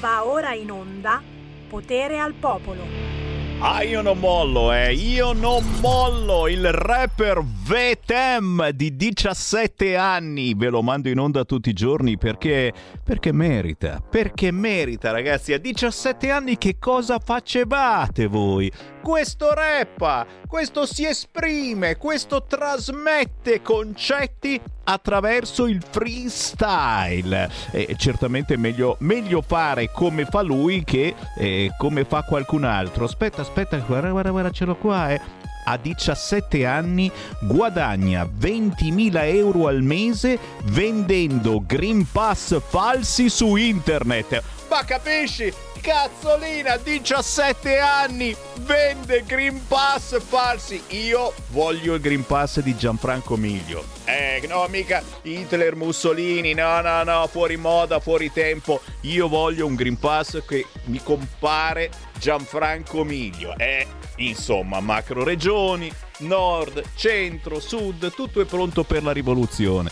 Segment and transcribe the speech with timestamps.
[0.00, 1.20] Va ora in onda
[1.68, 3.16] Potere al Popolo.
[3.60, 6.46] Ah, io non mollo, eh, io non mollo.
[6.46, 10.54] Il rapper Vetem di 17 anni.
[10.54, 12.72] Ve lo mando in onda tutti i giorni perché,
[13.02, 14.00] perché merita.
[14.00, 15.52] Perché merita, ragazzi.
[15.52, 18.70] A 17 anni che cosa facevate voi?
[19.02, 27.48] Questo rappa, questo si esprime, questo trasmette concetti attraverso il freestyle.
[27.70, 33.04] E certamente meglio, meglio fare come fa lui che eh, come fa qualcun altro.
[33.04, 35.20] Aspetta, aspetta, guarda, guarda, guarda, ce l'ho qua, eh
[35.68, 44.42] a 17 anni guadagna 20.000 euro al mese vendendo Green Pass falsi su internet.
[44.70, 45.52] Ma capisci?
[45.80, 50.82] Cazzolina, 17 anni, vende Green Pass falsi.
[50.88, 53.84] Io voglio il Green Pass di Gianfranco Miglio.
[54.04, 58.80] Eh, no, mica Hitler, Mussolini, no, no, no, fuori moda, fuori tempo.
[59.02, 63.54] Io voglio un Green Pass che mi compare Gianfranco Miglio.
[63.56, 69.90] Eh, insomma, macro regioni, nord, centro, sud, tutto è pronto per la rivoluzione.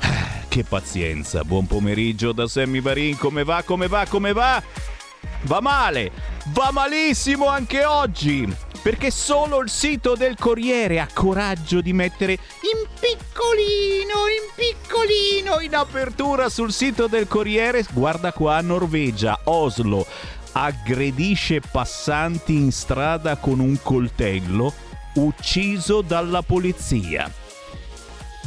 [0.00, 4.62] Ah, che pazienza, buon pomeriggio da Sammy Varin, come va, come va, come va?
[5.42, 6.10] Va male,
[6.46, 12.88] va malissimo anche oggi, perché solo il sito del Corriere ha coraggio di mettere in
[12.98, 20.04] piccolino, in piccolino, in apertura sul sito del Corriere, guarda qua, Norvegia, Oslo,
[20.52, 24.72] aggredisce passanti in strada con un coltello,
[25.14, 27.30] ucciso dalla polizia.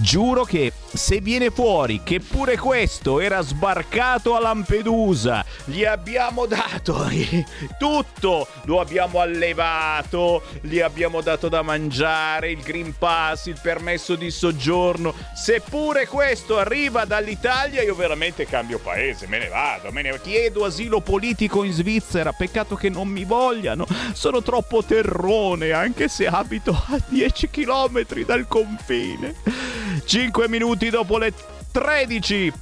[0.02, 7.08] Giuro che se viene fuori che pure questo era sbarcato a Lampedusa, gli abbiamo dato
[7.78, 14.32] tutto, lo abbiamo allevato, gli abbiamo dato da mangiare, il Green Pass, il permesso di
[14.32, 20.18] soggiorno, se pure questo arriva dall'Italia io veramente cambio paese, me ne vado, me ne
[20.22, 26.26] chiedo asilo politico in Svizzera, peccato che non mi vogliano, sono troppo terrone anche se
[26.26, 29.89] abito a 10 km dal confine.
[30.06, 31.34] 5 minuti dopo le
[31.72, 32.54] 13.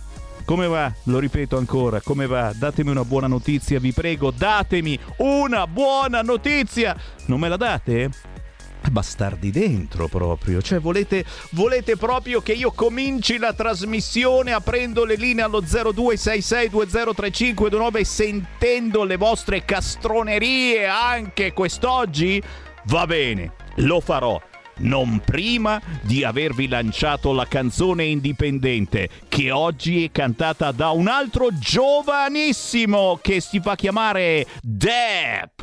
[0.46, 0.92] Come va?
[1.04, 2.54] Lo ripeto ancora, come va?
[2.56, 6.96] Datemi una buona notizia, vi prego, datemi una buona notizia.
[7.26, 8.10] Non me la date?
[8.90, 10.62] bastardi dentro proprio.
[10.62, 19.04] Cioè, volete, volete, proprio che io cominci la trasmissione aprendo le linee allo 0266203529 sentendo
[19.04, 22.42] le vostre castronerie anche quest'oggi?
[22.86, 24.42] Va bene, lo farò
[24.78, 31.50] non prima di avervi lanciato la canzone indipendente che oggi è cantata da un altro
[31.58, 35.62] giovanissimo che si fa chiamare Depp.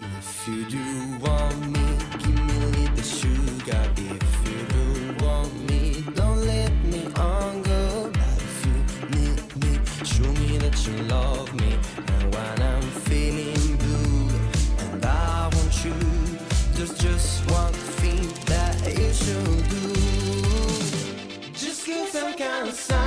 [0.00, 1.93] If you do want me
[22.72, 23.03] sun.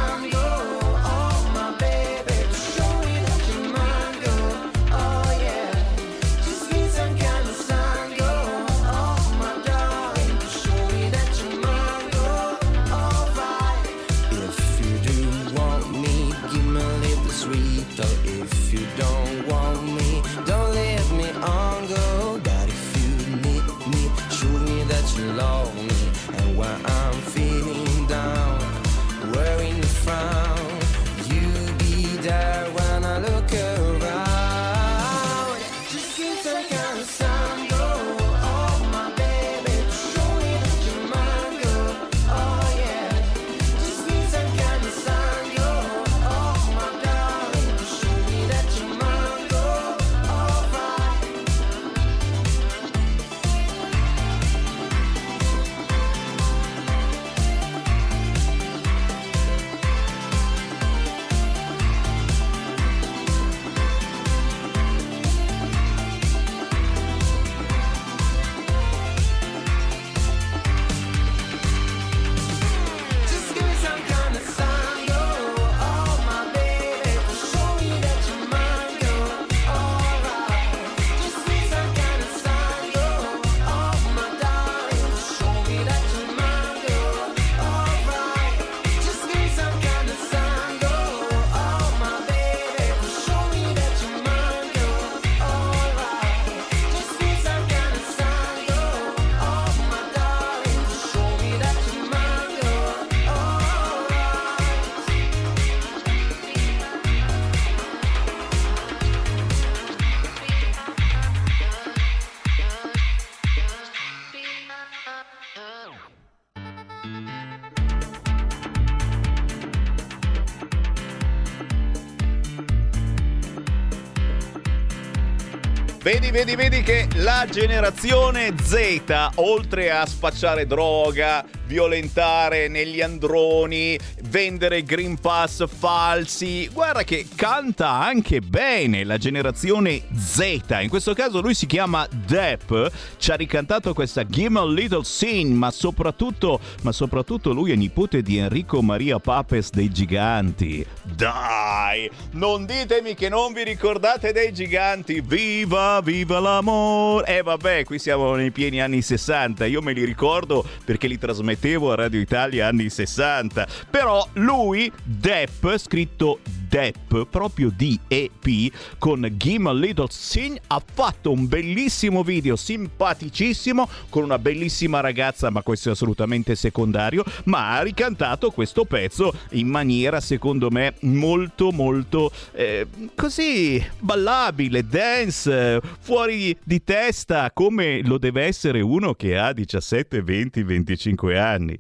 [126.28, 133.98] Vedi, vedi, vedi che la generazione Z, oltre a spacciare droga, violentare negli androni,
[134.30, 140.78] vendere Green Pass falsi, guarda che canta anche bene la generazione Z.
[140.82, 142.74] In questo caso lui si chiama Depp,
[143.18, 148.22] ci ha ricantato questa Give a Little Sin, ma soprattutto, ma soprattutto lui è nipote
[148.22, 150.86] di Enrico Maria Papes dei Giganti.
[151.04, 155.22] Dai, non ditemi che non vi ricordate dei Giganti.
[155.22, 156.02] Viva!
[156.02, 157.26] viva l'amore!
[157.28, 161.18] E eh, vabbè, qui siamo nei pieni anni 60, io me li ricordo perché li
[161.18, 163.68] trasmettevo a Radio Italia anni 60.
[163.90, 171.32] Però lui, Depp, scritto Depp, proprio di EP, con Give a Little Sin, ha fatto
[171.32, 177.82] un bellissimo video, simpaticissimo, con una bellissima ragazza, ma questo è assolutamente secondario, ma ha
[177.82, 182.86] ricantato questo pezzo in maniera, secondo me, molto, molto eh,
[183.16, 190.64] così ballabile, dance, fuori di testa, come lo deve essere uno che ha 17, 20,
[190.64, 191.78] 25 anni.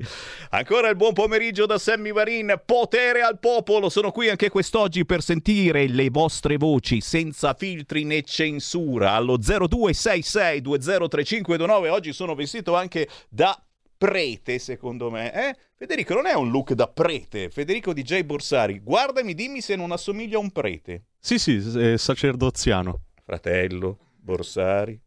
[0.51, 5.05] Ancora il buon pomeriggio da Sammy Varin, potere al popolo, sono qui anche questo quest'oggi
[5.05, 11.89] per sentire le vostre voci senza filtri né censura allo 0266203529.
[11.89, 13.59] Oggi sono vestito anche da
[13.97, 15.33] prete, secondo me.
[15.33, 15.57] Eh?
[15.75, 17.49] Federico non è un look da prete.
[17.49, 21.05] Federico DJ Borsari, guardami, dimmi se non assomiglia a un prete.
[21.17, 23.05] Sì, sì, è sacerdoziano.
[23.25, 25.01] Fratello Borsari,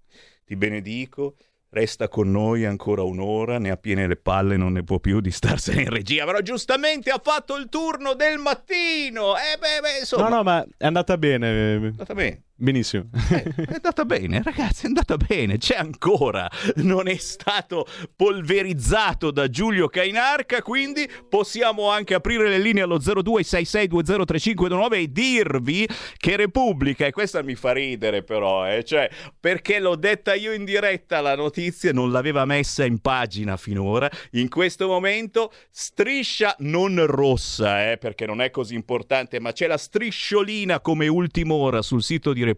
[0.45, 1.37] ti benedico
[1.73, 5.31] Resta con noi ancora un'ora, ne ha piene le palle, non ne può più di
[5.31, 6.25] starsene in regia.
[6.25, 9.37] Però giustamente ha fatto il turno del mattino.
[9.37, 10.29] Eh beh, beh, insomma.
[10.29, 11.49] No, no, ma è andata bene.
[11.49, 12.43] È andata bene.
[12.61, 13.09] Benissimo.
[13.31, 15.57] Eh, è andata bene, ragazzi, è andata bene.
[15.57, 16.47] C'è ancora.
[16.77, 24.93] Non è stato polverizzato da Giulio Cainarca, quindi possiamo anche aprire le linee allo 0266203529
[24.93, 29.09] e dirvi che Repubblica, e questa mi fa ridere però, eh, cioè,
[29.39, 34.11] perché l'ho detta io in diretta la notizia, non l'aveva messa in pagina finora.
[34.33, 39.79] In questo momento striscia non rossa, eh, perché non è così importante, ma c'è la
[39.79, 42.49] strisciolina come ultima ora sul sito di Repubblica,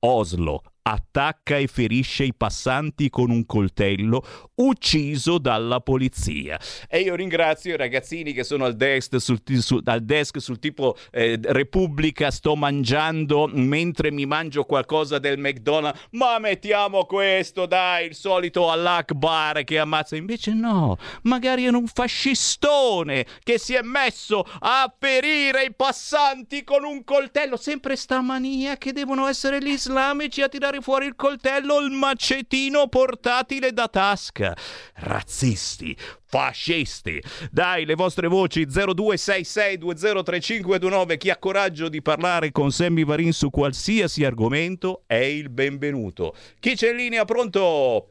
[0.00, 4.24] Oslo, attacca e ferisce i passanti con un coltello,
[4.56, 6.60] ucciso dalla polizia.
[6.88, 10.96] E io ringrazio i ragazzini che sono al desk sul, su, al desk sul tipo
[11.10, 18.14] eh, Repubblica, sto mangiando mentre mi mangio qualcosa del McDonald's, ma mettiamo questo, dai, il
[18.14, 20.14] solito all'Akbar che ammazza.
[20.14, 26.84] Invece no, magari è un fascistone che si è messo a ferire i passanti con
[26.84, 27.56] un coltello.
[27.56, 31.90] Sempre sta mania che devono essere gli islamici a tirare fuori il coltello o il
[31.90, 34.56] macetino portatile da tasca.
[34.94, 37.22] Razzisti, fascisti.
[37.50, 41.16] Dai, le vostre voci 0266203529.
[41.16, 46.34] Chi ha coraggio di parlare con Sammy Varin su qualsiasi argomento è il benvenuto.
[46.60, 47.24] Chi c'è in linea?
[47.24, 48.10] Pronto?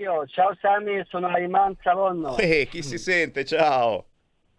[0.00, 2.36] Io, ciao Sammy, sono Ayman Savonno.
[2.36, 3.44] Eh, chi si sente?
[3.44, 4.06] Ciao.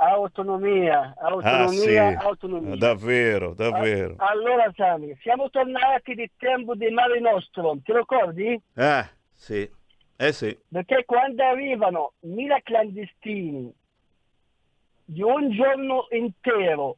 [0.02, 2.26] Autonomia, autonomia, ah, sì.
[2.26, 2.76] autonomia.
[2.78, 4.16] Davvero, davvero.
[4.18, 8.62] Allora, Sami, siamo tornati di tempo di Mare Nostrum, ti ricordi?
[8.76, 9.70] Eh, sì.
[10.16, 10.58] Eh sì.
[10.70, 13.74] Perché quando arrivano mila clandestini
[15.04, 16.96] di un giorno intero,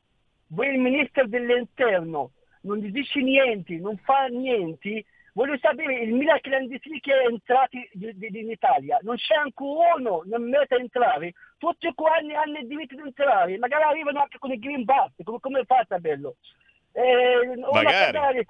[0.47, 6.99] voi il ministro dell'interno non dice niente, non fa niente, Voglio sapere il mila clandestini
[6.99, 12.33] che è entrato in Italia, non c'è ancora uno, non mette a entrare, tutti quanti
[12.33, 15.85] hanno il diritto di entrare, magari arrivano anche con il Green Pass, come, come fa
[15.87, 16.35] a bello?
[16.91, 18.45] Eh, magari.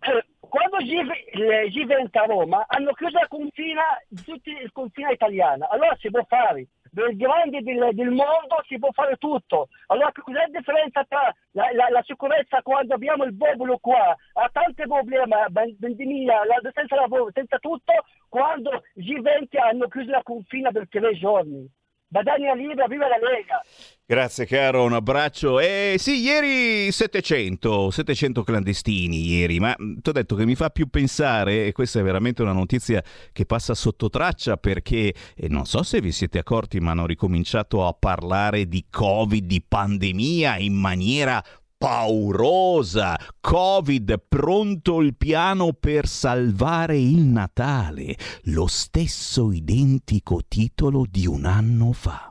[0.00, 3.82] Cioè, quando G20 a Roma hanno chiuso la confina,
[4.24, 8.90] tutti il confine italiano, allora si può fare del grande del, del, mondo si può
[8.92, 9.68] fare tutto.
[9.86, 14.50] Allora cos'è la differenza tra la, la, la sicurezza quando abbiamo il popolo qua, ha
[14.52, 17.92] tanti problemi, pandemia, senza lavoro, senza tutto,
[18.28, 21.66] quando G20 hanno chiuso la confina per tre giorni.
[22.12, 23.62] Badania Libera, viva la Lega!
[24.04, 25.58] Grazie caro, un abbraccio.
[25.60, 30.68] Eh sì, ieri 700, 700 clandestini ieri, ma mm, ti ho detto che mi fa
[30.68, 33.02] più pensare, e questa è veramente una notizia
[33.32, 37.86] che passa sotto traccia perché eh, non so se vi siete accorti, ma hanno ricominciato
[37.86, 41.42] a parlare di Covid, di pandemia in maniera
[41.82, 43.18] paurosa.
[43.40, 48.16] Covid, pronto il piano per salvare il Natale.
[48.44, 52.28] Lo stesso identico titolo di un anno fa.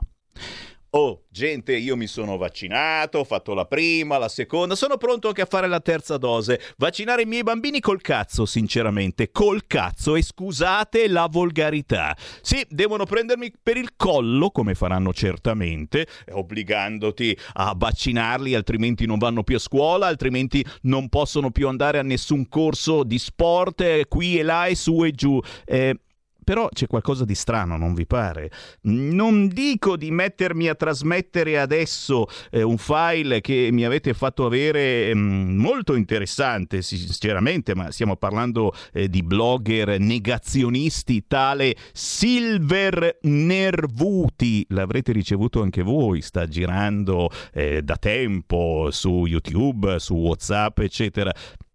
[0.94, 5.40] Oh, gente, io mi sono vaccinato, ho fatto la prima, la seconda, sono pronto anche
[5.40, 6.60] a fare la terza dose.
[6.76, 12.14] Vaccinare i miei bambini col cazzo, sinceramente, col cazzo e scusate la volgarità.
[12.42, 19.44] Sì, devono prendermi per il collo, come faranno certamente, obbligandoti a vaccinarli, altrimenti non vanno
[19.44, 24.38] più a scuola, altrimenti non possono più andare a nessun corso di sport, eh, qui
[24.38, 25.40] e là e su e giù.
[25.64, 25.96] Eh,
[26.44, 28.50] però c'è qualcosa di strano, non vi pare?
[28.82, 35.14] Non dico di mettermi a trasmettere adesso eh, un file che mi avete fatto avere
[35.14, 44.64] mm, molto interessante, sinceramente, ma stiamo parlando eh, di blogger negazionisti, tale Silver Nervuti.
[44.68, 51.32] L'avrete ricevuto anche voi, sta girando eh, da tempo su YouTube, su WhatsApp, eccetera.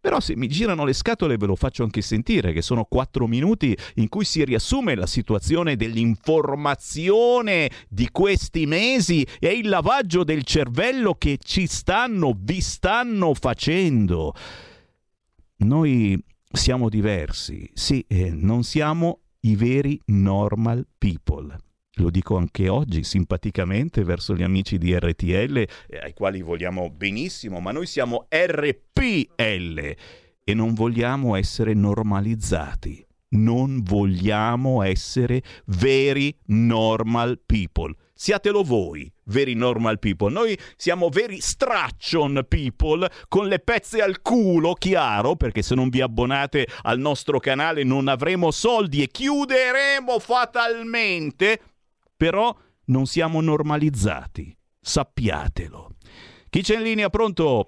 [0.07, 3.77] Però se mi girano le scatole ve lo faccio anche sentire, che sono quattro minuti
[3.95, 11.15] in cui si riassume la situazione dell'informazione di questi mesi e il lavaggio del cervello
[11.15, 14.33] che ci stanno, vi stanno facendo.
[15.57, 16.17] Noi
[16.53, 21.53] siamo diversi, sì, eh, non siamo i veri normal people
[21.97, 27.59] lo dico anche oggi simpaticamente verso gli amici di RTL, eh, ai quali vogliamo benissimo,
[27.59, 29.95] ma noi siamo RPL
[30.43, 33.05] e non vogliamo essere normalizzati.
[33.29, 37.93] Non vogliamo essere veri normal people.
[38.13, 40.31] Siatelo voi, veri normal people.
[40.31, 45.99] Noi siamo veri straccion people con le pezze al culo, chiaro, perché se non vi
[45.99, 51.59] abbonate al nostro canale non avremo soldi e chiuderemo fatalmente
[52.17, 52.53] però
[52.85, 55.91] non siamo normalizzati, sappiatelo.
[56.49, 57.09] Chi c'è in linea?
[57.09, 57.67] Pronto?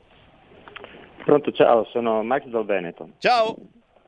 [1.23, 3.11] Pronto, ciao, sono Max dal Veneto.
[3.19, 3.55] Ciao.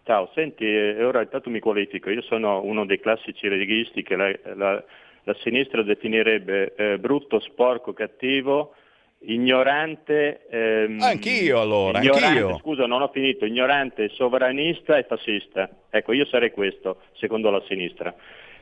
[0.04, 4.34] Ciao, senti, eh, ora intanto mi qualifico, io sono uno dei classici leghisti che la,
[4.56, 4.84] la,
[5.24, 8.74] la sinistra definirebbe eh, brutto, sporco, cattivo,
[9.20, 10.48] ignorante...
[10.50, 12.58] Ehm, anch'io allora, ignorante, anch'io.
[12.58, 15.70] Scusa, non ho finito, ignorante, sovranista e fascista.
[15.92, 18.14] Ecco, io sarei questo, secondo la sinistra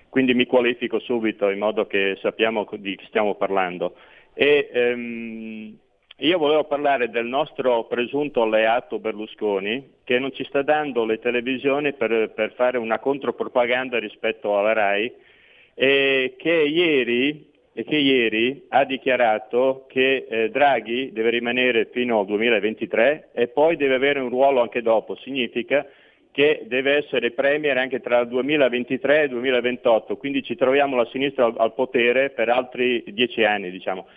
[0.10, 3.96] quindi mi qualifico subito in modo che sappiamo di chi stiamo parlando.
[4.34, 5.78] E, ehm,
[6.22, 11.94] io volevo parlare del nostro presunto alleato Berlusconi che non ci sta dando le televisioni
[11.94, 15.14] per, per fare una contropropaganda rispetto alla RAI
[15.76, 22.26] e che ieri, e che ieri ha dichiarato che eh, Draghi deve rimanere fino al
[22.26, 25.16] 2023 e poi deve avere un ruolo anche dopo.
[25.16, 25.86] Significa
[26.32, 31.08] che deve essere premier anche tra il 2023 e il 2028, quindi ci troviamo la
[31.12, 33.72] sinistra al, al potere per altri dieci anni.
[33.72, 34.08] Diciamo.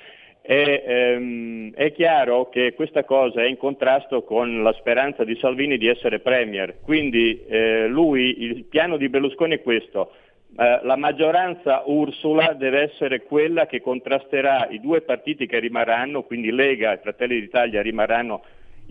[0.45, 5.79] E, ehm, è chiaro che questa cosa è in contrasto con la speranza di Salvini
[5.79, 10.11] di essere premier, quindi eh, lui, il piano di Berlusconi è questo,
[10.59, 16.51] eh, la maggioranza Ursula deve essere quella che contrasterà i due partiti che rimarranno, quindi
[16.51, 18.43] Lega e Fratelli d'Italia rimarranno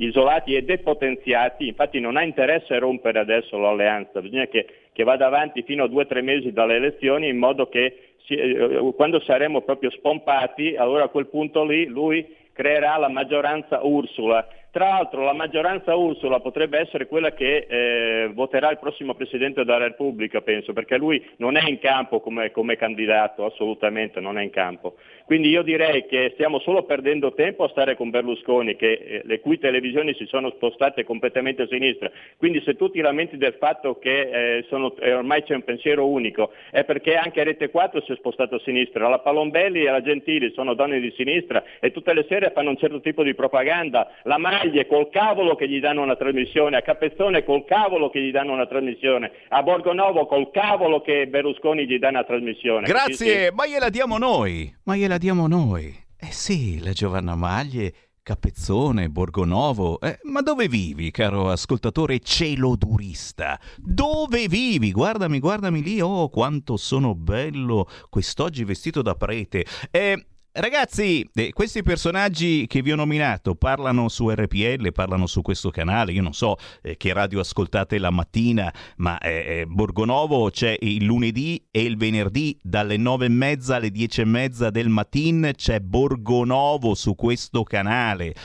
[0.05, 5.27] isolati e depotenziati, infatti non ha interesse a rompere adesso l'alleanza, bisogna che, che vada
[5.27, 9.20] avanti fino a due o tre mesi dalle elezioni in modo che si, eh, quando
[9.22, 15.25] saremo proprio spompati, allora a quel punto lì lui creerà la maggioranza Ursula tra l'altro
[15.25, 20.72] la maggioranza Ursula potrebbe essere quella che eh, voterà il prossimo Presidente della Repubblica, penso,
[20.72, 24.96] perché lui non è in campo come, come, candidato, assolutamente non è in campo.
[25.32, 29.40] Quindi io direi che stiamo solo perdendo tempo a stare con Berlusconi, che, eh, le
[29.40, 32.12] cui televisioni si sono spostate completamente a sinistra.
[32.36, 36.06] Quindi se tu ti lamenti del fatto che eh, sono, eh, ormai c'è un pensiero
[36.06, 39.08] unico, è perché anche Rete 4 si è spostato a sinistra.
[39.08, 42.78] La Palombelli e la Gentili sono donne di sinistra e tutte le sere fanno un
[42.78, 44.12] certo tipo di propaganda.
[44.24, 48.32] La Maglie col cavolo che gli danno una trasmissione, a Capezzone col cavolo che gli
[48.32, 52.86] danno una trasmissione, a Borgonovo col cavolo che Berlusconi gli dà una trasmissione.
[52.86, 55.96] Grazie, ma gliela diamo noi, ma gliela diamo noi.
[56.18, 60.00] Eh sì, la Giovanna Maglie, Capezzone, Borgonovo.
[60.00, 63.60] Eh, ma dove vivi, caro ascoltatore celodurista?
[63.78, 64.92] Dove vivi?
[64.92, 66.01] Guardami, guardami lì.
[66.01, 69.63] Oh, quanto sono bello quest'oggi vestito da prete.
[69.92, 75.70] Eh, Ragazzi, eh, questi personaggi che vi ho nominato parlano su RPL, parlano su questo
[75.70, 80.75] canale, io non so eh, che radio ascoltate la mattina, ma eh, eh Borgonovo c'è
[80.81, 85.51] il lunedì e il venerdì dalle nove e mezza alle dieci e mezza del mattino,
[85.53, 88.36] c'è Borgonovo su questo canale.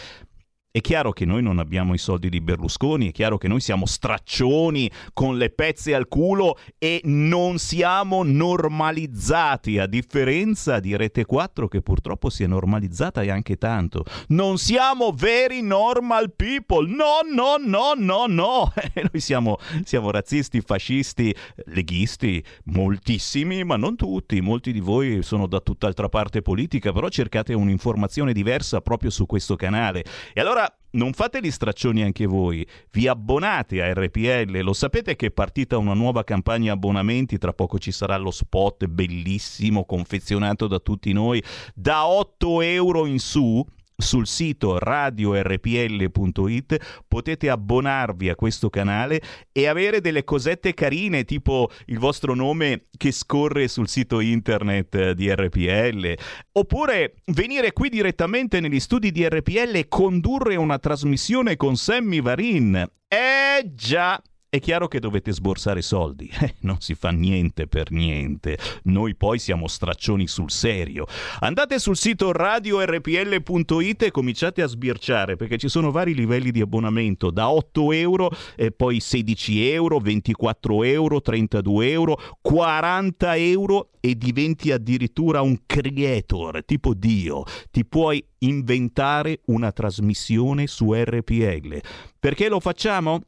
[0.76, 3.87] È chiaro che noi non abbiamo i soldi di Berlusconi, è chiaro che noi siamo
[3.87, 11.66] straccioni con le pezze al culo e non siamo normalizzati, a differenza di Rete 4
[11.66, 14.04] che purtroppo si è normalizzata e anche tanto.
[14.28, 18.73] Non siamo veri normal people, no, no, no, no, no.
[19.11, 21.35] noi siamo, siamo razzisti, fascisti,
[21.68, 24.42] leghisti, moltissimi, ma non tutti.
[24.42, 29.56] Molti di voi sono da tutt'altra parte politica, però cercate un'informazione diversa proprio su questo
[29.56, 30.04] canale.
[30.35, 30.42] E
[30.90, 35.76] non fate gli straccioni anche voi, vi abbonate a RPL, lo sapete che è partita
[35.76, 41.42] una nuova campagna abbonamenti, tra poco ci sarà lo spot bellissimo confezionato da tutti noi,
[41.75, 43.64] da 8 euro in su
[43.96, 46.76] sul sito radiorpl.it
[47.08, 49.22] potete abbonarvi a questo canale
[49.52, 55.32] e avere delle cosette carine tipo il vostro nome che scorre sul sito internet di
[55.32, 56.14] RPL
[56.52, 62.86] oppure venire qui direttamente negli studi di RPL e condurre una trasmissione con Sammy Varin.
[63.08, 64.20] Eh già!
[64.56, 69.38] È chiaro che dovete sborsare soldi, eh, non si fa niente per niente, noi poi
[69.38, 71.04] siamo straccioni sul serio.
[71.40, 77.30] Andate sul sito radiorpl.it e cominciate a sbirciare perché ci sono vari livelli di abbonamento,
[77.30, 84.72] da 8 euro e poi 16 euro, 24 euro, 32 euro, 40 euro e diventi
[84.72, 91.78] addirittura un creator, tipo Dio, ti puoi inventare una trasmissione su RPL.
[92.18, 93.20] Perché lo facciamo?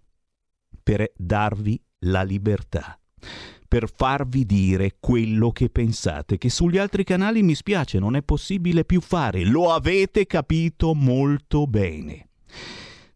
[0.88, 2.98] Per darvi la libertà
[3.68, 8.86] per farvi dire quello che pensate, che sugli altri canali mi spiace, non è possibile
[8.86, 12.28] più fare, lo avete capito molto bene.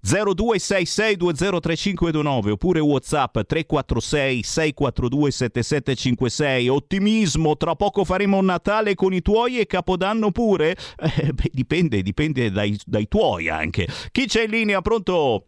[0.05, 9.67] 0266203529 oppure Whatsapp 346 642 7756 ottimismo tra poco faremo Natale con i tuoi e
[9.67, 15.47] Capodanno pure eh, beh, dipende, dipende dai, dai tuoi anche chi c'è in linea pronto?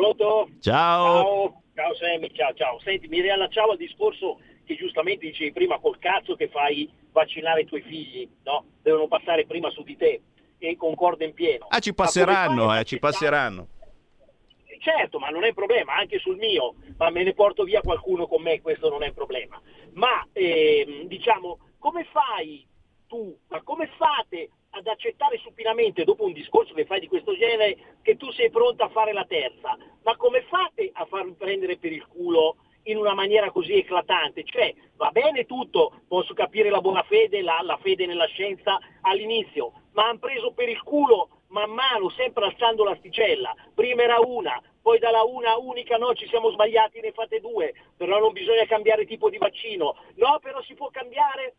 [0.00, 0.48] Pronto?
[0.60, 1.22] Ciao.
[1.22, 2.80] Ciao, ciao Sammy, ciao, ciao.
[2.80, 7.66] Senti, mi riallacciavo al discorso che giustamente dicevi prima col cazzo che fai vaccinare i
[7.66, 8.64] tuoi figli, no?
[8.80, 10.22] Devono passare prima su di te
[10.56, 11.66] e concordo in pieno.
[11.68, 13.68] Ah, ci passeranno, eh, ci passeranno.
[14.78, 18.40] Certo, ma non è problema, anche sul mio, ma me ne porto via qualcuno con
[18.40, 19.60] me, questo non è problema.
[19.92, 22.66] Ma ehm, diciamo, come fai
[23.06, 27.96] tu, ma come fate ad accettare supinamente, dopo un discorso che fai di questo genere,
[28.02, 29.76] che tu sei pronta a fare la terza.
[30.02, 34.44] Ma come fate a farvi prendere per il culo in una maniera così eclatante?
[34.44, 39.72] Cioè, va bene tutto, posso capire la buona fede, la, la fede nella scienza all'inizio,
[39.92, 43.54] ma hanno preso per il culo man mano, sempre alzando l'asticella.
[43.74, 48.18] Prima era una, poi dalla una unica no, ci siamo sbagliati, ne fate due, però
[48.18, 49.96] non bisogna cambiare tipo di vaccino.
[50.14, 51.54] No, però si può cambiare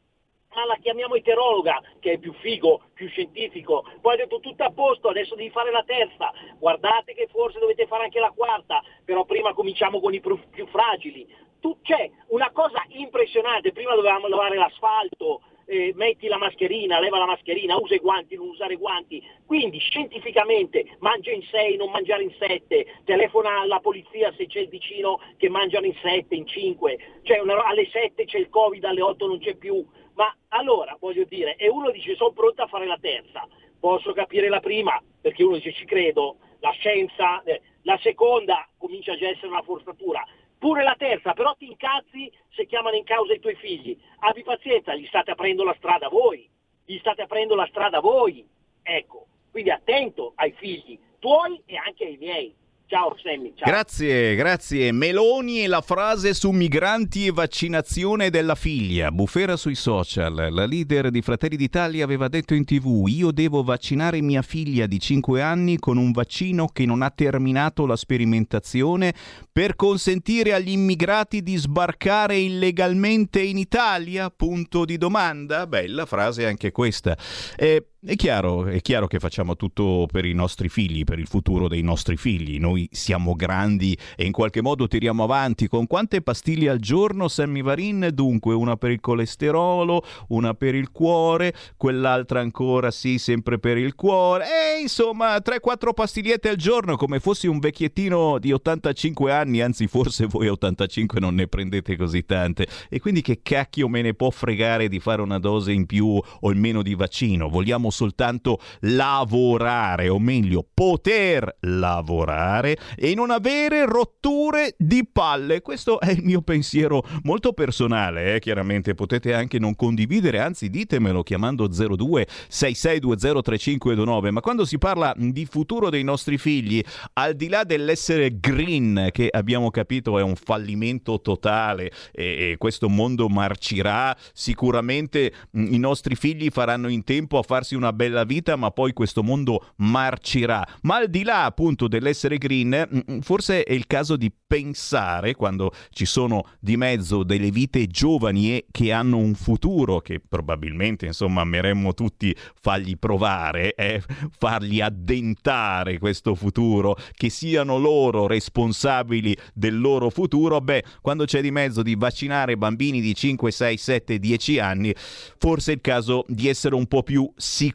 [0.53, 3.85] ma la chiamiamo eterologa, che è più figo, più scientifico.
[4.01, 6.31] Poi ha detto tutto a posto, adesso devi fare la terza.
[6.59, 10.67] Guardate che forse dovete fare anche la quarta, però prima cominciamo con i più, più
[10.67, 11.27] fragili.
[11.59, 17.25] Tu, c'è una cosa impressionante, prima dovevamo lavare l'asfalto, eh, metti la mascherina, leva la
[17.27, 19.23] mascherina, usa i guanti, non usare i guanti.
[19.45, 24.67] Quindi scientificamente mangia in sei, non mangiare in sette, telefona alla polizia se c'è il
[24.69, 29.01] vicino che mangiano in sette, in cinque, cioè una, alle sette c'è il covid, alle
[29.01, 29.85] otto non c'è più.
[30.13, 33.47] Ma allora, voglio dire, e uno dice sono pronto a fare la terza,
[33.79, 39.15] posso capire la prima, perché uno dice ci credo, la scienza, eh, la seconda comincia
[39.15, 40.23] già a essere una forzatura,
[40.57, 43.97] pure la terza, però ti incazzi se chiamano in causa i tuoi figli.
[44.19, 46.47] Abbi pazienza, gli state aprendo la strada voi,
[46.85, 48.47] gli state aprendo la strada voi.
[48.83, 52.53] Ecco, quindi attento ai figli tuoi e anche ai miei.
[52.91, 53.53] Ciao Sammy.
[53.55, 53.71] Ciao.
[53.71, 54.91] Grazie, grazie.
[54.91, 59.11] Meloni e la frase su migranti e vaccinazione della figlia.
[59.11, 60.49] Bufera sui social.
[60.51, 64.99] La leader di Fratelli d'Italia aveva detto in tv io devo vaccinare mia figlia di
[64.99, 69.13] 5 anni con un vaccino che non ha terminato la sperimentazione
[69.49, 74.29] per consentire agli immigrati di sbarcare illegalmente in Italia?
[74.29, 75.65] Punto di domanda.
[75.65, 77.17] Bella frase anche questa.
[77.55, 81.67] Eh, è chiaro, è chiaro, che facciamo tutto per i nostri figli, per il futuro
[81.67, 82.57] dei nostri figli.
[82.57, 85.67] Noi siamo grandi e in qualche modo tiriamo avanti.
[85.67, 88.09] Con quante pastiglie al giorno, Sammy Varin?
[88.11, 93.93] Dunque, una per il colesterolo, una per il cuore, quell'altra ancora, sì, sempre per il
[93.93, 94.45] cuore.
[94.45, 100.25] E insomma, 3-4 pastigliette al giorno, come fossi un vecchiettino di 85 anni, anzi, forse
[100.25, 102.67] voi a 85 non ne prendete così tante.
[102.89, 106.51] E quindi che cacchio me ne può fregare di fare una dose in più o
[106.51, 107.47] in meno di vaccino?
[107.47, 115.61] Vogliamo soltanto lavorare, o meglio, poter lavorare e non avere rotture di palle.
[115.61, 118.39] Questo è il mio pensiero molto personale, eh?
[118.39, 125.13] chiaramente potete anche non condividere, anzi ditemelo chiamando 02 6620 3529, ma quando si parla
[125.17, 130.35] di futuro dei nostri figli, al di là dell'essere green, che abbiamo capito è un
[130.35, 137.43] fallimento totale e, e questo mondo marcirà, sicuramente i nostri figli faranno in tempo a
[137.43, 140.65] farsi una bella vita, ma poi questo mondo marcirà.
[140.81, 146.05] Ma al di là appunto dell'essere green, forse è il caso di pensare, quando ci
[146.05, 151.93] sono di mezzo delle vite giovani e che hanno un futuro, che probabilmente insomma ameremmo
[151.93, 154.01] tutti fargli provare, eh,
[154.37, 161.51] fargli addentare questo futuro, che siano loro responsabili del loro futuro, beh, quando c'è di
[161.51, 164.93] mezzo di vaccinare bambini di 5, 6, 7, 10 anni,
[165.37, 167.70] forse è il caso di essere un po' più sicuri,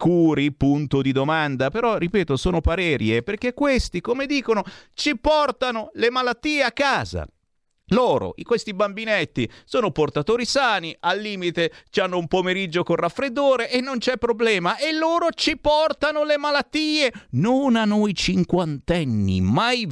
[0.53, 4.63] punto di domanda, però ripeto, sono pareri, eh, perché questi, come dicono,
[4.95, 7.27] ci portano le malattie a casa.
[7.91, 13.99] Loro, questi bambinetti, sono portatori sani, al limite hanno un pomeriggio con raffreddore e non
[13.99, 14.77] c'è problema.
[14.77, 19.87] E loro ci portano le malattie, non a noi cinquantenni, ma ai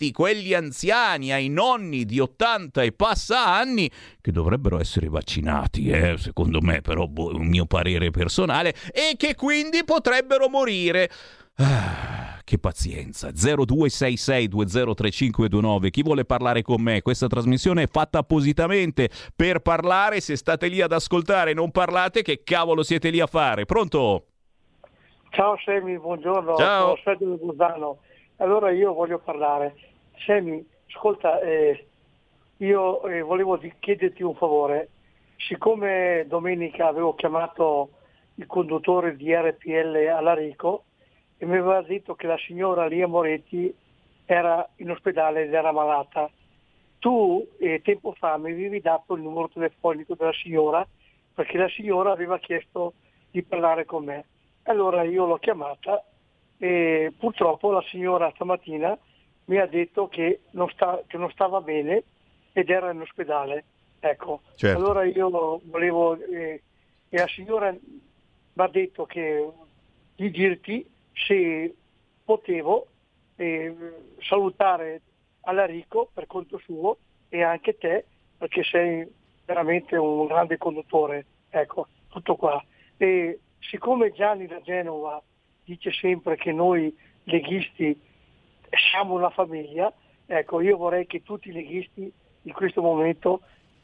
[0.00, 6.16] vecchietti, quelli anziani, ai nonni di 80 e passa anni, che dovrebbero essere vaccinati, eh,
[6.16, 11.10] secondo me, però boh, un mio parere personale, e che quindi potrebbero morire.
[11.56, 13.28] Ah, che pazienza.
[13.28, 15.90] 0266203529.
[15.90, 17.02] Chi vuole parlare con me?
[17.02, 20.20] Questa trasmissione è fatta appositamente per parlare.
[20.20, 23.66] Se state lì ad ascoltare e non parlate, che cavolo siete lì a fare?
[23.66, 24.24] Pronto?
[25.32, 26.56] Ciao Semi, buongiorno.
[26.56, 26.80] Ciao.
[26.80, 27.98] Sono Sergio Gusano.
[28.38, 29.74] Allora io voglio parlare.
[30.24, 31.86] Semi, ascolta, eh,
[32.58, 34.90] io eh, volevo chiederti un favore.
[35.36, 37.90] Siccome domenica avevo chiamato
[38.34, 40.84] il conduttore di RPL all'Arico,
[41.38, 43.74] e mi aveva detto che la signora Lia Moretti
[44.26, 46.30] era in ospedale ed era malata.
[46.98, 50.86] Tu eh, tempo fa mi avevi dato il numero telefonico della signora
[51.32, 52.92] perché la signora aveva chiesto
[53.30, 54.26] di parlare con me.
[54.64, 56.04] Allora io l'ho chiamata
[56.58, 58.98] e purtroppo la signora stamattina
[59.50, 62.04] mi ha detto che non, sta- che non stava bene
[62.52, 63.64] ed era in ospedale.
[63.98, 64.78] Ecco, Certo.
[64.78, 66.62] allora io volevo, eh,
[67.08, 67.80] e la signora mi
[68.54, 69.44] ha detto che
[70.14, 71.74] di dirti se
[72.24, 72.86] potevo
[73.36, 73.74] eh,
[74.20, 75.02] salutare
[75.42, 78.04] Alarico per conto suo e anche te
[78.38, 79.04] perché sei
[79.44, 81.26] veramente un grande conduttore.
[81.50, 82.62] Ecco, tutto qua.
[82.96, 85.20] E siccome Gianni da Genova
[85.64, 88.00] dice sempre che noi leghisti
[88.78, 89.92] siamo una famiglia,
[90.26, 93.40] ecco, io vorrei che tutti i leghisti in questo momento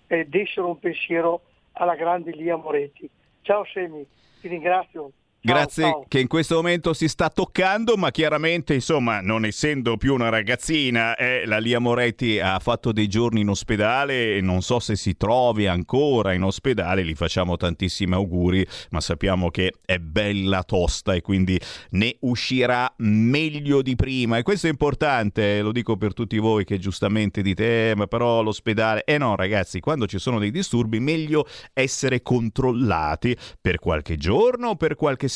[0.06, 3.08] eh, dessero un pensiero alla grande Lia Moretti.
[3.42, 4.06] Ciao Semi,
[4.40, 5.10] ti ringrazio.
[5.46, 6.04] Grazie ciao.
[6.08, 11.14] che in questo momento si sta toccando, ma chiaramente, insomma, non essendo più una ragazzina,
[11.14, 15.16] eh, la Lia Moretti ha fatto dei giorni in ospedale e non so se si
[15.16, 21.20] trovi ancora in ospedale, gli facciamo tantissimi auguri, ma sappiamo che è bella tosta e
[21.20, 24.38] quindi ne uscirà meglio di prima.
[24.38, 28.08] E questo è importante, eh, lo dico per tutti voi che giustamente dite, eh, ma
[28.08, 29.04] però l'ospedale...
[29.04, 34.74] Eh no, ragazzi, quando ci sono dei disturbi, meglio essere controllati per qualche giorno o
[34.74, 35.34] per qualche settimana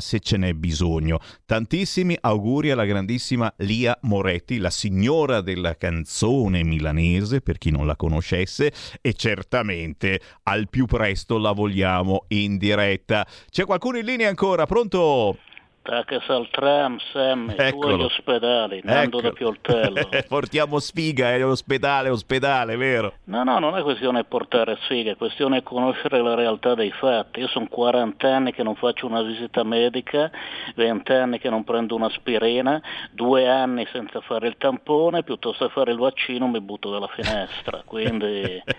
[0.00, 1.18] se ce n'è bisogno.
[1.44, 7.96] Tantissimi auguri alla grandissima Lia Moretti, la signora della canzone milanese, per chi non la
[7.96, 13.26] conoscesse, e certamente al più presto la vogliamo in diretta.
[13.50, 14.66] C'è qualcuno in linea ancora?
[14.66, 15.38] Pronto?
[15.86, 17.94] Perché al tram, Sam, tu Eccolo.
[17.94, 19.28] agli ospedali, Nando Ecco.
[19.28, 20.08] da Pioltello.
[20.26, 23.12] Portiamo sfiga, è ospedale, ospedale, vero?
[23.24, 26.90] No, no, non è questione di portare sfiga, è questione di conoscere la realtà dei
[26.90, 27.38] fatti.
[27.38, 30.28] Io sono 40 anni che non faccio una visita medica,
[30.74, 35.92] 20 anni che non prendo un'aspirina, due anni senza fare il tampone, piuttosto che fare
[35.92, 37.82] il vaccino mi butto dalla finestra.
[37.84, 38.60] Quindi...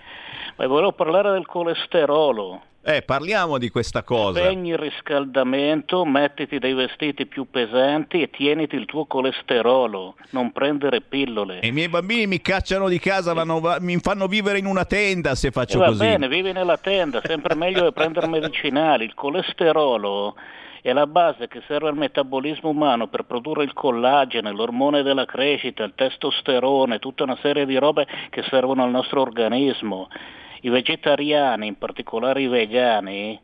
[0.57, 2.61] Ma volevo parlare del colesterolo.
[2.89, 4.39] Eh, parliamo di questa cosa.
[4.39, 11.01] Spegni il riscaldamento, mettiti dei vestiti più pesanti e tieniti il tuo colesterolo, non prendere
[11.01, 11.59] pillole.
[11.59, 14.85] E I miei bambini mi cacciano di casa, vanno- va- mi fanno vivere in una
[14.85, 15.99] tenda se E faccio va così.
[15.99, 19.03] bene, vivi nella tenda, sempre meglio che prendere medicinali.
[19.03, 20.35] Il colesterolo
[20.89, 25.83] è la base che serve al metabolismo umano per produrre il collagene, l'ormone della crescita,
[25.83, 30.07] il testosterone, tutta una serie di robe che servono al nostro organismo.
[30.61, 33.37] I vegetariani, in particolare i vegani,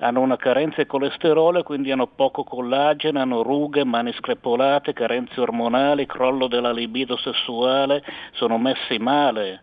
[0.00, 6.04] hanno una carenza di colesterolo quindi hanno poco collagene, hanno rughe, mani screpolate, carenze ormonali,
[6.04, 9.62] crollo della libido sessuale, sono messi male.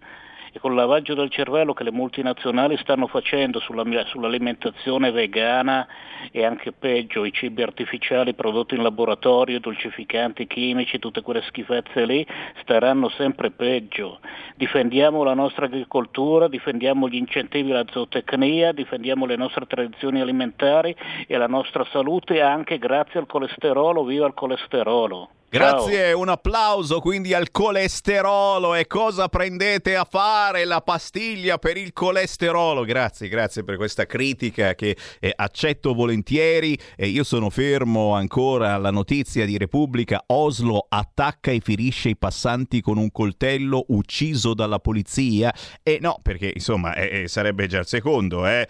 [0.59, 5.87] E col lavaggio del cervello che le multinazionali stanno facendo sulla, sull'alimentazione vegana
[6.31, 12.27] e anche peggio, i cibi artificiali prodotti in laboratorio, dolcificanti chimici, tutte quelle schifezze lì,
[12.59, 14.19] staranno sempre peggio.
[14.55, 20.93] Difendiamo la nostra agricoltura, difendiamo gli incentivi alla zootecnia, difendiamo le nostre tradizioni alimentari
[21.25, 25.29] e la nostra salute anche grazie al colesterolo, viva il colesterolo.
[25.51, 26.19] Grazie, Ciao.
[26.19, 32.83] un applauso quindi al colesterolo e cosa prendete a fare la pastiglia per il colesterolo?
[32.83, 38.91] Grazie, grazie per questa critica che eh, accetto volentieri e io sono fermo ancora alla
[38.91, 45.51] notizia di Repubblica Oslo attacca e ferisce i passanti con un coltello ucciso dalla polizia
[45.81, 48.67] e no, perché insomma eh, sarebbe già il secondo, eh?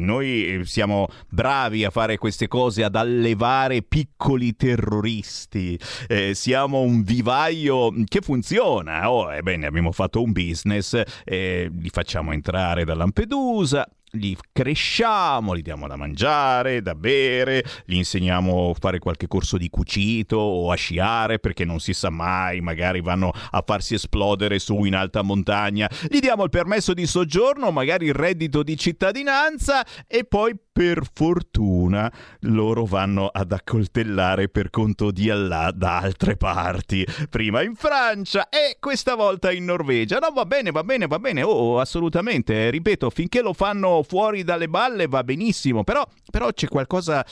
[0.00, 5.78] noi siamo bravi a fare queste cose, ad allevare piccoli terroristi
[6.16, 9.10] eh, siamo un vivaio che funziona.
[9.10, 15.62] Oh, ebbene, abbiamo fatto un business, eh, li facciamo entrare da Lampedusa, li cresciamo, gli
[15.62, 20.76] diamo da mangiare, da bere, gli insegniamo a fare qualche corso di cucito o a
[20.76, 25.90] sciare perché non si sa mai, magari vanno a farsi esplodere su in alta montagna,
[26.08, 32.12] gli diamo il permesso di soggiorno, magari il reddito di cittadinanza e poi per fortuna
[32.40, 38.76] loro vanno ad accoltellare per conto di Allah da altre parti, prima in Francia e
[38.78, 40.18] questa volta in Norvegia.
[40.18, 44.68] No, va bene, va bene, va bene, oh, assolutamente, ripeto, finché lo fanno fuori dalle
[44.68, 47.24] balle va benissimo, però, però c'è qualcosa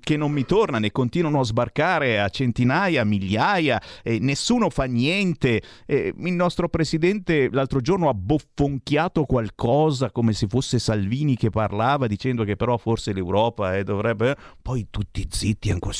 [0.00, 5.62] che non mi torna, ne continuano a sbarcare a centinaia, migliaia, e nessuno fa niente.
[5.86, 12.06] E il nostro presidente l'altro giorno ha boffonchiato qualcosa come se fosse Salvini che parlava
[12.06, 14.36] dicendo che però forse l'Europa eh, dovrebbe...
[14.60, 15.94] Poi tutti zitti ancora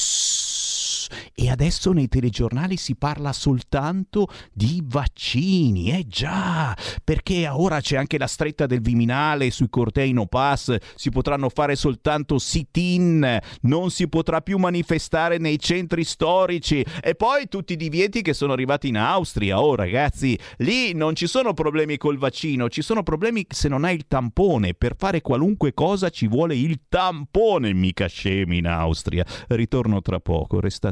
[1.35, 8.19] e adesso nei telegiornali si parla soltanto di vaccini, eh già, perché ora c'è anche
[8.19, 14.09] la stretta del Viminale sui cortei no pass, si potranno fare soltanto sit-in, non si
[14.09, 16.85] potrà più manifestare nei centri storici.
[17.03, 19.61] E poi tutti i divieti che sono arrivati in Austria.
[19.61, 23.95] Oh ragazzi, lì non ci sono problemi col vaccino, ci sono problemi se non hai
[23.95, 29.25] il tampone, per fare qualunque cosa ci vuole il tampone, mica scemi in Austria.
[29.49, 30.92] Ritorno tra poco, restate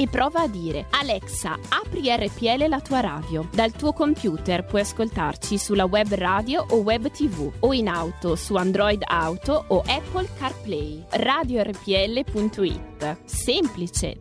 [0.00, 3.46] e prova a dire Alexa, apri RPL la tua radio.
[3.52, 8.54] Dal tuo computer puoi ascoltarci sulla web radio o web tv o in auto su
[8.54, 11.04] Android Auto o Apple CarPlay.
[11.10, 13.18] RadioRPL.it.
[13.26, 14.16] Semplice.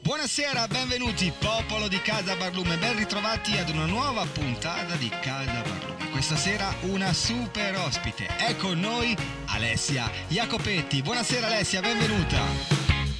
[0.00, 5.93] Buonasera, benvenuti popolo di Casa Barlume, ben ritrovati ad una nuova puntata di Casa Barlume.
[6.26, 9.14] Questa sera una super ospite, è con noi
[9.48, 11.02] Alessia Jacopetti.
[11.02, 12.40] Buonasera Alessia, benvenuta.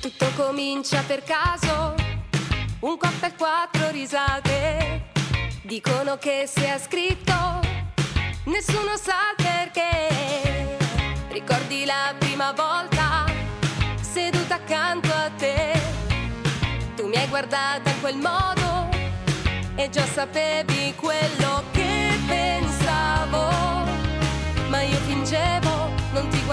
[0.00, 1.94] Tutto comincia per caso,
[2.80, 5.10] un cocktail, quattro risate,
[5.64, 7.60] dicono che sia scritto,
[8.44, 10.78] nessuno sa perché.
[11.28, 13.26] Ricordi la prima volta,
[14.00, 15.72] seduta accanto a te
[17.02, 18.88] mi hai guardata in quel modo
[19.74, 21.83] e già sapevi quello che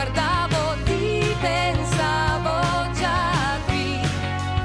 [0.01, 3.99] guardavo, ti pensavo già qui,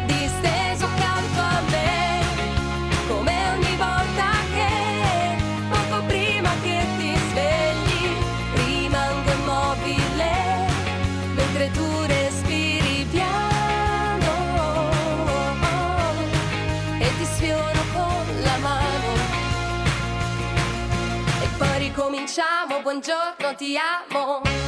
[0.06, 2.22] disteso accanto a me,
[3.06, 5.36] come ogni volta che
[5.68, 8.16] poco prima che ti svegli
[8.54, 10.64] rimango immobile
[11.34, 14.32] mentre tu respiri piano
[16.98, 19.12] e ti sfioro con la mano.
[21.42, 24.65] E poi ricominciamo buongiorno ti amo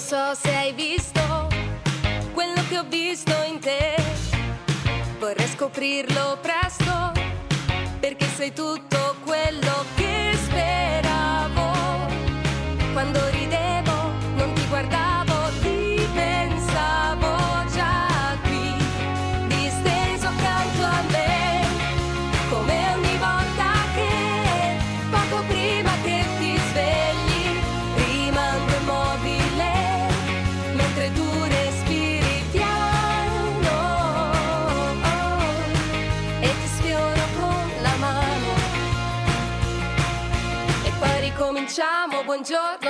[0.00, 1.20] non so se hai visto
[2.32, 3.96] quello che ho visto in te.
[5.18, 7.12] Vorrei scoprirlo presto
[8.00, 9.99] perché sei tutto quello che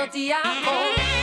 [0.01, 1.20] buongiorno ti amo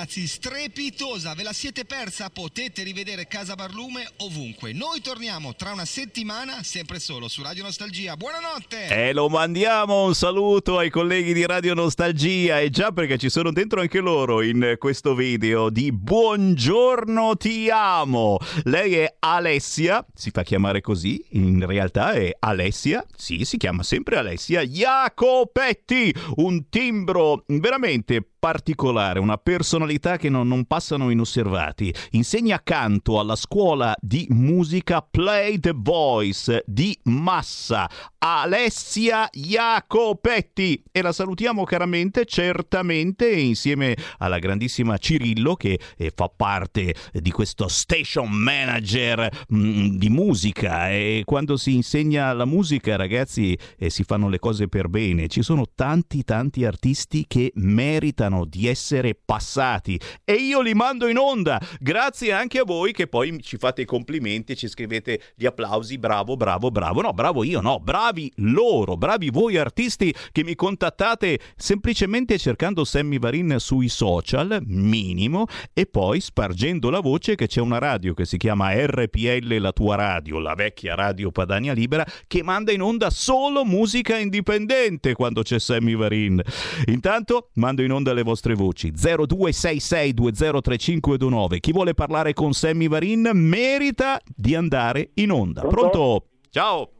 [0.00, 2.30] ragazzi, strepitosa, ve la siete persa?
[2.30, 4.72] Potete rivedere Casa Barlume ovunque.
[4.72, 8.16] Noi torniamo tra una settimana, sempre solo su Radio Nostalgia.
[8.16, 8.86] Buonanotte!
[8.86, 13.52] E lo mandiamo un saluto ai colleghi di Radio Nostalgia e già perché ci sono
[13.52, 18.38] dentro anche loro in questo video di Buongiorno ti amo.
[18.62, 24.16] Lei è Alessia, si fa chiamare così, in realtà è Alessia, sì, si chiama sempre
[24.16, 31.94] Alessia Jacopetti, un timbro veramente particolare, una personalità che non, non passano inosservati.
[32.12, 37.88] Insegna canto alla scuola di musica Play the Voice di Massa.
[38.22, 46.94] Alessia Jacopetti e la salutiamo caramente, certamente insieme alla grandissima Cirillo che eh, fa parte
[47.12, 53.90] di questo station manager mm, di musica e quando si insegna la musica ragazzi eh,
[53.90, 55.28] si fanno le cose per bene.
[55.28, 61.18] Ci sono tanti tanti artisti che meritano di essere passati e io li mando in
[61.18, 61.60] onda.
[61.78, 65.98] Grazie anche a voi che poi ci fate i complimenti e ci scrivete gli applausi,
[65.98, 67.00] bravo, bravo, bravo.
[67.00, 73.18] No, bravo io, no, bravi loro, bravi voi artisti che mi contattate semplicemente cercando Sammy
[73.18, 78.36] Varin sui social, minimo, e poi spargendo la voce che c'è una radio che si
[78.36, 83.64] chiama RPL La tua radio, la vecchia radio Padania Libera, che manda in onda solo
[83.64, 86.40] musica indipendente quando c'è Sammy Varin.
[86.86, 91.58] Intanto mando in onda le vostre voci 0266203529.
[91.58, 95.62] Chi vuole parlare con Sammy Varin merita di andare in onda.
[95.62, 96.26] Pronto?
[96.50, 96.90] Ciao.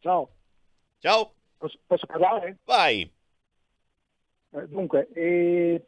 [0.00, 0.28] Ciao.
[0.98, 1.32] Ciao.
[1.58, 2.58] Posso, posso parlare?
[2.64, 3.10] Vai.
[4.52, 5.84] Eh, dunque, eh,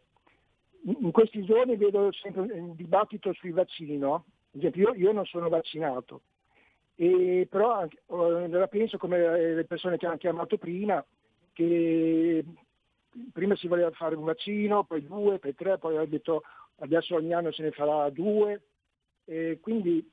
[0.85, 4.15] in questi giorni vedo sempre un dibattito sui vaccini, no?
[4.15, 6.21] Ad esempio, io, io non sono vaccinato,
[6.95, 11.05] e però anche- eh, la penso come eh, le persone che hanno chiamato prima,
[11.53, 12.45] che
[13.33, 16.43] prima si voleva fare un vaccino, poi due, poi tre, poi ha detto
[16.77, 18.63] adesso ogni anno se ne farà due,
[19.25, 20.11] e quindi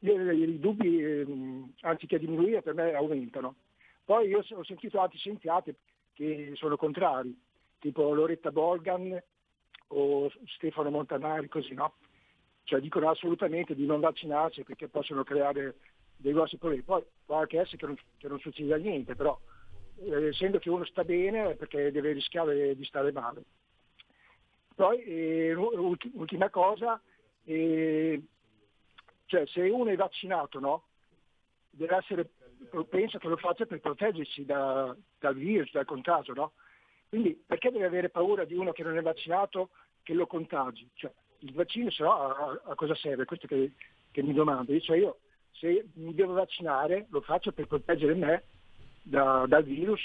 [0.00, 3.56] i dubbi, ehm, anziché diminuire, per me aumentano.
[4.04, 5.74] Poi io ho sentito altri scienziati
[6.14, 7.38] che sono contrari,
[7.78, 9.22] tipo Loretta Bolgan
[9.88, 11.94] o Stefano Montanari, così no?
[12.64, 15.76] Cioè dicono assolutamente di non vaccinarsi perché possono creare
[16.16, 16.82] dei grossi problemi.
[16.82, 19.59] Poi può anche essere che non, che non succeda niente, però eh,
[20.28, 23.42] essendo che uno sta bene è perché deve rischiare di stare male.
[24.74, 27.00] Poi, eh, ulti- ultima cosa,
[27.44, 28.22] eh,
[29.26, 30.84] cioè se uno è vaccinato, no?
[31.70, 32.30] Deve essere,
[32.88, 36.52] penso che lo faccia per proteggersi da- dal virus, dal contagio, no?
[37.08, 39.70] Quindi perché deve avere paura di uno che non è vaccinato
[40.02, 40.88] che lo contagi?
[40.94, 43.24] Cioè, il vaccino se no a, a- cosa serve?
[43.24, 43.72] Questo che,
[44.10, 44.72] che mi domando.
[44.72, 45.18] Io, cioè io
[45.52, 48.44] se mi devo vaccinare lo faccio per proteggere me
[49.02, 50.00] da- dal virus,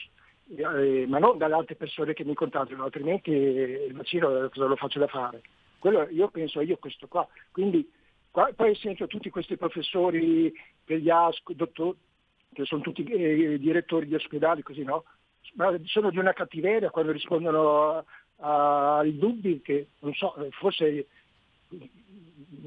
[0.55, 4.75] eh, ma non dalle altre persone che mi contagiano, altrimenti eh, il vaccino cosa lo
[4.75, 5.41] faccio da fare?
[5.79, 7.27] Quello io penso io questo qua.
[7.51, 7.89] Quindi
[8.31, 11.95] qua- poi sento tutti questi professori per gli ASC, dottor,
[12.53, 15.03] che sono tutti eh, direttori di ospedali, così no?
[15.55, 18.03] Ma sono di una cattiveria quando rispondono
[18.37, 21.07] ai dubbi che non so, eh, forse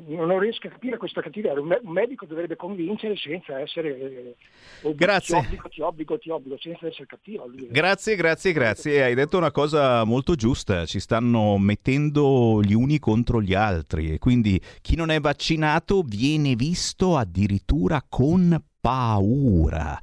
[0.06, 1.60] non riesco a capire questa cattiveria.
[1.60, 4.34] Un me- un medico dovrebbe convincere senza essere
[4.82, 5.40] eh, Grazie.
[5.40, 7.50] ti obbligo, ti obbligo, ti obbligo, senza essere cattivo.
[7.68, 9.02] Grazie, grazie, grazie.
[9.02, 10.86] Hai detto una cosa molto giusta.
[10.86, 16.54] Ci stanno mettendo gli uni contro gli altri e quindi chi non è vaccinato viene
[16.54, 19.98] visto addirittura con paura.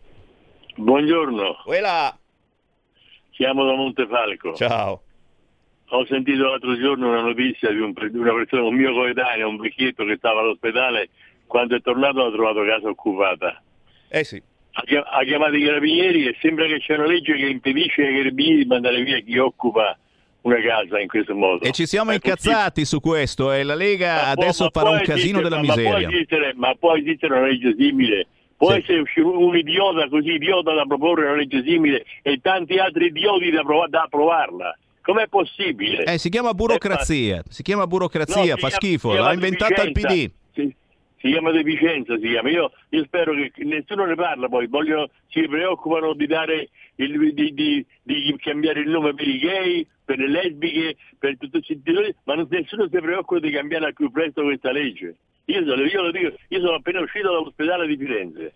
[0.77, 1.57] Buongiorno.
[1.65, 2.17] Quella.
[3.31, 4.55] Chiamo da Montefalco.
[4.55, 5.03] Ciao.
[5.95, 9.57] Ho sentito l'altro giorno una notizia di, un- di una persona, un mio coetaneo, un
[9.59, 11.11] vecchietto che stava all'ospedale,
[11.47, 13.63] quando è tornato ha trovato casa occupata.
[14.09, 14.43] Eh sì.
[14.73, 18.17] Ha, chia- ha chiamato i carabinieri e sembra che c'è una legge che impedisce ai
[18.17, 19.99] carabinieri di mandare via chi occupa
[20.43, 21.63] una casa in questo modo.
[21.63, 24.95] E ci siamo incazzati su questo e la Lega Ma può- adesso ma farà può
[24.97, 26.09] un casino esistere- della ma- ma può miseria.
[26.09, 28.27] esistere- Ma può esistere una legge simile?
[28.57, 33.07] Può essere uscito un idiota così idiota da proporre una legge simile e tanti altri
[33.07, 34.79] idioti da, prova- da approvarla?
[35.03, 36.05] Com'è possibile?
[36.05, 39.93] Eh, si chiama burocrazia, si chiama burocrazia, No, fa si schifo, si l'ha inventata il.
[39.93, 40.31] PD.
[40.55, 40.75] Si,
[41.19, 42.51] si chiama deficienza, si chiama.
[42.51, 47.53] Io, io spero che nessuno ne parla poi, vogliono, si preoccupano di dare il- di,
[47.53, 52.35] di- di cambiare il nome per i gay, per le lesbiche, per tutto il ma
[52.35, 55.17] non- nessuno si preoccupa di cambiare al più presto questa legge.
[55.47, 58.53] Io, io lo dico, io sono appena uscito dall'ospedale di Firenze.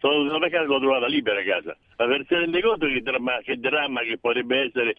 [0.00, 1.76] Sono una casa l'ho trovata libera casa.
[1.98, 4.96] Ma per si rende conto che dramma, che dramma che potrebbe essere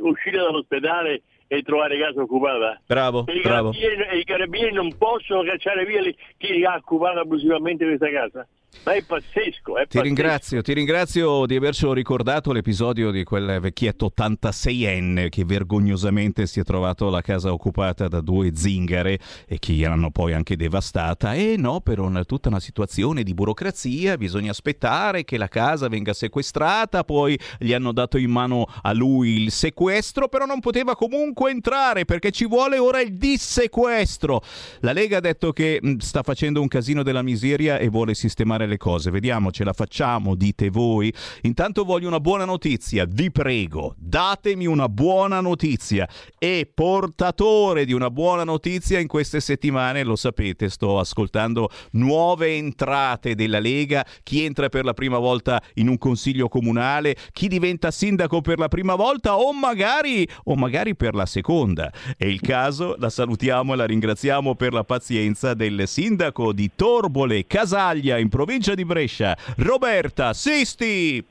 [0.00, 2.80] uscire dall'ospedale e trovare casa occupata?
[2.86, 3.70] Bravo, E i, bravo.
[3.72, 6.00] carabinieri, e i carabinieri non possono cacciare via
[6.38, 8.46] chi ha occupato abusivamente questa casa?
[8.82, 10.02] Ma è pazzesco, è Ti pazzesco.
[10.02, 16.64] ringrazio, ti ringrazio di avercelo ricordato l'episodio di quel vecchietto 86enne che vergognosamente si è
[16.64, 21.32] trovato la casa occupata da due zingare e che gliel'hanno poi anche devastata.
[21.34, 26.12] E no, per una- tutta una situazione di burocrazia bisogna aspettare che la casa venga
[26.12, 31.50] sequestrata, poi gli hanno dato in mano a lui il sequestro, però non poteva comunque
[31.50, 34.42] entrare perché ci vuole ora il dissequestro.
[34.80, 38.63] La Lega ha detto che mh, sta facendo un casino della miseria e vuole sistemare
[38.64, 39.10] fare le cose.
[39.10, 41.12] Vediamo, ce la facciamo, dite voi.
[41.42, 46.08] Intanto voglio una buona notizia, vi prego, datemi una buona notizia.
[46.38, 53.34] E portatore di una buona notizia in queste settimane, lo sapete, sto ascoltando nuove entrate
[53.34, 58.40] della Lega, chi entra per la prima volta in un consiglio comunale, chi diventa sindaco
[58.40, 61.92] per la prima volta o magari, o magari per la seconda.
[62.16, 67.46] È il caso, la salutiamo e la ringraziamo per la pazienza del sindaco di Torbole,
[67.46, 71.24] Casaglia, in provincia di Brescia, Roberta Sisti.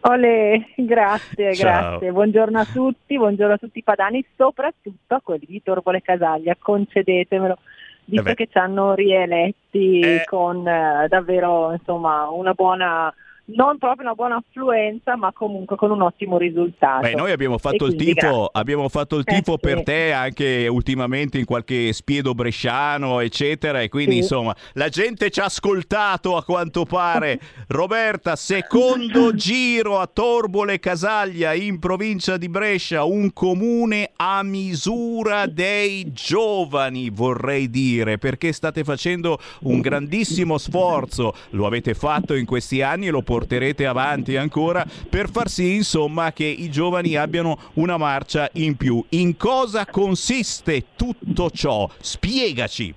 [0.00, 1.90] Ole, grazie, Ciao.
[1.90, 2.10] grazie.
[2.10, 7.58] Buongiorno a tutti, buongiorno a tutti i padani, soprattutto a quelli di Torbole Casaglia, concedetemelo,
[8.06, 13.14] visto Eh che ci hanno rieletti con eh, davvero insomma una buona,
[13.46, 17.02] non proprio una buona affluenza, ma comunque con un ottimo risultato.
[17.02, 19.58] Beh, noi abbiamo fatto E il tifo, abbiamo fatto il Eh, tifo sì.
[19.58, 24.18] per te anche ultimamente in qualche spiedo bresciano, eccetera, e quindi Sì.
[24.20, 27.38] insomma la gente ci ha ascoltato a quanto pare.
[27.68, 36.12] Roberta, secondo giro a Torbole Casaglia in provincia di Brescia, un comune a misura dei
[36.12, 43.08] giovani, vorrei dire, perché state facendo un grandissimo sforzo, lo avete fatto in questi anni
[43.08, 48.48] e lo porterete avanti ancora per far sì, insomma, che i giovani abbiano una marcia
[48.52, 49.04] in più.
[49.10, 51.88] In cosa consiste tutto ciò?
[51.98, 52.94] Spiegaci.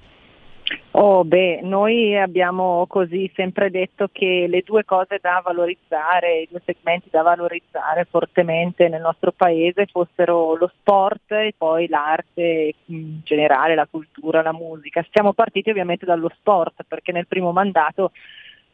[0.92, 6.62] Oh, beh, noi abbiamo così sempre detto che le due cose da valorizzare, i due
[6.66, 13.76] segmenti da valorizzare fortemente nel nostro paese fossero lo sport e poi l'arte in generale,
[13.76, 15.04] la cultura, la musica.
[15.10, 18.12] Siamo partiti ovviamente dallo sport perché nel primo mandato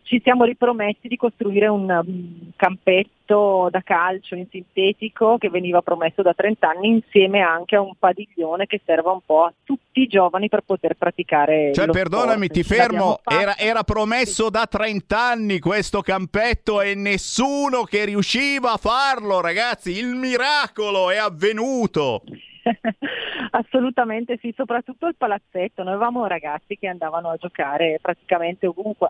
[0.04, 6.22] ci siamo ripromessi di costruire un um, campetto da calcio in sintetico che veniva promesso
[6.22, 10.08] da 30 anni insieme anche a un padiglione che serva un po' a tutti i
[10.08, 12.52] giovani per poter praticare Cioè, perdonami, sport.
[12.52, 18.78] ti fermo, era, era promesso da 30 anni questo campetto e nessuno che riusciva a
[18.78, 19.98] farlo, ragazzi.
[19.98, 22.24] Il miracolo è avvenuto.
[23.52, 25.84] Assolutamente sì, soprattutto il palazzetto.
[25.84, 29.10] Noi avevamo ragazzi che andavano a giocare praticamente ovunque,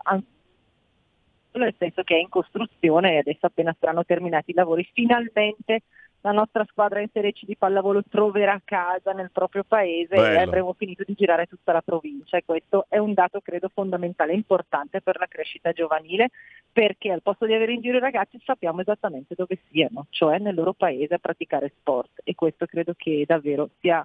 [1.58, 5.82] nel senso che è in costruzione e adesso appena saranno terminati i lavori, finalmente
[6.24, 10.38] la nostra squadra in Serie C di pallavolo troverà casa nel proprio paese Bello.
[10.38, 12.38] e avremo finito di girare tutta la provincia.
[12.38, 16.30] E questo è un dato credo fondamentale e importante per la crescita giovanile
[16.72, 20.54] perché al posto di avere in giro i ragazzi sappiamo esattamente dove siano, cioè nel
[20.54, 22.22] loro paese a praticare sport.
[22.24, 24.04] E questo credo che davvero sia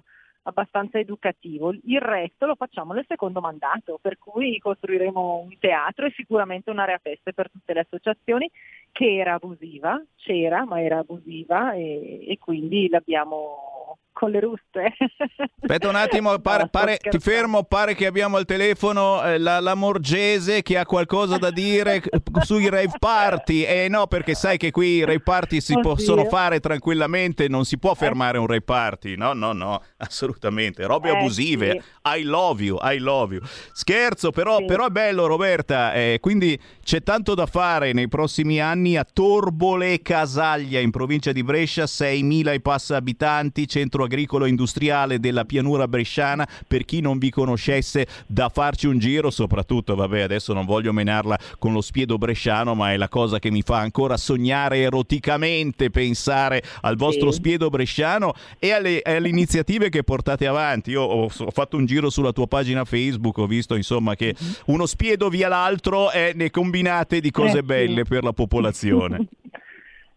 [0.50, 1.72] abbastanza educativo.
[1.72, 6.98] Il resto lo facciamo nel secondo mandato, per cui costruiremo un teatro e sicuramente un'area
[6.98, 8.50] feste per tutte le associazioni
[8.92, 13.79] che era abusiva, c'era ma era abusiva e, e quindi l'abbiamo
[14.12, 14.94] con le ruste.
[15.60, 19.60] Aspetta un attimo, pare- No, pare- ti fermo, pare che abbiamo al telefono eh, la,
[19.60, 22.02] la Morgese che ha qualcosa da dire
[22.42, 23.62] sui rave party.
[23.64, 25.94] E no, perché sai che qui i rave party si Oddio.
[25.94, 29.16] possono fare tranquillamente, non si può fermare un rave party.
[29.16, 30.84] No, no, no, assolutamente.
[30.86, 31.70] Robe Eh, abusive.
[31.70, 32.18] sì.
[32.18, 33.42] I love you, I love you.
[33.72, 38.96] Scherzo, però, però è bello Roberta, eh, quindi c'è tanto da fare nei prossimi anni
[38.96, 45.44] a Torbole Casaglia in provincia di Brescia, 6.000 e passa abitanti, centro agricolo industriale della
[45.44, 50.64] pianura bresciana, per chi non vi conoscesse da farci un giro, soprattutto, vabbè adesso non
[50.66, 54.78] voglio menarla con lo spiedo bresciano, ma è la cosa che mi fa ancora sognare
[54.78, 57.36] eroticamente pensare al vostro Sì.
[57.38, 60.90] spiedo bresciano e alle, alle iniziative che portate avanti.
[60.90, 64.34] Io ho, ho fatto un giro sulla tua pagina Facebook, ho visto insomma che
[64.66, 67.62] uno spiedo via l'altro e ne combinate di cose Eh, sì.
[67.62, 69.26] belle per la popolazione.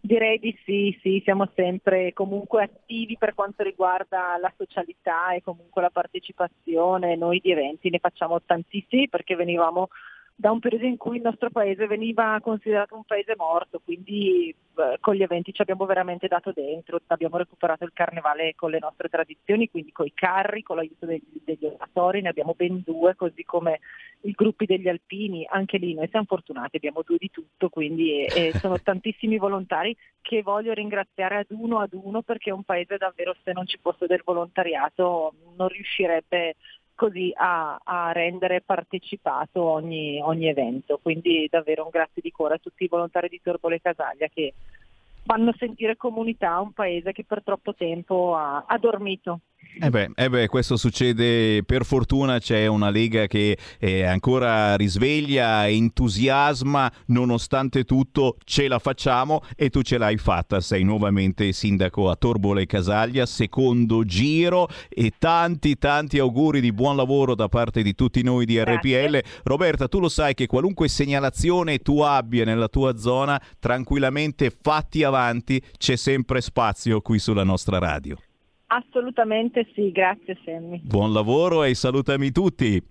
[0.06, 5.82] Direi di sì, sì, siamo sempre comunque attivi per quanto riguarda la socialità e comunque
[5.82, 7.16] la partecipazione.
[7.16, 9.88] Noi di eventi ne facciamo tantissimi perché venivamo
[10.36, 14.98] da un periodo in cui il nostro paese veniva considerato un paese morto, quindi eh,
[15.00, 19.10] con gli eventi ci abbiamo veramente dato dentro, abbiamo recuperato il carnevale con le nostre
[19.10, 23.44] tradizioni, quindi con i carri, con l'aiuto degli, degli oratori, ne abbiamo ben due, così
[23.44, 23.80] come
[24.22, 28.48] i gruppi degli alpini, anche lì noi siamo fortunati, abbiamo due di tutto, quindi eh,
[28.48, 32.98] eh, sono tantissimi volontari che voglio ringraziare ad uno ad uno perché è un paese
[32.98, 36.56] davvero se non ci fosse del volontariato non riuscirebbe
[36.96, 41.00] così a, a rendere partecipato ogni, ogni evento.
[41.02, 44.54] Quindi davvero un grazie di cuore a tutti i volontari di Torbole Casaglia che
[45.26, 49.39] fanno sentire comunità un paese che per troppo tempo ha, ha dormito.
[49.80, 55.68] Eh beh, eh beh, questo succede per fortuna, c'è una Lega che eh, ancora risveglia,
[55.68, 62.16] entusiasma, nonostante tutto ce la facciamo e tu ce l'hai fatta, sei nuovamente sindaco a
[62.16, 68.22] Torbole Casaglia, secondo giro e tanti tanti auguri di buon lavoro da parte di tutti
[68.22, 69.22] noi di RPL.
[69.43, 75.61] Roberta, tu lo sai che qualunque segnalazione tu abbia nella tua zona, tranquillamente fatti avanti,
[75.78, 78.16] c'è sempre spazio qui sulla nostra radio.
[78.74, 80.82] Assolutamente sì, grazie Sammy.
[80.84, 82.82] Buon lavoro e salutami tutti.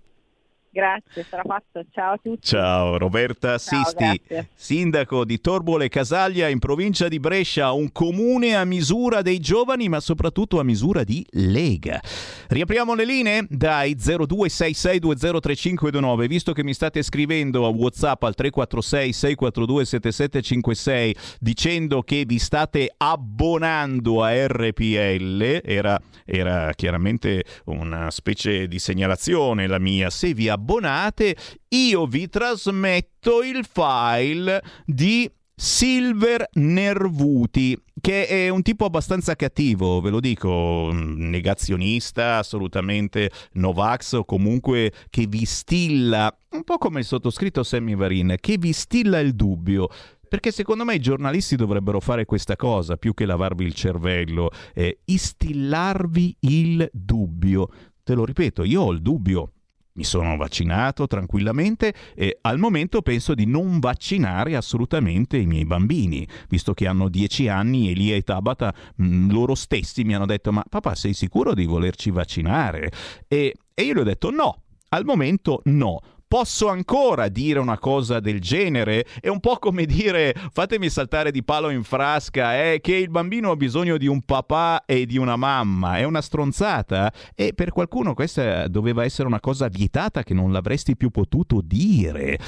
[0.73, 1.85] Grazie, sarà fatto.
[1.91, 2.41] Ciao a tutti.
[2.41, 4.49] Ciao Roberta Ciao, Sisti, grazie.
[4.55, 9.99] sindaco di Torbole Casaglia in provincia di Brescia, un comune a misura dei giovani ma
[9.99, 12.01] soprattutto a misura di Lega.
[12.47, 19.85] Riapriamo le linee dai 0266203529, visto che mi state scrivendo a Whatsapp al 346 642
[19.85, 29.67] 7756 dicendo che vi state abbonando a RPL, era, era chiaramente una specie di segnalazione
[29.67, 31.35] la mia, se vi abbonate
[31.69, 40.09] io vi trasmetto il file di Silver Nervuti, che è un tipo abbastanza cattivo, ve
[40.09, 47.05] lo dico, mm, negazionista, assolutamente Novax o comunque che vi stilla, un po' come il
[47.05, 49.89] sottoscritto Sammy Varin, che vi stilla il dubbio.
[50.27, 55.01] Perché secondo me i giornalisti dovrebbero fare questa cosa, più che lavarvi il cervello, eh,
[55.05, 57.69] istillarvi il dubbio.
[58.03, 59.52] Te lo ripeto, io ho il dubbio,
[59.93, 66.27] mi sono vaccinato tranquillamente e al momento penso di non vaccinare assolutamente i miei bambini,
[66.49, 70.51] visto che hanno 10 anni e Elia e Tabata mh, loro stessi mi hanno detto
[70.51, 72.91] ma papà sei sicuro di volerci vaccinare?
[73.27, 75.99] E, e io gli ho detto no, al momento no.
[76.33, 79.05] Posso ancora dire una cosa del genere?
[79.21, 83.51] È un po' come dire, fatemi saltare di palo in frasca, è che il bambino
[83.51, 85.99] ha bisogno di un papà e di una mamma.
[85.99, 87.13] È una stronzata?
[87.35, 92.39] E per qualcuno questa doveva essere una cosa vietata che non l'avresti più potuto dire.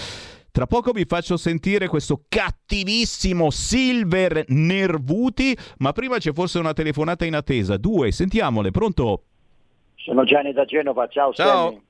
[0.49, 7.23] Tra poco vi faccio sentire questo cattivissimo Silver Nervuti, ma prima c'è forse una telefonata
[7.23, 7.77] in attesa.
[7.77, 9.25] Due, sentiamole, pronto?
[9.93, 11.69] Sono Gianni da Genova, ciao, Ciao.
[11.69, 11.84] Sammy.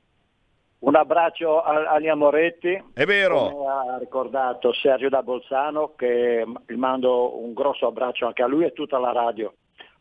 [0.79, 2.83] Un abbraccio a- agli Amoretti.
[2.93, 3.49] È vero.
[3.49, 8.65] Come ha ricordato Sergio da Bolzano, che gli mando un grosso abbraccio anche a lui
[8.65, 9.53] e tutta la radio.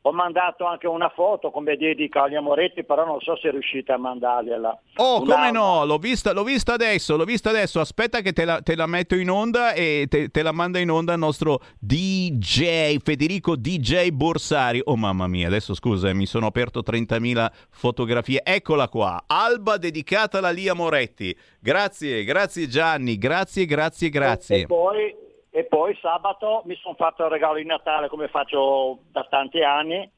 [0.07, 3.97] Ho mandato anche una foto come dedica agli Amoretti, però non so se riuscite a
[3.97, 4.79] mandargliela.
[4.97, 5.87] Oh, Una- come no?
[5.87, 7.81] L'ho vista, l'ho vista adesso, l'ho vista adesso.
[7.81, 10.91] Aspetta che te la, te la metto in onda e te, te la manda in
[10.91, 14.83] onda il nostro DJ, Federico DJ Borsari.
[14.85, 18.43] Oh mamma mia, adesso scusa, eh, mi sono aperto 30.000 fotografie.
[18.45, 21.35] Eccola qua, alba dedicata alla Lia Moretti.
[21.59, 24.57] Grazie, grazie Gianni, grazie, grazie, grazie.
[24.61, 25.15] E poi,
[25.57, 30.11] e poi sabato mi sono fatto il regalo di Natale come faccio da tanti anni,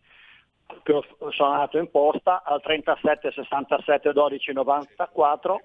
[0.82, 5.60] che ho suonato in posta al 37 67 12 94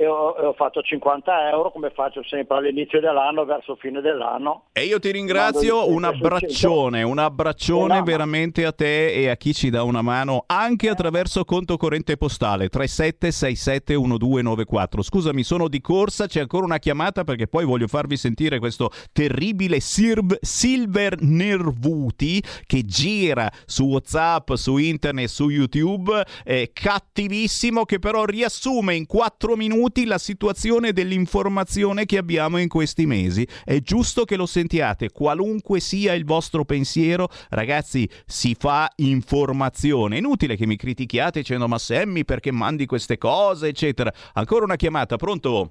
[0.00, 4.68] e ho, e ho fatto 50 euro come faccio sempre all'inizio dell'anno, verso fine dell'anno.
[4.72, 9.52] E io ti ringrazio, un abbraccione, un abbraccione Una- veramente a te e a chi
[9.52, 15.02] ci dà una mano anche attraverso conto corrente postale 37671294.
[15.02, 19.80] Scusami, sono di corsa, c'è ancora una chiamata perché poi voglio farvi sentire questo terribile
[19.80, 28.24] Sirv- Silver Nervuti che gira su WhatsApp, su internet, su YouTube, è cattivissimo che però
[28.24, 33.46] riassume in 4 minuti la situazione dell'informazione che abbiamo in questi mesi.
[33.64, 40.18] È giusto che lo sentiate, qualunque sia il vostro pensiero, ragazzi, si fa informazione.
[40.18, 44.12] Inutile che mi critichiate dicendo ma Sammy perché mandi queste cose, eccetera.
[44.34, 45.68] Ancora una chiamata, pronto?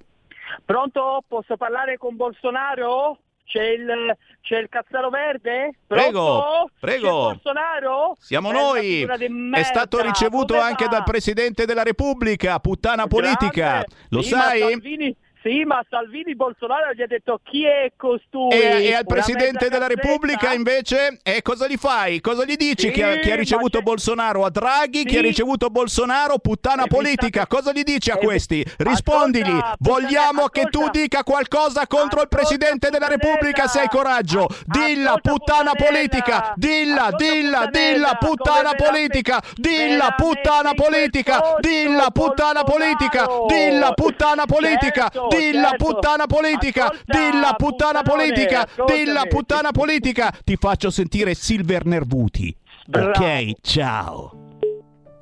[0.64, 1.24] Pronto?
[1.26, 3.18] Posso parlare con Bolsonaro?
[3.50, 5.72] C'è il, c'è il cazzaro verde?
[5.88, 6.70] Prego, Pronto?
[6.78, 7.06] prego.
[7.08, 8.16] C'è Bolsonaro?
[8.20, 9.02] Siamo noi.
[9.02, 10.90] È stato ricevuto dove anche va?
[10.90, 13.50] dal Presidente della Repubblica, puttana politica.
[13.50, 13.86] Grande.
[14.10, 14.60] Lo Sì, ma sai?
[14.60, 18.50] Salvini, sì, ma Salvini Bolsonaro gli ha detto chi è costui?
[18.52, 20.02] E, e al Presidente della cazzetta?
[20.08, 22.20] Repubblica invece, e cosa gli fai?
[22.20, 24.44] Cosa gli dici Sì, chi, ha, chi ha ricevuto c'è- Bolsonaro?
[24.44, 25.04] A Draghi?
[25.04, 25.26] Chi ha Sì.
[25.26, 26.38] ricevuto Bolsonaro?
[26.38, 27.42] Puttana E mi politica.
[27.42, 28.64] state- Cosa gli dici a e mi- questi?
[28.78, 29.48] Rispondigli.
[29.50, 30.98] Ascolta, Vogliamo puttana- che tu ascolta.
[31.00, 33.06] dica qualcosa contro il Ascolta, Presidente della.
[33.08, 34.46] Repubblica se hai coraggio.
[34.66, 35.90] Dilla, Ascolta, puttana puttanella.
[35.90, 36.52] politica.
[36.56, 39.42] Dilla, Ascolta, dilla, dilla, puttana politica.
[39.54, 41.56] Dilla, puttana politica.
[41.60, 43.26] Dilla, puttana politica.
[43.48, 45.10] Dilla, puttana politica.
[45.30, 46.92] Certo, Dilla, puttana politica.
[47.04, 48.68] Dilla, puttana politica.
[48.86, 50.34] Dilla, puttana politica.
[50.44, 52.54] Ti faccio sentire Silver Nervuti.
[52.92, 54.49] Ok, ciao.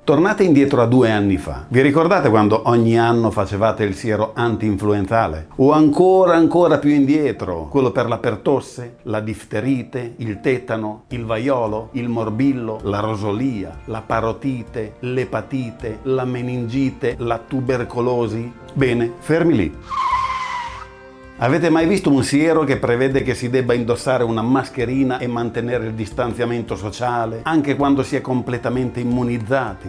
[0.09, 1.65] Tornate indietro a due anni fa.
[1.67, 5.49] Vi ricordate quando ogni anno facevate il siero anti-influenzale?
[5.57, 11.89] O ancora, ancora più indietro, quello per la pertosse, la difterite, il tetano, il vaiolo,
[11.91, 18.51] il morbillo, la rosolia, la parotite, l'epatite, la meningite, la tubercolosi?
[18.73, 19.75] Bene, fermi lì.
[21.41, 25.85] Avete mai visto un siero che prevede che si debba indossare una mascherina e mantenere
[25.85, 29.87] il distanziamento sociale anche quando si è completamente immunizzati?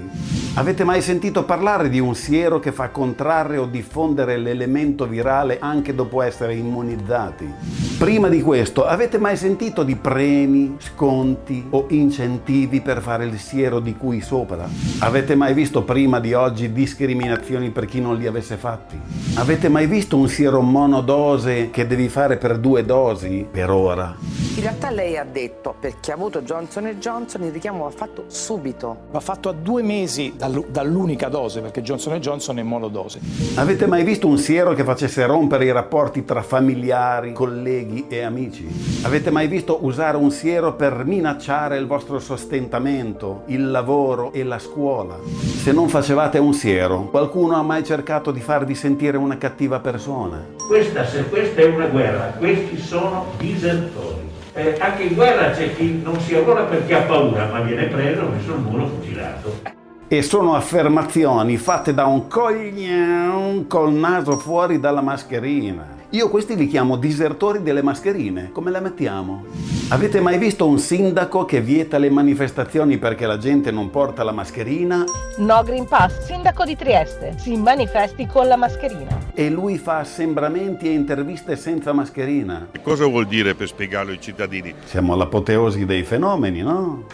[0.55, 5.93] Avete mai sentito parlare di un siero che fa contrarre o diffondere l'elemento virale anche
[5.93, 7.53] dopo essere immunizzati?
[7.99, 13.81] Prima di questo, avete mai sentito di premi, sconti o incentivi per fare il siero
[13.81, 14.69] di cui sopra?
[15.01, 18.99] Avete mai visto prima di oggi discriminazioni per chi non li avesse fatti?
[19.35, 24.15] Avete mai visto un siero monodose che devi fare per due dosi per ora?
[24.57, 28.25] In realtà lei ha detto, per chi ha avuto Johnson Johnson, il richiamo va fatto
[28.27, 29.05] subito.
[29.11, 33.21] Va fatto a due mesi dall- dall'unica dose, perché Johnson Johnson è monodose.
[33.55, 38.69] Avete mai visto un siero che facesse rompere i rapporti tra familiari, colleghi e amici?
[39.03, 44.59] Avete mai visto usare un siero per minacciare il vostro sostentamento, il lavoro e la
[44.59, 45.17] scuola?
[45.63, 50.45] Se non facevate un siero, qualcuno ha mai cercato di farvi sentire una cattiva persona?
[50.67, 54.29] Questa, se questa è una guerra, questi sono disertori.
[54.53, 58.27] Eh, anche in guerra c'è chi non si arruola perché ha paura, ma viene preso,
[58.27, 59.79] messo al muro, fucilato.
[60.09, 66.00] E sono affermazioni fatte da un coglion col naso fuori dalla mascherina.
[66.13, 68.51] Io questi li chiamo disertori delle mascherine.
[68.51, 69.45] Come le mettiamo?
[69.91, 74.33] Avete mai visto un sindaco che vieta le manifestazioni perché la gente non porta la
[74.33, 75.05] mascherina?
[75.37, 79.19] No Green Pass, sindaco di Trieste, si manifesti con la mascherina.
[79.35, 82.71] E lui fa assembramenti e interviste senza mascherina.
[82.83, 84.75] Cosa vuol dire per spiegarlo ai cittadini?
[84.87, 87.05] Siamo all'apoteosi dei fenomeni, no?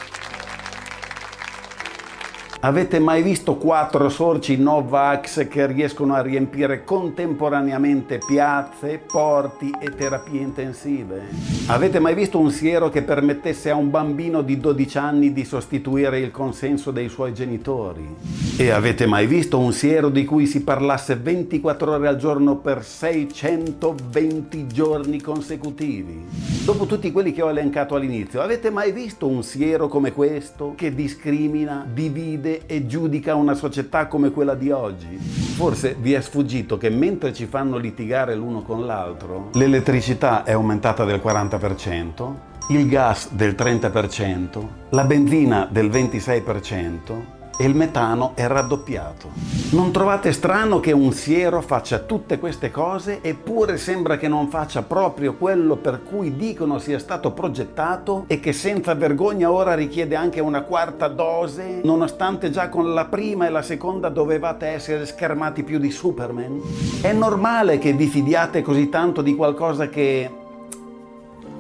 [2.67, 10.41] Avete mai visto quattro sorci Novax che riescono a riempire contemporaneamente piazze, porti e terapie
[10.41, 11.29] intensive?
[11.69, 16.19] Avete mai visto un siero che permettesse a un bambino di 12 anni di sostituire
[16.19, 18.05] il consenso dei suoi genitori?
[18.57, 22.83] E avete mai visto un siero di cui si parlasse 24 ore al giorno per
[22.83, 26.25] 620 giorni consecutivi?
[26.65, 30.93] Dopo tutti quelli che ho elencato all'inizio, avete mai visto un siero come questo che
[30.93, 35.17] discrimina, divide e giudica una società come quella di oggi.
[35.19, 41.05] Forse vi è sfuggito che mentre ci fanno litigare l'uno con l'altro, l'elettricità è aumentata
[41.05, 42.35] del 40%,
[42.69, 49.31] il gas del 30%, la benzina del 26%, e il metano è raddoppiato.
[49.71, 54.83] Non trovate strano che un siero faccia tutte queste cose eppure sembra che non faccia
[54.83, 60.41] proprio quello per cui dicono sia stato progettato e che senza vergogna ora richiede anche
[60.41, 65.79] una quarta dose nonostante già con la prima e la seconda dovevate essere schermati più
[65.79, 66.61] di Superman?
[67.01, 70.31] È normale che vi fidiate così tanto di qualcosa che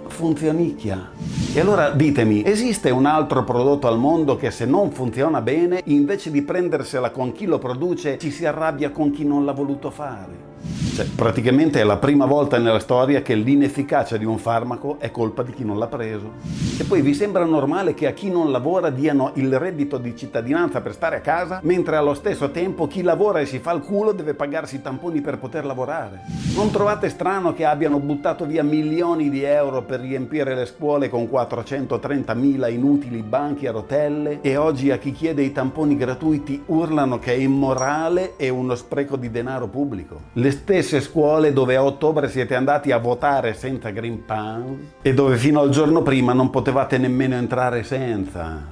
[0.08, 1.10] funzionicchia.
[1.54, 6.30] E allora ditemi, esiste un altro prodotto al mondo che se non funziona bene, invece
[6.30, 10.85] di prendersela con chi lo produce, ci si arrabbia con chi non l'ha voluto fare?
[10.96, 15.42] Cioè, praticamente è la prima volta nella storia che l'inefficacia di un farmaco è colpa
[15.42, 16.32] di chi non l'ha preso.
[16.78, 20.80] E poi vi sembra normale che a chi non lavora diano il reddito di cittadinanza
[20.80, 24.12] per stare a casa, mentre allo stesso tempo chi lavora e si fa il culo
[24.12, 26.22] deve pagarsi i tamponi per poter lavorare?
[26.54, 31.28] Non trovate strano che abbiano buttato via milioni di euro per riempire le scuole con
[31.30, 37.34] 430.000 inutili banchi a rotelle e oggi a chi chiede i tamponi gratuiti urlano che
[37.34, 40.20] è immorale e uno spreco di denaro pubblico?
[40.32, 44.62] Le stesse scuole dove a ottobre siete andati a votare senza Green Pass
[45.02, 48.68] e dove fino al giorno prima non potevate nemmeno entrare senza.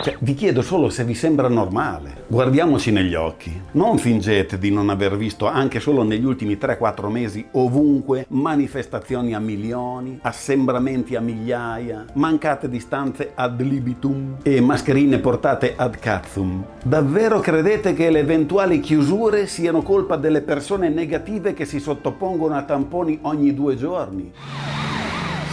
[0.00, 2.24] Cioè, vi chiedo solo se vi sembra normale.
[2.28, 3.60] Guardiamoci negli occhi.
[3.72, 9.40] Non fingete di non aver visto anche solo negli ultimi 3-4 mesi ovunque manifestazioni a
[9.40, 16.64] milioni, assembramenti a migliaia, mancate distanze ad libitum e mascherine portate ad cazzum.
[16.84, 22.62] Davvero credete che le eventuali chiusure siano colpa delle persone negative che si sottopongono a
[22.62, 24.32] tamponi ogni due giorni?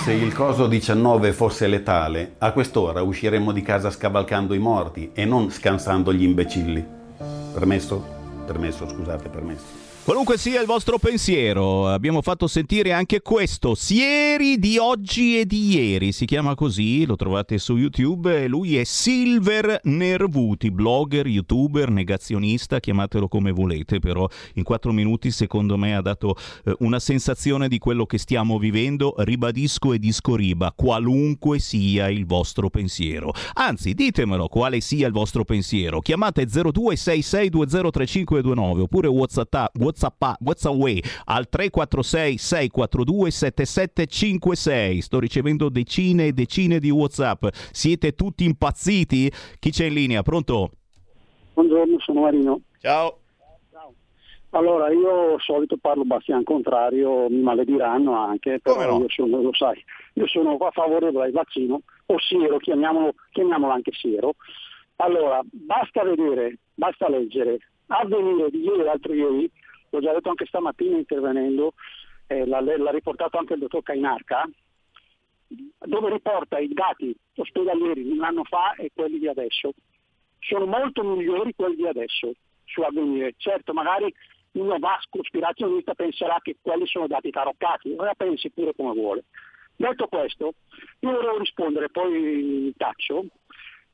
[0.05, 5.25] Se il coso 19 fosse letale, a quest'ora usciremmo di casa scavalcando i morti e
[5.25, 6.85] non scansando gli imbecilli.
[7.51, 8.05] Permesso?
[8.45, 9.74] Permesso, scusate, permesso.
[10.05, 15.73] Qualunque sia il vostro pensiero, abbiamo fatto sentire anche questo, Sieri di oggi e di
[15.73, 22.79] ieri, si chiama così, lo trovate su YouTube, lui è Silver Nervuti, blogger, youtuber, negazionista,
[22.79, 26.35] chiamatelo come volete, però in quattro minuti secondo me ha dato
[26.65, 32.69] eh, una sensazione di quello che stiamo vivendo, ribadisco e discoriba, qualunque sia il vostro
[32.69, 33.33] pensiero.
[33.53, 42.37] Anzi, ditemelo quale sia il vostro pensiero, chiamate 0266203529 oppure WhatsApp, WhatsApp, WhatsApp al 346
[42.37, 45.01] 642 7756.
[45.01, 47.45] Sto ricevendo decine e decine di WhatsApp.
[47.71, 49.31] Siete tutti impazziti?
[49.57, 50.21] Chi c'è in linea?
[50.21, 50.71] Pronto?
[51.53, 52.59] Buongiorno, sono Marino.
[52.79, 53.19] Ciao.
[54.49, 59.83] Allora, io solito parlo bastian contrario, mi malediranno anche, però io sono, lo sai,
[60.13, 64.35] io sono a favore del vaccino, o siero, chiamiamolo, chiamiamolo anche siero.
[64.97, 67.57] Allora, basta vedere, basta leggere.
[67.87, 69.51] Avvenire di ieri e l'altro ieri,
[69.95, 71.73] l'ho già detto anche stamattina intervenendo,
[72.27, 74.47] eh, l'ha, l'ha riportato anche il dottor Cainarca,
[75.47, 79.71] dove riporta i dati ospedalieri di un anno fa e quelli di adesso.
[80.39, 82.33] Sono molto migliori quelli di adesso
[82.65, 83.33] su avvenire.
[83.37, 84.13] Certo, magari
[84.53, 89.23] uno va cospirazionista penserà che quelli sono dati taroccati, ora pensi pure come vuole.
[89.75, 90.53] Detto questo,
[90.99, 93.25] io volevo rispondere, poi taccio,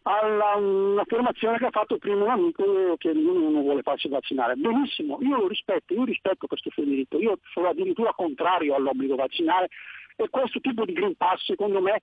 [0.04, 4.56] alla un'affermazione che ha fatto prima un amico che lui non vuole farsi vaccinare.
[4.56, 9.70] Benissimo, io lo rispetto, io rispetto questo suo diritto, io sono addirittura contrario all'obbligo vaccinale
[10.16, 12.02] e questo tipo di Green Pass secondo me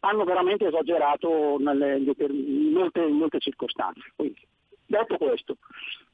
[0.00, 4.12] hanno veramente esagerato nelle, in, molte, molte circostanze.
[4.14, 4.40] Quindi,
[4.86, 5.56] detto questo,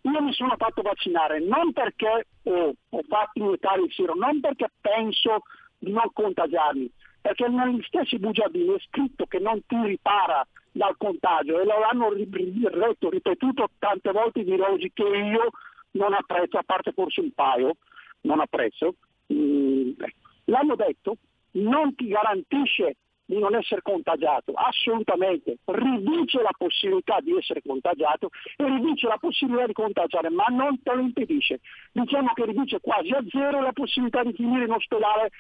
[0.02, 4.70] io mi sono fatto vaccinare non perché ho, ho fatto iniettare il siro, non perché
[4.80, 5.42] penso
[5.78, 10.46] di non contagiarmi, perché negli stessi bugiardini è scritto che non ti ripara
[10.76, 15.50] dal contagio e lo hanno retto, ripetuto tante volte i virologi che io
[15.92, 17.76] non apprezzo, a parte forse un paio,
[18.22, 18.94] non apprezzo.
[19.32, 19.92] Mm,
[20.44, 21.16] l'hanno detto,
[21.52, 28.64] non ti garantisce di non essere contagiato, assolutamente, riduce la possibilità di essere contagiato e
[28.64, 31.60] riduce la possibilità di contagiare, ma non te lo impedisce.
[31.90, 35.30] Diciamo che riduce quasi a zero la possibilità di finire in ospedale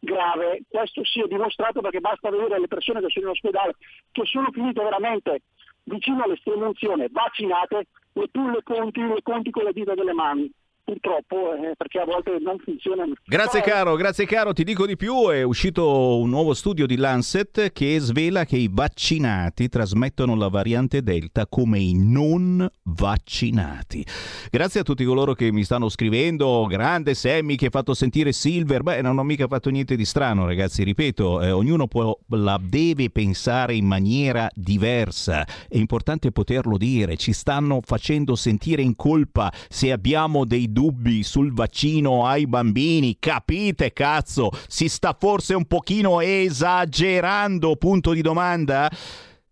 [0.00, 0.62] grave.
[0.68, 3.76] Questo si è dimostrato perché basta vedere le persone che sono in ospedale,
[4.10, 5.42] che sono finite veramente
[5.84, 10.50] vicino all'estremunzione, vaccinate, e tu le conti, le conti con le dita delle mani
[10.90, 13.12] purtroppo eh, perché a volte non funzionano.
[13.24, 17.70] Grazie caro, grazie caro, ti dico di più, è uscito un nuovo studio di Lancet
[17.70, 24.04] che svela che i vaccinati trasmettono la variante Delta come i non vaccinati.
[24.50, 28.82] Grazie a tutti coloro che mi stanno scrivendo, grande Sammy che ha fatto sentire Silver,
[28.82, 33.10] beh non ho mica fatto niente di strano ragazzi, ripeto, eh, ognuno può, la deve
[33.10, 39.92] pensare in maniera diversa, è importante poterlo dire, ci stanno facendo sentire in colpa se
[39.92, 40.79] abbiamo dei dubbi
[41.22, 43.16] sul vaccino ai bambini.
[43.18, 44.50] Capite, cazzo?
[44.66, 47.76] Si sta forse un pochino esagerando?
[47.76, 48.90] Punto di domanda?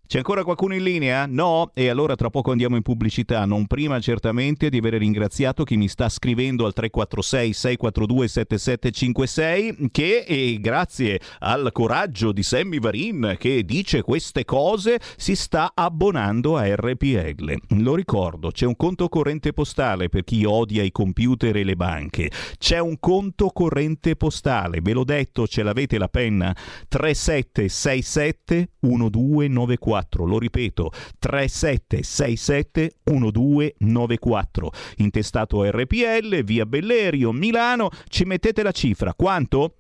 [0.09, 1.27] C'è ancora qualcuno in linea?
[1.27, 1.71] No?
[1.75, 5.87] E allora tra poco andiamo in pubblicità, non prima certamente di aver ringraziato chi mi
[5.87, 14.01] sta scrivendo al 346 642 7756 che grazie al coraggio di Sammy Varin che dice
[14.01, 17.55] queste cose si sta abbonando a RPL.
[17.83, 22.31] Lo ricordo, c'è un conto corrente postale per chi odia i computer e le banche.
[22.57, 26.57] C'è un conto corrente postale, ve l'ho detto, ce l'avete la penna?
[26.89, 37.91] 3767 1294 lo ripeto 3767 1294 intestato RPL via Bellerio Milano.
[38.09, 39.15] Ci mettete la cifra.
[39.15, 39.78] Quanto?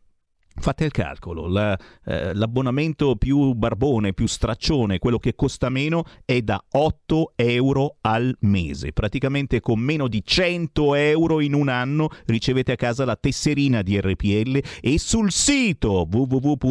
[0.60, 6.42] Fate il calcolo, la, eh, l'abbonamento più barbone, più straccione, quello che costa meno, è
[6.42, 8.92] da 8 euro al mese.
[8.92, 14.00] Praticamente con meno di 100 euro in un anno ricevete a casa la tesserina di
[14.00, 16.64] RPL e sul sito www.rpl.it,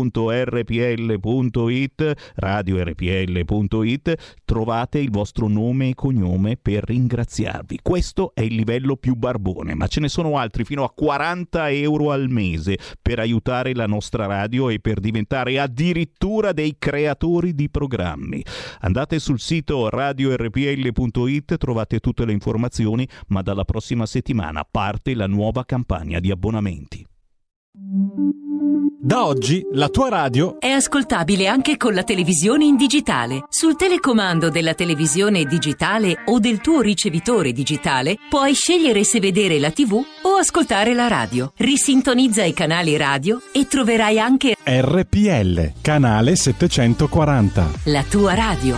[2.35, 7.79] radiorpl.it, trovate il vostro nome e cognome per ringraziarvi.
[7.81, 12.11] Questo è il livello più barbone, ma ce ne sono altri fino a 40 euro
[12.11, 18.43] al mese per aiutare la nostra radio e per diventare addirittura dei creatori di programmi.
[18.81, 25.63] Andate sul sito radiorpl.it, trovate tutte le informazioni, ma dalla prossima settimana parte la nuova
[25.63, 27.05] campagna di abbonamenti.
[28.99, 33.45] Da oggi la tua radio è ascoltabile anche con la televisione in digitale.
[33.47, 39.69] Sul telecomando della televisione digitale o del tuo ricevitore digitale puoi scegliere se vedere la
[39.69, 41.53] TV o ascoltare la radio.
[41.57, 47.71] Risintonizza i canali radio e troverai anche RPL, canale 740.
[47.83, 48.77] la tua radio.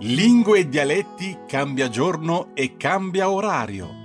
[0.00, 3.99] Lingue e dialetti cambia giorno e cambia orario.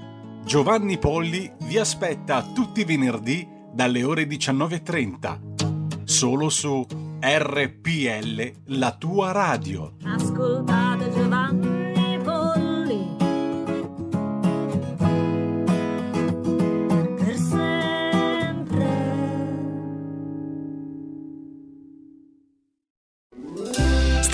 [0.45, 6.03] Giovanni Polli vi aspetta tutti i venerdì dalle ore 19.30.
[6.03, 6.85] Solo su
[7.19, 9.95] RPL, la tua radio.
[10.03, 11.74] Ascoltate Giovanni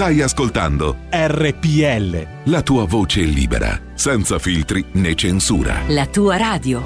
[0.01, 2.27] Stai ascoltando RPL.
[2.45, 5.83] la tua voce libera, senza filtri né censura.
[5.89, 6.81] La tua radio.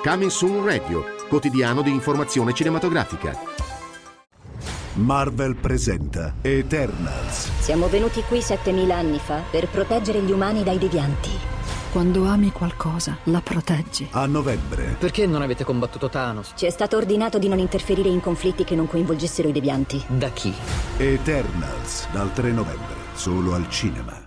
[0.00, 3.36] Coming Soon Radio, quotidiano di informazione cinematografica.
[4.92, 7.50] Marvel presenta Eternals.
[7.58, 11.30] Siamo venuti qui 7000 anni fa per proteggere gli umani dai devianti.
[11.94, 14.08] Quando ami qualcosa, la proteggi.
[14.10, 14.96] A novembre.
[14.98, 16.50] Perché non avete combattuto Thanos?
[16.56, 20.04] Ci è stato ordinato di non interferire in conflitti che non coinvolgessero i devianti.
[20.08, 20.52] Da chi?
[20.96, 24.24] Eternals, dal 3 novembre, solo al cinema.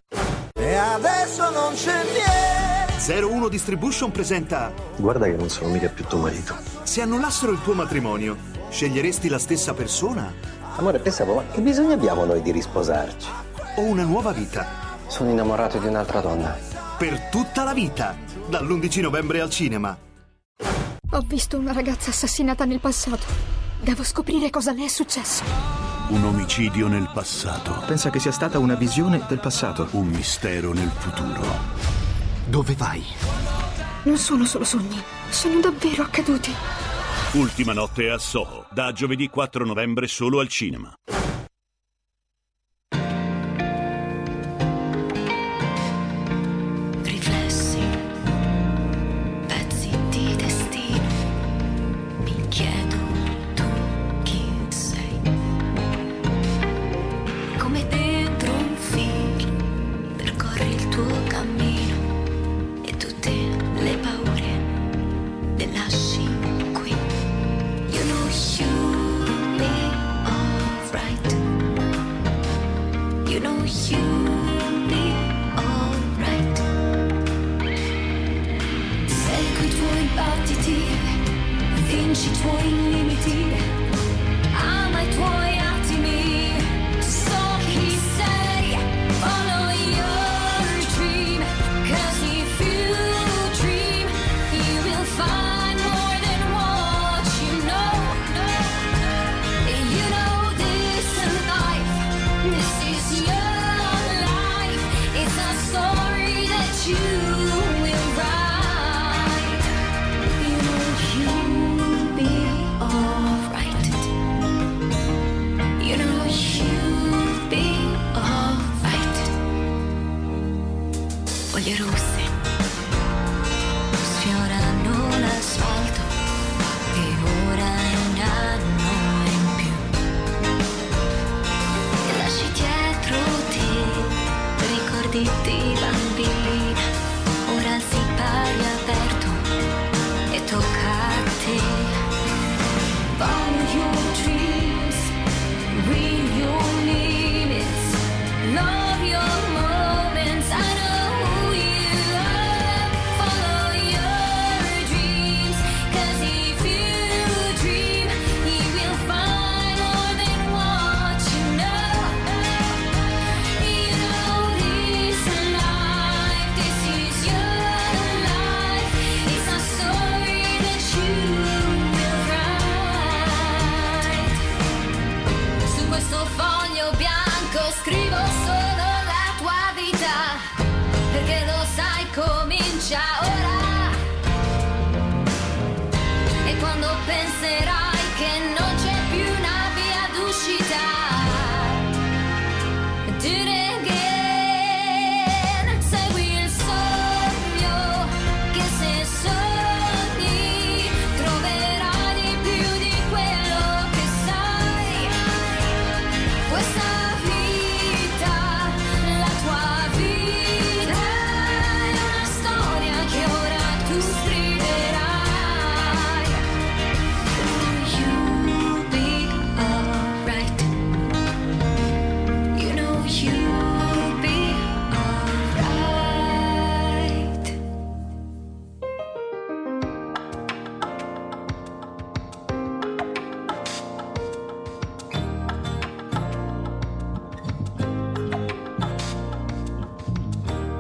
[0.58, 3.26] E adesso non c'è niente.
[3.26, 6.56] 01 Distribution presenta Guarda che non sono mica più tuo marito.
[6.84, 8.38] Se annullassero il tuo matrimonio,
[8.70, 10.34] sceglieresti la stessa persona
[10.78, 13.28] Amore, pensavo, ma che bisogno abbiamo noi di risposarci?
[13.76, 14.66] o una nuova vita?
[15.08, 16.77] Sono innamorato di un'altra donna.
[16.98, 18.18] Per tutta la vita!
[18.50, 19.96] Dall'11 novembre al cinema.
[21.12, 23.26] Ho visto una ragazza assassinata nel passato.
[23.80, 25.44] Devo scoprire cosa le è successo.
[26.08, 27.84] Un omicidio nel passato.
[27.86, 29.88] Pensa che sia stata una visione del passato.
[29.92, 31.46] Un mistero nel futuro.
[32.48, 33.04] Dove vai?
[34.06, 36.52] Non sono solo sogni, sono davvero accaduti.
[37.34, 40.92] Ultima notte a Soho, da giovedì 4 novembre solo al cinema.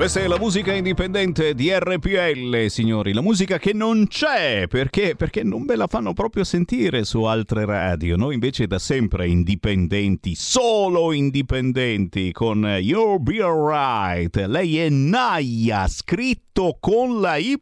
[0.08, 3.12] Questa è la musica indipendente di RPL, signori.
[3.12, 5.18] La musica che non c'è perché?
[5.18, 8.16] Perché non ve la fanno proprio sentire su altre radio.
[8.16, 14.38] Noi invece da sempre indipendenti, solo indipendenti con You'll Be Alright.
[14.46, 17.60] Lei è Naya, scritto con la Y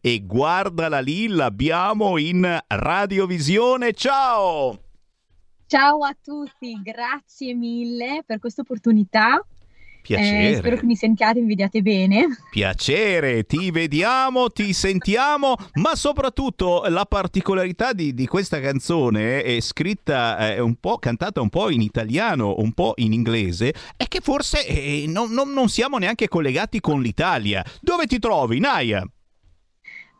[0.00, 3.92] e guardala lì, l'abbiamo in radiovisione.
[3.92, 4.80] Ciao!
[5.66, 9.44] Ciao a tutti, grazie mille per questa opportunità.
[10.02, 10.50] Piacere.
[10.50, 12.26] Eh, spero che mi sentiate e mi vediate bene.
[12.50, 20.36] Piacere, ti vediamo, ti sentiamo, ma soprattutto la particolarità di, di questa canzone è scritta
[20.38, 24.66] è un po', cantata un po' in italiano, un po' in inglese, è che forse
[24.66, 27.64] eh, non, non, non siamo neanche collegati con l'Italia.
[27.80, 29.04] Dove ti trovi, Naya?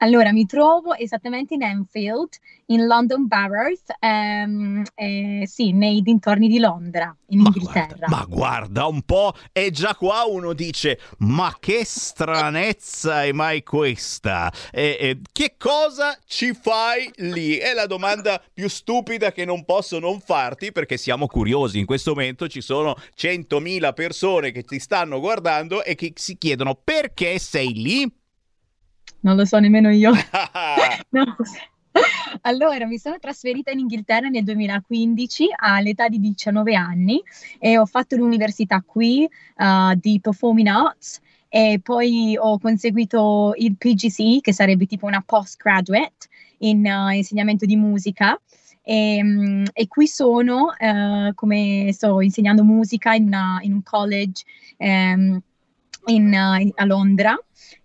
[0.02, 2.30] Allora, mi trovo esattamente in Enfield,
[2.66, 8.06] in London Boroughs, ehm, eh, sì, nei dintorni di Londra, in ma Inghilterra.
[8.06, 13.62] Guarda, ma guarda un po', e già qua uno dice, ma che stranezza è mai
[13.62, 14.50] questa?
[14.70, 17.56] E, e, che cosa ci fai lì?
[17.56, 21.78] È la domanda più stupida che non posso non farti perché siamo curiosi.
[21.78, 26.74] In questo momento ci sono 100.000 persone che ti stanno guardando e che si chiedono
[26.74, 28.19] perché sei lì?
[29.20, 30.12] Non lo so nemmeno io.
[31.10, 31.36] no.
[32.42, 37.22] Allora, mi sono trasferita in Inghilterra nel 2015 all'età di 19 anni
[37.58, 44.40] e ho fatto l'università qui uh, di Performing Arts e poi ho conseguito il PGC,
[44.40, 48.40] che sarebbe tipo una postgraduate in uh, insegnamento di musica.
[48.82, 54.44] E, um, e qui sono, uh, come sto insegnando musica in, una, in un college
[54.78, 55.40] um,
[56.06, 57.38] in, a Londra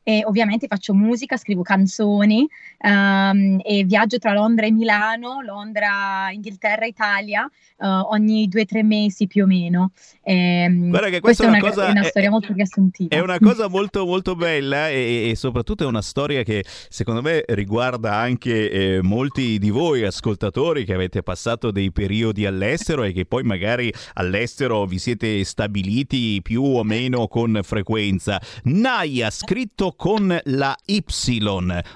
[0.03, 2.47] e ovviamente faccio musica, scrivo canzoni
[2.79, 8.83] um, e viaggio tra Londra e Milano, Londra, Inghilterra, Italia uh, ogni due o tre
[8.83, 9.91] mesi più o meno.
[10.21, 13.15] E, Guarda che questa, questa è una, cosa, è una storia è, molto riassuntiva.
[13.15, 17.43] È una cosa molto molto bella e, e, soprattutto è una storia che secondo me
[17.47, 23.25] riguarda anche eh, molti di voi ascoltatori che avete passato dei periodi all'estero e che
[23.25, 28.39] poi magari all'estero vi siete stabiliti più o meno con frequenza.
[28.63, 31.03] Naya, scritto con la Y,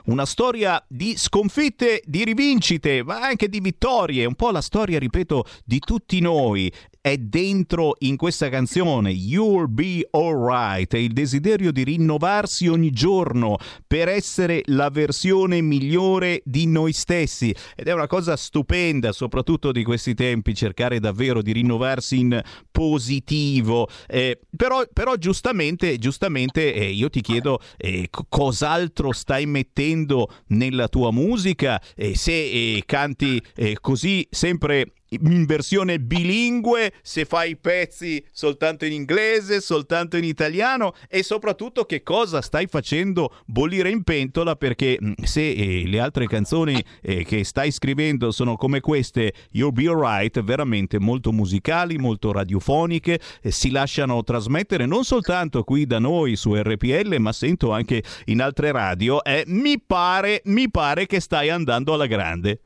[0.06, 5.46] una storia di sconfitte, di rivincite, ma anche di vittorie, un po' la storia, ripeto,
[5.64, 6.72] di tutti noi
[7.02, 13.58] è dentro in questa canzone You'll Be Alright, è il desiderio di rinnovarsi ogni giorno
[13.88, 17.56] per essere la versione migliore di noi stessi.
[17.76, 23.88] Ed è una cosa stupenda soprattutto di questi tempi cercare davvero di rinnovarsi in positivo.
[24.08, 31.12] Eh, però, però, giustamente, giustamente eh, io ti chiedo eh, cos'altro stai mettendo nella tua
[31.12, 31.82] musica?
[32.14, 39.62] Se eh, canti eh, così sempre in versione bilingue se fai pezzi soltanto in inglese,
[39.62, 45.51] soltanto in italiano e soprattutto che cosa stai facendo bollire in pentola perché mm, se
[45.51, 50.99] eh, le altre canzoni eh, che stai scrivendo sono come queste You'll Be Alright, veramente
[50.99, 57.16] molto musicali, molto radiofoniche, eh, si lasciano trasmettere non soltanto qui da noi su RPL
[57.20, 62.07] ma sento anche in altre radio, eh, mi pare, mi pare che stai andando alla
[62.07, 62.62] grande.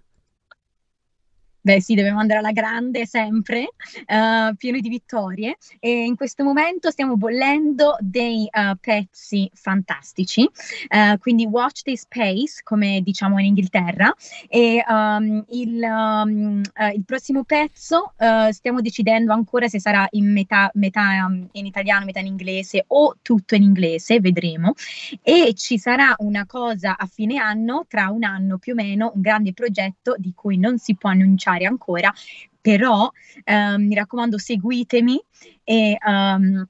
[1.66, 3.70] Beh sì, dobbiamo andare alla grande sempre,
[4.07, 5.55] uh, pieno di vittorie.
[5.80, 12.64] E in questo momento stiamo bollendo dei uh, pezzi fantastici, uh, quindi Watch This Space,
[12.64, 14.14] come diciamo in Inghilterra,
[14.49, 16.61] e um, il, um,
[16.95, 18.11] il, prossimo pezzo
[18.49, 23.16] stiamo decidendo ancora se sarà in metà, metà um, in italiano, metà in inglese o
[23.22, 24.74] tutto in inglese, vedremo,
[25.22, 29.22] e ci sarà una cosa a fine anno, tra un anno più o meno, un
[29.22, 32.11] grande progetto di cui non si può annunciare fare ancora,
[32.59, 33.09] però
[33.43, 35.21] ehm, mi raccomando seguitemi
[35.63, 36.65] e um,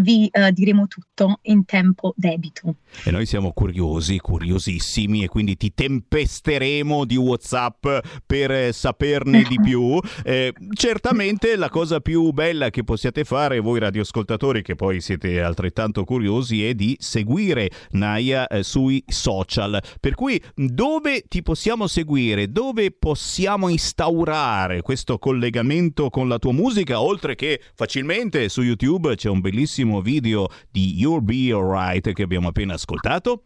[0.00, 2.76] vi uh, diremo tutto in tempo debito.
[3.04, 7.86] E noi siamo curiosi, curiosissimi e quindi ti tempesteremo di WhatsApp
[8.26, 9.98] per eh, saperne di più.
[10.24, 16.04] Eh, certamente la cosa più bella che possiate fare voi radioascoltatori che poi siete altrettanto
[16.04, 19.80] curiosi è di seguire Naya eh, sui social.
[20.00, 22.50] Per cui dove ti possiamo seguire?
[22.50, 29.28] Dove possiamo instaurare questo collegamento con la tua musica oltre che facilmente su YouTube c'è
[29.28, 33.44] un bellissimo video di You'll Be Alright che abbiamo appena ascoltato?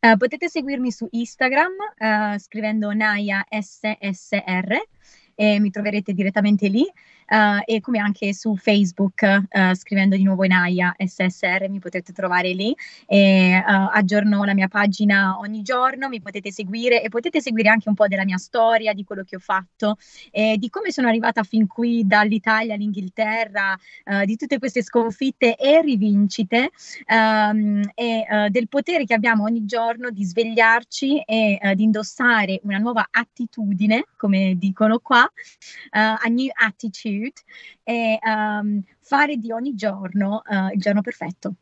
[0.00, 4.76] Uh, potete seguirmi su Instagram uh, scrivendo Naya SSR
[5.34, 6.84] e mi troverete direttamente lì.
[7.28, 12.12] Uh, e come anche su Facebook, uh, scrivendo di nuovo in AIA SSR, mi potete
[12.12, 12.74] trovare lì.
[13.06, 17.88] E uh, aggiorno la mia pagina ogni giorno, mi potete seguire e potete seguire anche
[17.88, 19.96] un po' della mia storia, di quello che ho fatto
[20.30, 23.78] e di come sono arrivata fin qui dall'Italia all'Inghilterra,
[24.24, 26.70] di tutte queste sconfitte e rivincite
[27.08, 33.08] um, e del potere che abbiamo ogni giorno di svegliarci e di indossare una nuova
[33.10, 35.28] attitudine, come dicono qua, uh,
[35.90, 37.17] a new attitude
[37.82, 41.54] e um, fare di ogni giorno uh, il giorno perfetto.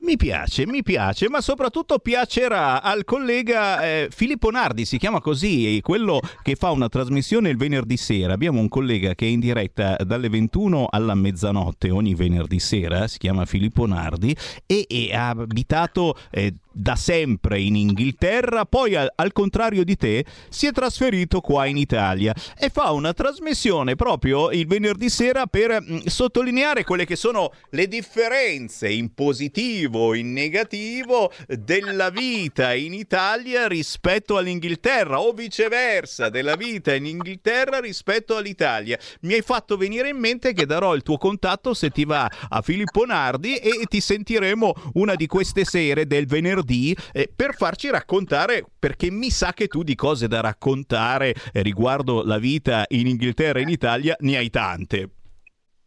[0.00, 5.80] Mi piace, mi piace, ma soprattutto piacerà al collega eh, Filippo Nardi, si chiama così,
[5.82, 8.32] quello che fa una trasmissione il venerdì sera.
[8.32, 13.18] Abbiamo un collega che è in diretta dalle 21 alla mezzanotte ogni venerdì sera, si
[13.18, 14.34] chiama Filippo Nardi
[14.66, 20.24] e, e ha abitato eh, da sempre in Inghilterra, poi al, al, contrario di te
[20.48, 25.82] si è trasferito qua in Italia e fa una trasmissione proprio il venerdì sera per
[25.82, 32.94] mh, mm, sottolineare quelle che sono le differenze in positivo, in negativo della vita in
[32.94, 38.96] Italia rispetto all'Inghilterra o viceversa, della vita in Inghilterra rispetto all'Italia.
[39.22, 42.62] Mi hai fatto venire in mente che darò il tuo contatto se ti va a
[42.62, 47.88] Filippo Nardi e ti sentiremo una di queste sere del venerdì venerdì eh, per farci
[47.88, 53.06] raccontare, perché mi sa che tu di cose da raccontare eh, riguardo la vita in
[53.06, 55.10] Inghilterra e in Italia ne hai tante.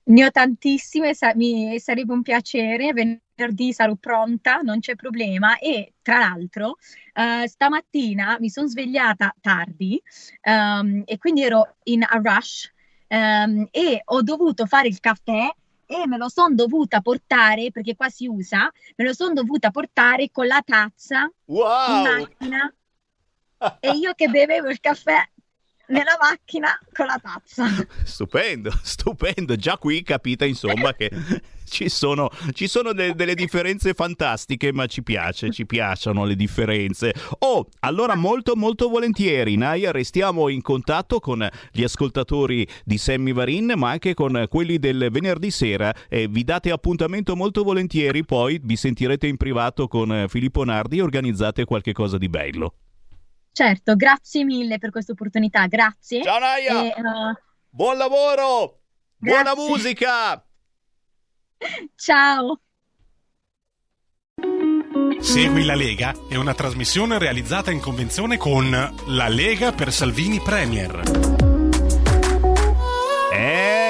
[0.03, 5.93] Ne ho tantissime, sa- mi sarebbe un piacere, venerdì sarò pronta, non c'è problema e
[6.01, 6.77] tra l'altro
[7.13, 10.01] uh, stamattina mi sono svegliata tardi
[10.43, 12.71] um, e quindi ero in a rush
[13.09, 15.47] um, e ho dovuto fare il caffè
[15.91, 20.29] e me lo sono dovuta portare, perché qua si usa, me lo sono dovuta portare
[20.31, 21.95] con la tazza wow.
[21.95, 22.73] in macchina
[23.79, 25.21] e io che bevevo il caffè
[25.87, 27.65] nella macchina con la tazza.
[28.03, 29.55] Stupendo, stupendo.
[29.55, 31.11] Già qui capita insomma che
[31.71, 37.13] ci sono, ci sono de- delle differenze fantastiche, ma ci piace, ci piacciono le differenze.
[37.39, 43.73] Oh, allora molto molto volentieri, Naya, restiamo in contatto con gli ascoltatori di Sammy Varin,
[43.77, 45.93] ma anche con quelli del venerdì sera.
[46.09, 51.01] E vi date appuntamento molto volentieri, poi vi sentirete in privato con Filippo Nardi e
[51.01, 52.73] organizzate qualche cosa di bello.
[53.53, 56.23] Certo, grazie mille per questa opportunità, grazie.
[56.23, 56.83] Ciao Naya!
[56.83, 57.33] E, uh...
[57.69, 58.79] Buon lavoro!
[59.17, 59.43] Grazie.
[59.43, 60.45] Buona musica!
[61.95, 62.59] Ciao!
[65.19, 68.71] Segui la Lega è una trasmissione realizzata in convenzione con
[69.07, 71.30] La Lega per Salvini Premier.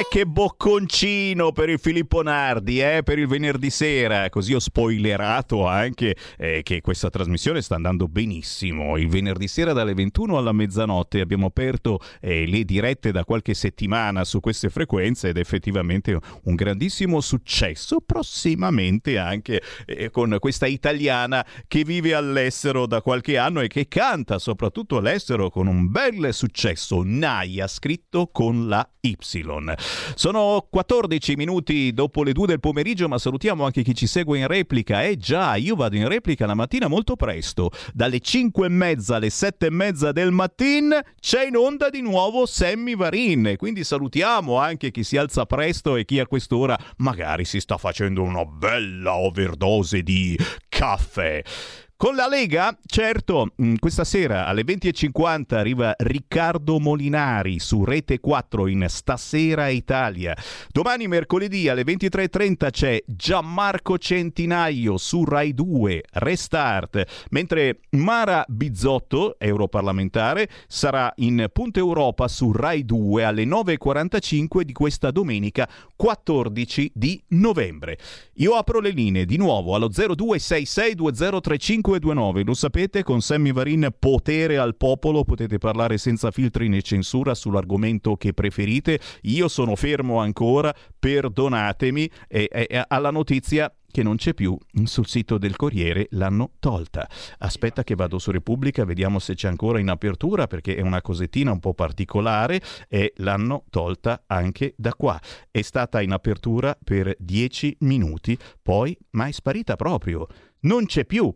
[0.09, 4.29] Che bocconcino per il Filippo Nardi, eh, per il venerdì sera.
[4.29, 8.97] Così ho spoilerato anche eh, che questa trasmissione sta andando benissimo.
[8.97, 14.25] Il venerdì sera dalle 21 alla mezzanotte abbiamo aperto eh, le dirette da qualche settimana
[14.25, 18.01] su queste frequenze ed effettivamente un grandissimo successo.
[18.01, 24.39] Prossimamente anche eh, con questa italiana che vive all'estero da qualche anno e che canta
[24.39, 27.01] soprattutto all'estero con un bel successo.
[27.03, 29.15] Naya, scritto con la Y.
[30.15, 34.47] Sono 14 minuti dopo le 2 del pomeriggio, ma salutiamo anche chi ci segue in
[34.47, 35.03] replica.
[35.03, 39.29] Eh già, io vado in replica la mattina molto presto, dalle 5 e mezza alle
[39.29, 43.55] 7 e mezza del mattino c'è in onda di nuovo Sammy Varin.
[43.57, 48.21] Quindi salutiamo anche chi si alza presto e chi a quest'ora magari si sta facendo
[48.21, 50.37] una bella overdose di
[50.69, 51.41] caffè.
[52.01, 58.65] Con la Lega, certo, mm, questa sera alle 20.50 arriva Riccardo Molinari su Rete 4
[58.65, 60.35] in Stasera Italia.
[60.71, 70.49] Domani mercoledì alle 23.30 c'è Gianmarco Centinaio su Rai 2, Restart, mentre Mara Bizzotto, europarlamentare,
[70.65, 77.99] sarà in Punta Europa su Rai 2 alle 9.45 di questa domenica 14 di novembre.
[78.37, 84.57] Io apro le linee di nuovo allo 02662035 529, lo sapete, con Sammy Varin potere
[84.57, 88.99] al popolo, potete parlare senza filtri né censura sull'argomento che preferite.
[89.23, 95.37] Io sono fermo ancora, perdonatemi, e, e alla notizia che non c'è più sul sito
[95.37, 97.09] del Corriere, l'hanno tolta.
[97.39, 101.51] Aspetta che vado su Repubblica, vediamo se c'è ancora in apertura perché è una cosettina
[101.51, 105.19] un po' particolare e l'hanno tolta anche da qua.
[105.49, 110.25] È stata in apertura per 10 minuti, poi ma è sparita proprio.
[110.61, 111.33] Non c'è più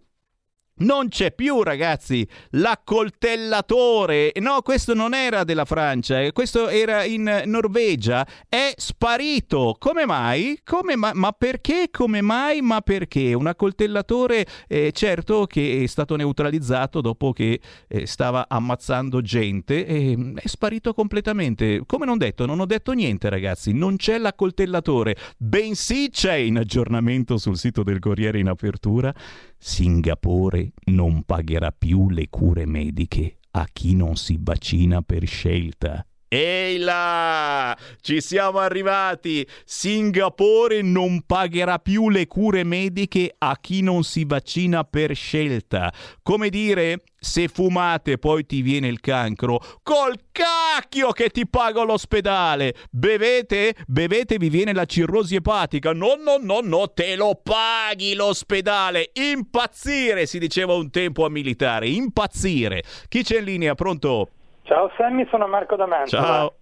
[0.78, 4.34] Non c'è più, ragazzi, l'accoltellatore.
[4.42, 8.28] No, questo non era della Francia, eh, questo era in Norvegia.
[8.50, 9.78] È sparito.
[9.80, 10.60] Come mai?
[10.66, 11.88] Come ma-, ma perché?
[11.90, 12.62] Come mai?
[12.62, 13.34] Ma perché?
[13.34, 20.34] Un accoltellatore, eh, certo, che è stato neutralizzato dopo che eh, stava ammazzando gente, eh,
[20.36, 21.84] è sparito completamente.
[21.86, 23.72] Come non detto, non ho detto niente, ragazzi.
[23.72, 25.16] Non c'è l'accoltellatore.
[25.38, 29.14] Bensì c'è in aggiornamento sul sito del Corriere in apertura
[29.58, 36.06] Singapore non pagherà più le cure mediche a chi non si vaccina per scelta.
[36.36, 37.78] Ehi là!
[38.02, 39.48] Ci siamo arrivati!
[39.64, 45.94] Singapore non pagherà più le cure mediche a chi non si vaccina per scelta.
[46.22, 52.76] Come dire, se fumate poi ti viene il cancro, col cacchio che ti pago l'ospedale!
[52.92, 53.74] Bevete?
[53.88, 55.94] Bevete vi viene la cirrosi epatica.
[55.94, 59.12] No, no, no, no, te lo paghi l'ospedale!
[59.14, 62.84] Impazzire, si diceva un tempo a militare, impazzire.
[63.08, 63.74] Chi c'è in linea?
[63.74, 64.32] Pronto?
[64.66, 66.10] Ciao Sammy, sono Marco D'Amante.
[66.10, 66.54] Ciao.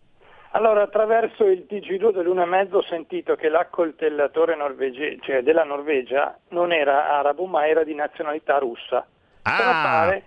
[0.52, 6.38] Allora, attraverso il TG2 dell'una e mezzo ho sentito che l'accoltellatore norvege- cioè della Norvegia
[6.50, 9.08] non era arabo ma era di nazionalità russa.
[9.44, 9.56] Ah.
[9.58, 10.24] Però, pare,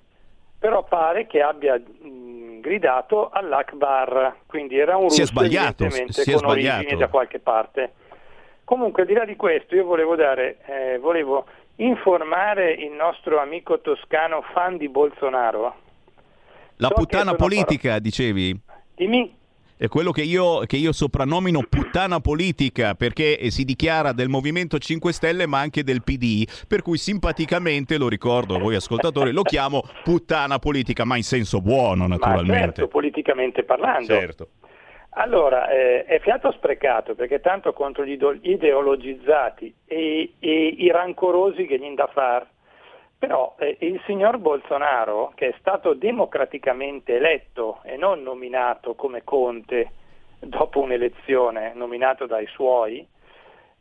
[0.58, 6.22] però pare che abbia mh, gridato all'Akbar, quindi era un Si è russo sbagliato, evidentemente
[6.22, 6.76] si è con sbagliato.
[6.78, 7.92] origini da qualche parte.
[8.64, 11.44] Comunque, al di là di questo, io volevo dare, eh, volevo
[11.76, 15.84] informare il nostro amico toscano fan di Bolsonaro.
[16.78, 18.58] La So puttana politica, dicevi?
[18.94, 19.34] Dimmi.
[19.78, 24.78] È quello che io, che io soprannomino puttana politica perché eh, si dichiara del Movimento
[24.78, 29.42] 5 Stelle ma anche del PD, per cui simpaticamente, lo ricordo a voi ascoltatori, lo
[29.42, 32.58] chiamo puttana politica, ma in senso buono Ma naturalmente.
[32.58, 34.06] certo, politicamente parlando.
[34.06, 34.48] Certo.
[35.18, 41.78] Allora, eh, è fiato sprecato perché tanto contro gli ideologizzati e, e i rancorosi che
[41.78, 42.46] gli da far.
[43.18, 49.90] Però eh, il signor Bolsonaro, che è stato democraticamente eletto e non nominato come Conte
[50.38, 53.06] dopo un'elezione, nominato dai suoi,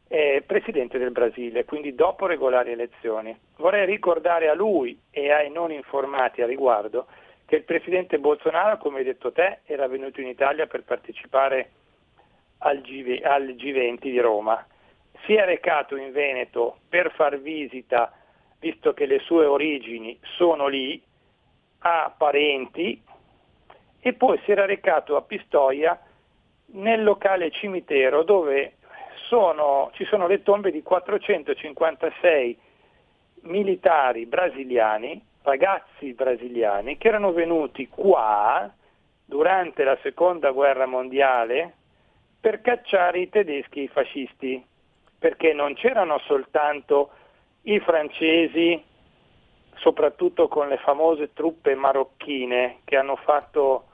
[0.07, 3.37] è presidente del Brasile, quindi dopo regolari elezioni.
[3.57, 7.07] Vorrei ricordare a lui e ai non informati a riguardo
[7.45, 11.71] che il presidente Bolsonaro, come hai detto te, era venuto in Italia per partecipare
[12.59, 14.65] al, G- al G20 di Roma.
[15.25, 18.11] Si è recato in Veneto per far visita,
[18.65, 20.99] visto che le sue origini sono lì,
[21.79, 22.99] a parenti,
[23.99, 25.99] e poi si era recato a Pistoia
[26.71, 28.77] nel locale cimitero dove
[29.27, 32.57] sono- ci sono le tombe di 456
[33.41, 38.67] militari brasiliani, ragazzi brasiliani, che erano venuti qua
[39.23, 41.73] durante la seconda guerra mondiale
[42.39, 44.65] per cacciare i tedeschi e i fascisti,
[45.19, 47.11] perché non c'erano soltanto
[47.65, 48.83] i francesi,
[49.75, 53.85] soprattutto con le famose truppe marocchine che hanno fatto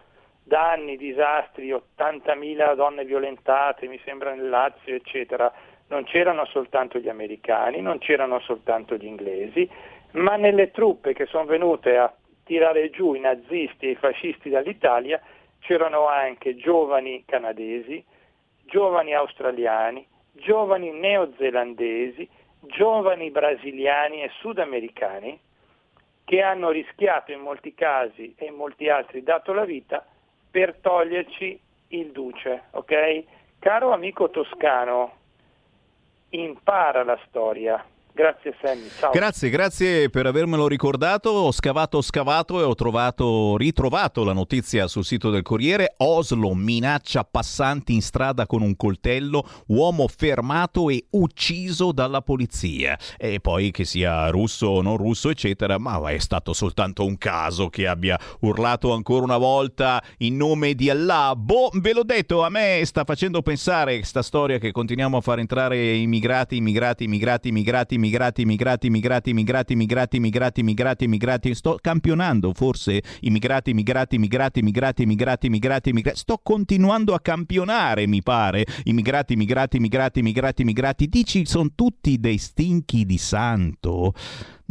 [0.43, 5.51] danni, disastri, 80.000 donne violentate, mi sembra nel Lazio, eccetera.
[5.87, 9.69] Non c'erano soltanto gli americani, non c'erano soltanto gli inglesi,
[10.11, 12.13] ma nelle truppe che sono venute a
[12.45, 15.21] tirare giù i nazisti e i fascisti dall'Italia
[15.59, 18.03] c'erano anche giovani canadesi,
[18.65, 22.27] giovani australiani, giovani neozelandesi,
[22.61, 25.39] giovani brasiliani e sudamericani
[26.23, 30.05] che hanno rischiato in molti casi e in molti altri dato la vita
[30.49, 31.59] per toglierci
[31.89, 33.23] il duce, ok?
[33.59, 35.13] Caro amico toscano,
[36.29, 37.83] impara la storia.
[38.13, 39.11] Grazie Sammy, ciao.
[39.11, 41.29] Grazie, grazie per avermelo ricordato.
[41.29, 45.93] Ho scavato, scavato e ho trovato, ritrovato la notizia sul sito del Corriere.
[45.97, 52.97] Oslo minaccia passanti in strada con un coltello, uomo fermato e ucciso dalla polizia.
[53.17, 57.69] E poi che sia russo o non russo, eccetera, ma è stato soltanto un caso
[57.69, 61.33] che abbia urlato ancora una volta in nome di Allah.
[61.37, 65.39] Boh, ve l'ho detto, a me sta facendo pensare questa storia che continuiamo a far
[65.39, 71.55] entrare immigrati, immigrati, immigrati, immigrati, immigrati, immigrati, immigrati, immigrati, immigrati, immigrati, immigrati, immigrati.
[71.55, 76.19] Sto campionando forse immigrati, immigrati, immigrati, immigrati, immigrati, immigrati, immigrati.
[76.19, 78.65] Sto continuando a campionare, mi pare.
[78.85, 81.07] Immigrati, immigrati, immigrati, immigrati, immigrati.
[81.07, 84.13] Dici sono tutti dei stinchi di santo.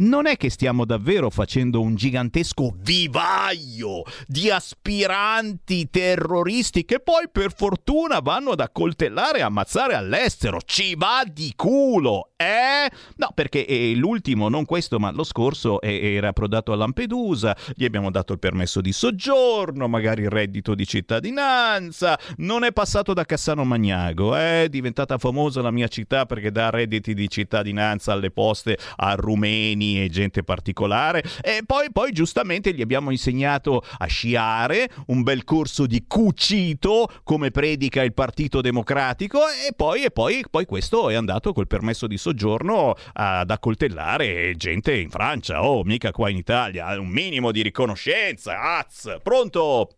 [0.01, 7.53] Non è che stiamo davvero facendo un gigantesco vivaio di aspiranti terroristi che poi per
[7.53, 10.59] fortuna vanno ad accoltellare e ammazzare all'estero.
[10.65, 12.89] Ci va di culo, eh?
[13.17, 17.85] No, perché eh, l'ultimo, non questo, ma lo scorso eh, era approdato a Lampedusa, gli
[17.85, 23.23] abbiamo dato il permesso di soggiorno, magari il reddito di cittadinanza, non è passato da
[23.23, 28.79] Cassano Magnago, è diventata famosa la mia città perché dà redditi di cittadinanza alle poste
[28.95, 31.23] a rumeni e gente particolare.
[31.41, 37.51] E poi, poi giustamente gli abbiamo insegnato a sciare, un bel corso di cucito, come
[37.51, 42.17] predica il Partito Democratico, e poi, e poi, poi questo è andato col permesso di
[42.17, 45.63] soggiorno ad accoltellare gente in Francia.
[45.63, 46.99] Oh, mica qua in Italia.
[46.99, 48.77] Un minimo di riconoscenza.
[48.77, 49.19] Az.
[49.23, 49.89] Pronto?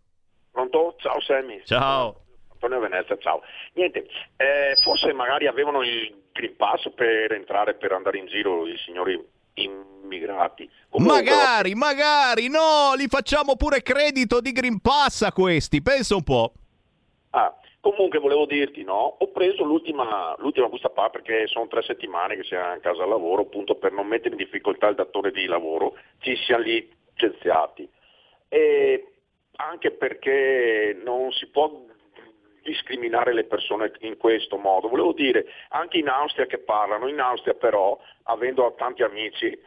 [0.52, 0.95] Pronto?
[0.99, 1.61] Ciao Sammy.
[1.65, 2.22] Ciao.
[2.52, 3.41] Antonio Venezia, ciao.
[3.74, 4.07] Niente,
[4.38, 9.20] eh, forse magari avevano il Green Pass per entrare, per andare in giro i signori
[9.55, 10.69] immigrati.
[10.89, 16.23] Comunque, magari, magari, no, li facciamo pure credito di Green Pass a questi, pensa un
[16.23, 16.53] po'.
[17.31, 22.35] Ah, comunque volevo dirti, no, ho preso l'ultima, l'ultima busta paga perché sono tre settimane
[22.35, 25.45] che siamo a casa al lavoro, appunto per non mettere in difficoltà il datore di
[25.45, 27.89] lavoro, ci siamo licenziati.
[28.49, 29.07] E
[29.55, 31.85] anche perché non si può
[32.64, 34.90] discriminare le persone in questo modo.
[34.90, 39.57] Volevo dire, anche in Austria che parlano, in Austria però, avendo tanti amici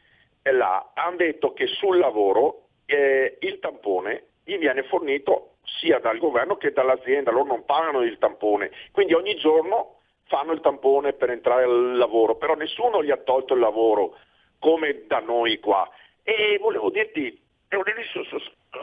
[0.43, 6.18] è là, hanno detto che sul lavoro eh, il tampone gli viene fornito sia dal
[6.18, 9.97] governo che dall'azienda, loro non pagano il tampone, quindi ogni giorno
[10.27, 14.16] fanno il tampone per entrare al lavoro, però nessuno gli ha tolto il lavoro
[14.59, 15.89] come da noi qua.
[16.23, 18.02] E volevo dirti, devo dirti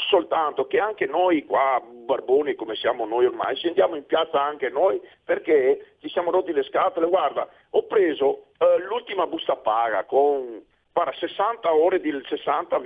[0.09, 4.99] soltanto che anche noi qua, barboni come siamo noi ormai, scendiamo in piazza anche noi
[5.23, 7.07] perché ci siamo rotti le scatole.
[7.07, 12.77] Guarda, ho preso eh, l'ultima busta paga con guarda, 60 ore di 60,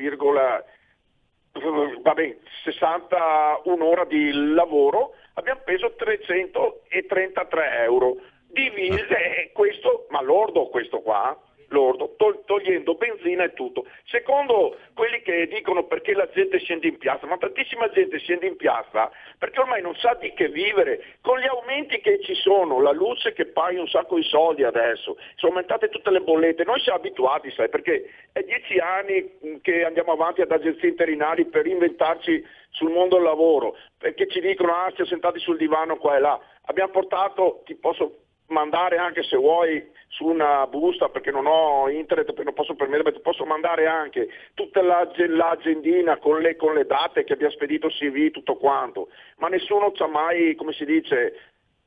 [2.02, 8.16] vabbè, 61 ore di lavoro, abbiamo preso 333 euro.
[8.50, 11.38] Divise questo, ma lordo questo qua,
[11.70, 12.16] lordo,
[12.46, 13.86] togliendo benzina e tutto.
[14.06, 18.56] Secondo quelli che dicono perché la gente scende in piazza, ma tantissima gente scende in
[18.56, 22.92] piazza perché ormai non sa di che vivere, con gli aumenti che ci sono, la
[22.92, 27.00] luce che paga un sacco di soldi adesso, sono aumentate tutte le bollette, noi siamo
[27.00, 32.92] abituati, sai, perché è dieci anni che andiamo avanti ad agenzie interinali per inventarci sul
[32.92, 36.92] mondo del lavoro, perché ci dicono ah siamo sentati sul divano qua e là, abbiamo
[36.92, 42.44] portato, ti posso mandare anche se vuoi su una busta perché non ho internet, perché
[42.44, 47.34] non posso permettermi, ti posso mandare anche tutta l'agendina con le, con le date che
[47.34, 51.40] abbia spedito CV, tutto quanto, ma nessuno ci ha mai, come si dice,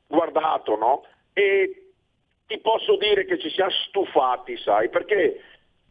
[0.07, 1.05] guardato, no?
[1.33, 1.93] E
[2.47, 5.41] ti posso dire che ci siamo stufati, sai, perché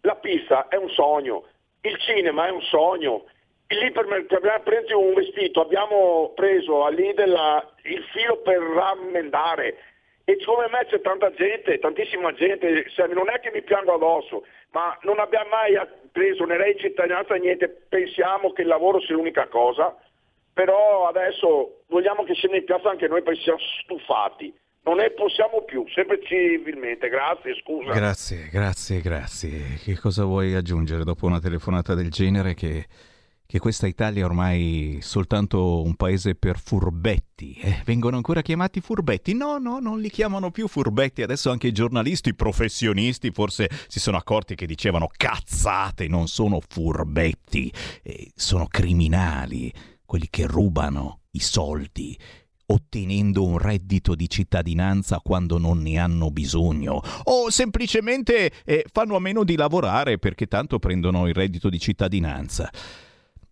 [0.01, 1.45] la pizza è un sogno,
[1.81, 3.25] il cinema è un sogno,
[3.67, 7.37] l'ipermercato, abbiamo preso un vestito, abbiamo preso a Lidl
[7.83, 9.77] il filo per rammendare,
[10.29, 14.95] e come me c'è tanta gente, tantissima gente, non è che mi piango addosso, ma
[15.01, 15.73] non abbiamo mai
[16.11, 19.97] preso né reddito cittadinanza niente, pensiamo che il lavoro sia l'unica cosa,
[20.53, 24.53] però adesso vogliamo che scenda in piazza anche noi perché siamo stufati.
[24.83, 27.09] Non ne possiamo più, sempre civilmente.
[27.09, 27.91] Grazie, scusa.
[27.91, 29.79] Grazie, grazie, grazie.
[29.83, 32.85] Che cosa vuoi aggiungere dopo una telefonata del genere che
[33.51, 37.55] che questa Italia è ormai soltanto un paese per furbetti.
[37.55, 37.81] Eh?
[37.83, 39.33] Vengono ancora chiamati furbetti?
[39.33, 41.23] No, no, non li chiamano più furbetti.
[41.23, 47.73] Adesso anche i giornalisti professionisti forse si sono accorti che dicevano cazzate, non sono furbetti,
[48.03, 49.73] eh, sono criminali,
[50.05, 52.15] quelli che rubano i soldi
[52.67, 59.19] ottenendo un reddito di cittadinanza quando non ne hanno bisogno o semplicemente eh, fanno a
[59.19, 62.69] meno di lavorare perché tanto prendono il reddito di cittadinanza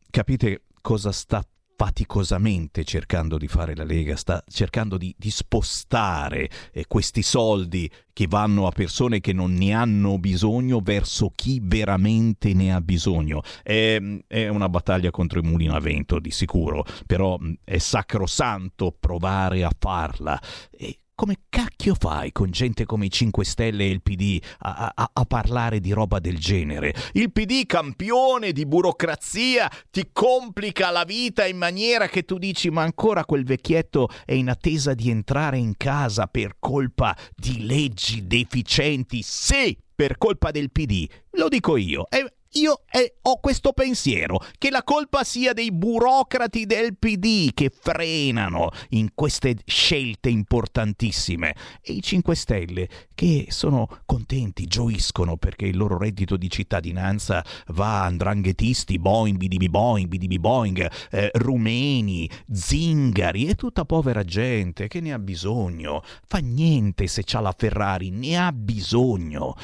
[0.10, 1.44] capite cosa sta
[1.78, 8.26] faticosamente cercando di fare la Lega, sta cercando di, di spostare eh, questi soldi che
[8.28, 13.44] vanno a persone che non ne hanno bisogno verso chi veramente ne ha bisogno.
[13.62, 19.64] È, è una battaglia contro i mulini a vento, di sicuro, però è sacrosanto provare
[19.64, 20.42] a farla.
[20.72, 25.10] E come cacchio fai con gente come i 5 Stelle e il PD a, a,
[25.14, 26.94] a, parlare di roba del genere?
[27.14, 32.84] Il PD, campione di burocrazia, ti complica la vita in maniera che tu dici ma
[32.84, 39.24] ancora quel vecchietto è in attesa di entrare in casa per colpa di leggi deficienti.
[39.24, 41.08] Sì, per colpa del PD.
[41.32, 42.06] Lo dico io.
[42.08, 42.24] È,
[42.54, 48.70] io eh, ho questo pensiero, che la colpa sia dei burocrati del PD che frenano
[48.90, 55.98] in queste scelte importantissime e i 5 Stelle che sono contenti, gioiscono perché il loro
[55.98, 63.56] reddito di cittadinanza va a andranghetisti, boing, bidibi boing, bidibi boing, eh, rumeni, zingari e
[63.56, 66.04] tutta povera gente che ne ha bisogno.
[66.26, 69.56] Fa niente se c'ha la Ferrari, ne ha bisogno.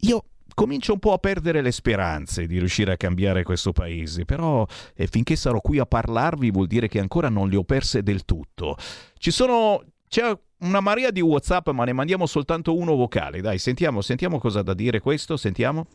[0.00, 4.66] Io comincio un po' a perdere le speranze di riuscire a cambiare questo paese, però
[4.94, 8.24] eh, finché sarò qui a parlarvi vuol dire che ancora non le ho perse del
[8.24, 8.76] tutto.
[9.18, 9.84] Ci sono...
[10.08, 13.40] c'è una marea di WhatsApp, ma ne mandiamo soltanto uno vocale.
[13.40, 15.86] Dai, sentiamo, sentiamo cosa ha da dire questo, sentiamo.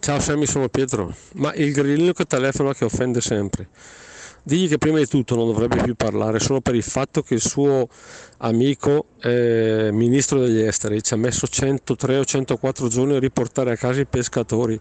[0.00, 1.14] Ciao Sammy, sono Pietro.
[1.34, 3.68] Ma il grillino che telefona che offende sempre.
[4.46, 7.40] Digli che prima di tutto non dovrebbe più parlare solo per il fatto che il
[7.40, 7.88] suo
[8.38, 13.76] amico eh, ministro degli esteri ci ha messo 103 o 104 giorni a riportare a
[13.76, 14.78] casa i pescatori.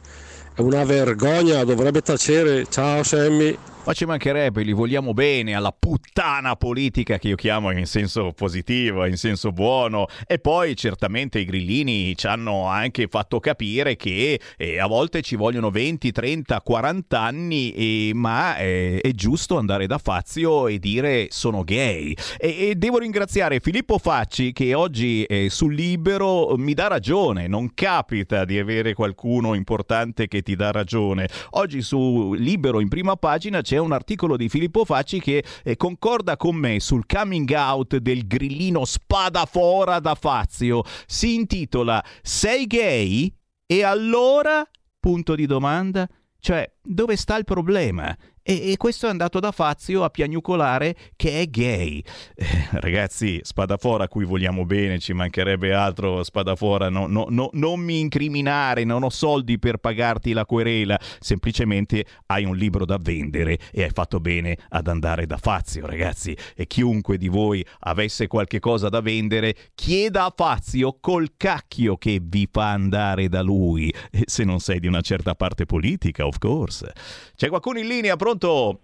[0.54, 2.66] È una vergogna, dovrebbe tacere.
[2.70, 3.58] Ciao Sammy.
[3.86, 9.06] Ma ci mancherebbe, li vogliamo bene alla puttana politica che io chiamo in senso positivo,
[9.06, 10.08] in senso buono.
[10.26, 15.36] E poi certamente i grillini ci hanno anche fatto capire che eh, a volte ci
[15.36, 21.28] vogliono 20, 30, 40 anni, eh, ma eh, è giusto andare da Fazio e dire
[21.30, 22.16] sono gay.
[22.38, 28.46] E, e devo ringraziare Filippo Facci che oggi sul libero mi dà ragione, non capita
[28.46, 31.28] di avere qualcuno importante che ti dà ragione.
[31.52, 35.76] Oggi su libero in prima pagina c'è c'è un articolo di Filippo Facci che eh,
[35.78, 40.84] concorda con me sul coming out del grillino spadafora da Fazio.
[41.08, 43.36] Si intitola Sei gay?
[43.66, 44.64] E allora?
[45.00, 46.08] Punto di domanda.
[46.38, 48.16] Cioè, dove sta il problema?
[48.46, 52.04] E, e, questo è andato da Fazio a piagnucolare che è gay.
[52.36, 57.80] Eh, ragazzi, Spadafora a cui vogliamo bene, ci mancherebbe altro Spadafora, no, no, no, non
[57.80, 63.58] mi incriminare, non ho soldi per pagarti la querela, semplicemente hai un libro da vendere
[63.72, 66.36] e hai fatto bene ad andare da Fazio, ragazzi.
[66.54, 72.20] E chiunque di voi avesse qualche cosa da vendere, chieda a Fazio col cacchio che
[72.22, 73.94] vi fa andare da lui,
[74.26, 76.92] se non sei di una certa parte politica, of course.
[77.38, 78.32] C'è qualcuno in linea, pronto?
[78.38, 78.80] Pronto?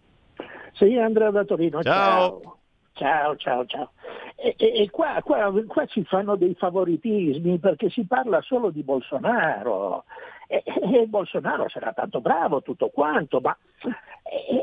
[0.74, 1.84] Sì, Andrea da Torino.
[1.84, 2.58] Ciao.
[2.94, 3.66] Ciao, ciao, ciao.
[3.66, 3.92] ciao.
[4.36, 8.84] E, e, e qua, qua, qua, ci fanno dei favoritismi perché si parla solo di
[8.84, 10.06] Bolsonaro.
[10.48, 13.56] E, e Bolsonaro sarà tanto bravo, tutto quanto, ma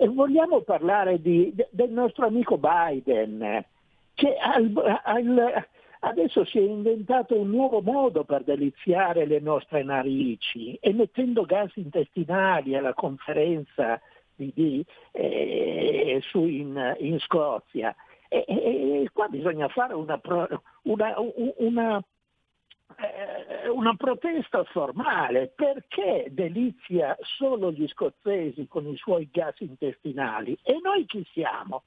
[0.08, 3.64] vogliamo parlare di, del nostro amico Biden,
[4.14, 5.66] che al, al,
[6.00, 12.76] adesso si è inventato un nuovo modo per deliziare le nostre narici, emettendo gas intestinali
[12.76, 14.00] alla conferenza
[14.36, 17.94] di, eh, su in, in Scozia.
[18.28, 20.20] E, e, qua bisogna fare una,
[20.82, 21.14] una,
[21.58, 22.04] una,
[22.96, 30.78] eh, una, protesta formale perché delizia solo gli scozzesi con i suoi gas intestinali e
[30.82, 31.84] noi chi siamo?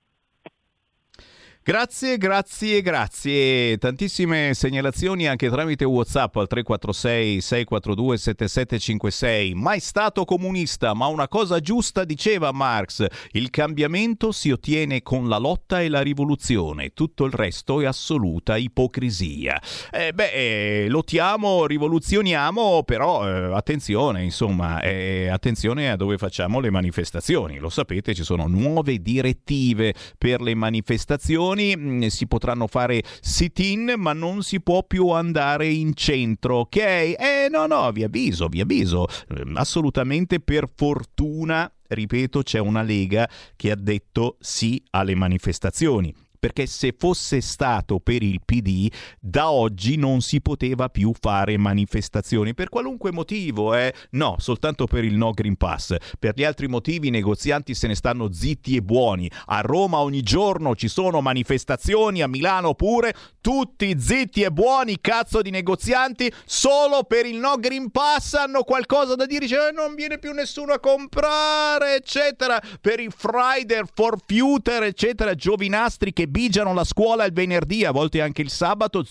[1.61, 3.77] Grazie, grazie, grazie.
[3.77, 9.53] Tantissime segnalazioni anche tramite WhatsApp al 346 642 7756.
[9.53, 13.05] Mai stato comunista, ma una cosa giusta diceva Marx.
[13.33, 16.89] Il cambiamento si ottiene con la lotta e la rivoluzione.
[16.93, 19.61] Tutto il resto è assoluta ipocrisia.
[19.91, 26.71] Eh, beh, eh, lottiamo, rivoluzioniamo, però eh, attenzione, insomma, eh, attenzione a dove facciamo le
[26.71, 27.59] manifestazioni.
[27.59, 33.93] Lo sapete, ci sono nuove direttive per le manifestazioni elezioni mm, si potranno fare sit-in,
[33.97, 36.75] ma non si può più andare in centro, ok?
[36.75, 43.27] Eh no, no, vi avviso, vi avviso, ehm, assolutamente per fortuna ripeto, c'è una Lega
[43.55, 48.89] che ha detto sì alle manifestazioni perché se fosse stato per il PD
[49.19, 53.93] da oggi non si poteva più fare manifestazioni per qualunque motivo, eh?
[54.11, 55.95] No, soltanto per il no Green Pass.
[56.17, 59.29] Per gli altri motivi i negozianti se ne stanno zitti e buoni.
[59.47, 65.41] A Roma ogni giorno ci sono manifestazioni, a Milano pure, tutti zitti e buoni, cazzo
[65.41, 70.19] di negozianti, solo per il no Green Pass hanno qualcosa da dire, cioè non viene
[70.19, 72.61] più nessuno a comprare, eccetera.
[72.79, 78.21] Per i Friday for Future, eccetera, giovinastri che bigiano la scuola il venerdì, a volte
[78.21, 79.03] anche il sabato,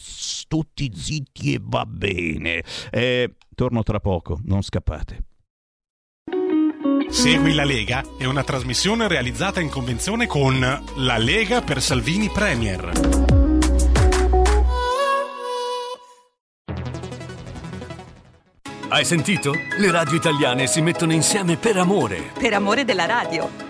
[0.46, 2.62] tutti zitti e va bene.
[2.90, 5.24] Eh, torno tra poco, non scappate.
[7.08, 10.60] Segui la Lega è una trasmissione realizzata in convenzione con
[10.96, 13.26] La Lega per Salvini Premier.
[18.90, 19.52] Hai sentito?
[19.52, 22.32] Le radio italiane si mettono insieme per amore.
[22.38, 23.67] Per amore della radio.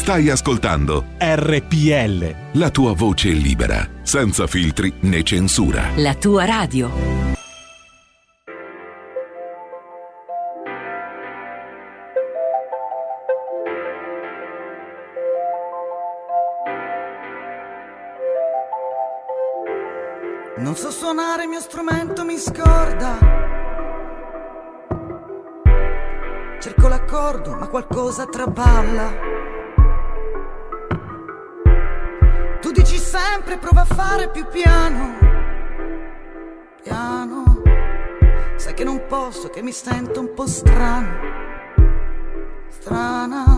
[0.00, 2.34] Stai ascoltando RPL.
[2.52, 5.90] la tua voce libera, senza filtri né censura.
[5.96, 6.90] La tua radio.
[20.56, 23.18] Non so suonare il mio strumento, mi scorda.
[26.58, 29.49] Cerco l'accordo, ma qualcosa traballa.
[33.10, 35.18] Sempre prova a fare più piano.
[36.80, 37.42] Piano.
[38.54, 41.18] Sai che non posso, che mi sento un po' strano.
[42.68, 43.49] Strana.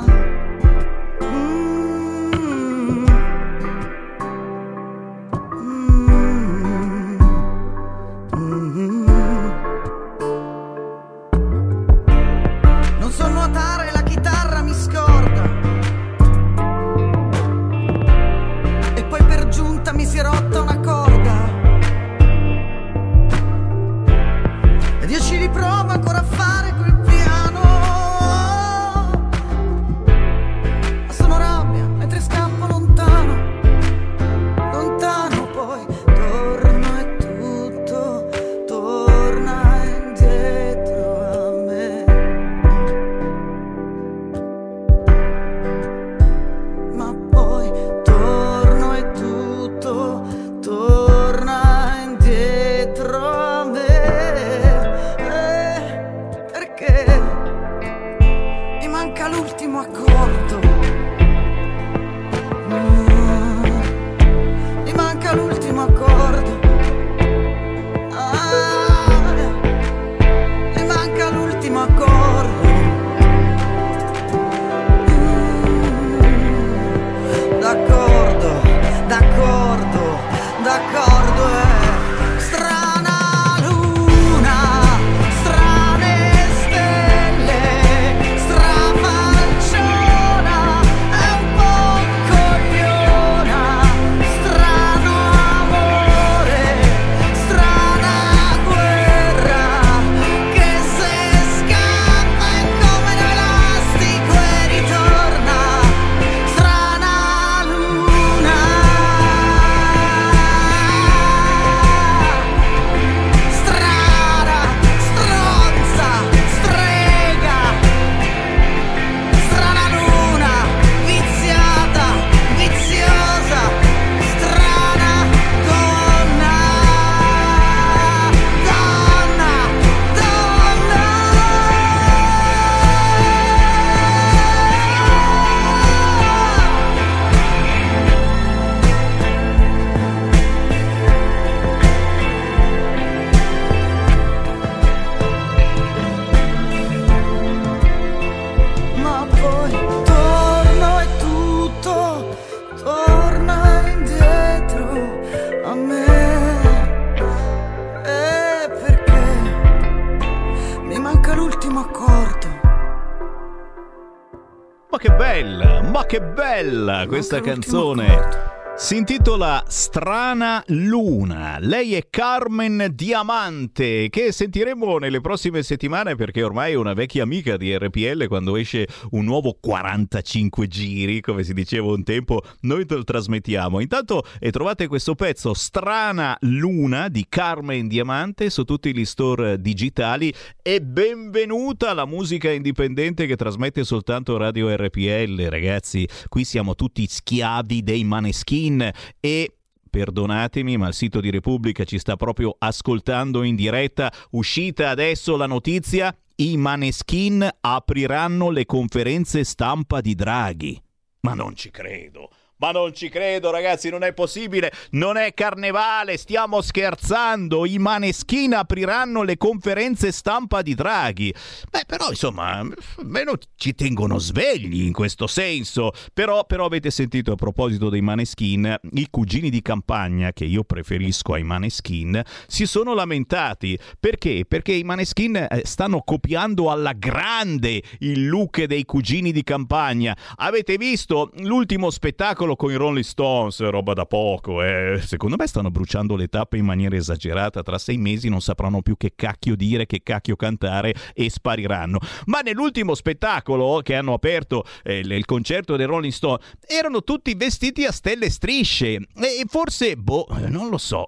[167.07, 168.51] Questa canzone.
[168.77, 171.59] Si intitola Strana Luna.
[171.61, 177.57] Lei è Carmen Diamante, che sentiremo nelle prossime settimane perché ormai è una vecchia amica
[177.57, 178.27] di RPL.
[178.27, 183.81] Quando esce un nuovo 45 giri, come si diceva un tempo, noi te lo trasmettiamo.
[183.81, 190.35] Intanto e trovate questo pezzo Strana Luna di Carmen Diamante su tutti gli store digitali.
[190.61, 196.07] E benvenuta alla musica indipendente che trasmette soltanto Radio RPL, ragazzi.
[196.29, 199.55] Qui siamo tutti schiavi dei maneskin e
[199.93, 204.11] Perdonatemi, ma il sito di Repubblica ci sta proprio ascoltando in diretta.
[204.31, 210.83] Uscita adesso la notizia: i Maneskin apriranno le conferenze stampa di Draghi.
[211.21, 212.31] Ma non ci credo.
[212.63, 214.71] Ma non ci credo, ragazzi, non è possibile.
[214.91, 217.67] Non è carnevale, stiamo scherzando.
[217.67, 221.35] I Maneskin apriranno le conferenze stampa di Draghi.
[221.69, 222.65] Beh, però, insomma,
[222.99, 225.91] almeno ci tengono svegli in questo senso.
[226.15, 231.33] Però, però avete sentito a proposito dei Maneskin, i cugini di campagna, che io preferisco
[231.33, 233.77] ai Maneskin, si sono lamentati.
[233.99, 234.45] Perché?
[234.47, 240.17] Perché i Maneskin eh, stanno copiando alla grande il look dei cugini di campagna.
[240.37, 242.51] Avete visto l'ultimo spettacolo?
[242.53, 244.63] Solo con i Rolling Stones, roba da poco.
[244.63, 245.01] Eh.
[245.05, 247.63] Secondo me stanno bruciando le tappe in maniera esagerata.
[247.63, 251.99] Tra sei mesi non sapranno più che cacchio dire, che cacchio cantare e spariranno.
[252.27, 257.85] Ma nell'ultimo spettacolo che hanno aperto eh, il concerto dei Rolling Stones erano tutti vestiti
[257.85, 258.95] a stelle strisce.
[258.95, 261.05] E forse, boh, non lo so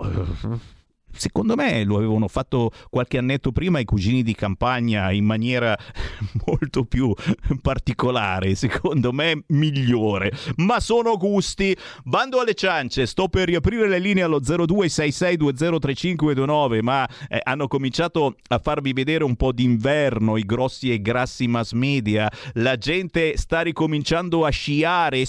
[1.16, 5.76] secondo me lo avevano fatto qualche annetto prima i cugini di campagna in maniera
[6.46, 7.12] molto più
[7.62, 11.76] particolare, secondo me migliore, ma sono gusti.
[12.04, 18.58] Bando alle ciance, sto per riaprire le linee allo 0266203529, ma eh, hanno cominciato a
[18.58, 24.44] farvi vedere un po' d'inverno i grossi e grassi mass media, la gente sta ricominciando
[24.44, 25.24] a sciare.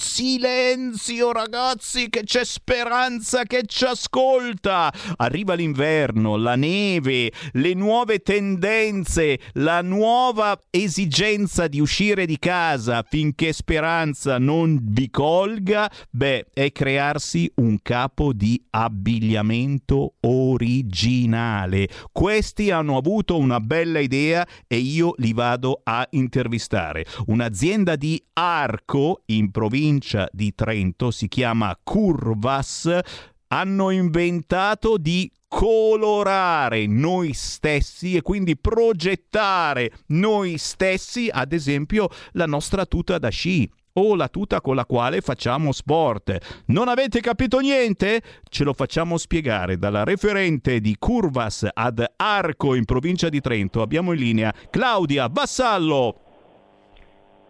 [0.00, 9.40] Silenzio ragazzi, che c'è speranza che ci ascolta arriva l'inverno, la neve, le nuove tendenze,
[9.54, 17.50] la nuova esigenza di uscire di casa finché speranza non vi colga, beh, è crearsi
[17.56, 21.88] un capo di abbigliamento originale.
[22.12, 27.04] Questi hanno avuto una bella idea e io li vado a intervistare.
[27.26, 29.86] Un'azienda di Arco in provincia
[30.32, 33.00] di Trento si chiama Curvas
[33.48, 42.84] hanno inventato di colorare noi stessi e quindi progettare noi stessi, ad esempio, la nostra
[42.84, 46.64] tuta da sci o la tuta con la quale facciamo sport.
[46.66, 48.22] Non avete capito niente?
[48.48, 53.82] Ce lo facciamo spiegare dalla referente di Curvas ad Arco in provincia di Trento.
[53.82, 56.27] Abbiamo in linea Claudia Vassallo.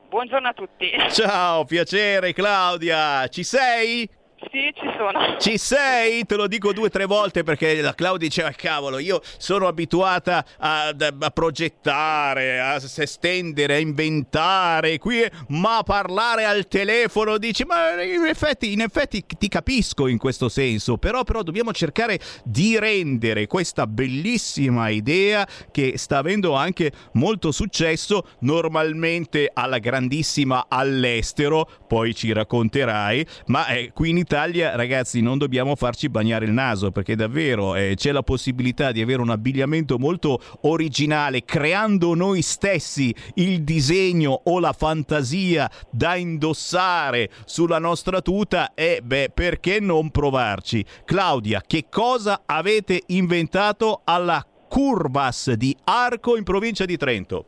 [0.09, 0.91] Buongiorno a tutti.
[1.11, 3.29] Ciao, piacere Claudia.
[3.29, 4.09] Ci sei?
[4.41, 5.37] Sì, ci sono.
[5.39, 6.25] Ci sei?
[6.25, 10.45] Te lo dico due o tre volte perché la Claudia diceva, cavolo, io sono abituata
[10.59, 18.25] a, a progettare, a estendere, a inventare, qui, ma parlare al telefono dici, ma in
[18.27, 23.89] effetti, in effetti ti capisco in questo senso, però, però dobbiamo cercare di rendere questa
[23.89, 33.27] bellissima idea che sta avendo anche molto successo, normalmente alla grandissima all'estero, poi ci racconterai,
[33.47, 37.95] ma eh, qui in Italia, ragazzi, non dobbiamo farci bagnare il naso perché davvero eh,
[37.97, 44.61] c'è la possibilità di avere un abbigliamento molto originale, creando noi stessi il disegno o
[44.61, 50.85] la fantasia da indossare sulla nostra tuta e beh, perché non provarci?
[51.07, 57.47] Claudia, che cosa avete inventato alla Curvas di Arco in provincia di Trento?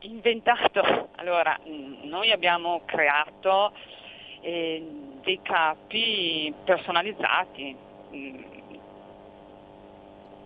[0.00, 3.74] Inventato, allora noi abbiamo creato
[4.48, 4.82] eh,
[5.22, 7.76] dei capi personalizzati.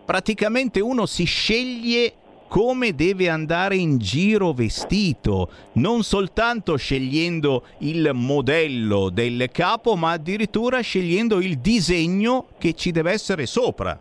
[0.05, 2.15] Praticamente uno si sceglie
[2.49, 10.81] come deve andare in giro vestito, non soltanto scegliendo il modello del capo, ma addirittura
[10.81, 13.99] scegliendo il disegno che ci deve essere sopra.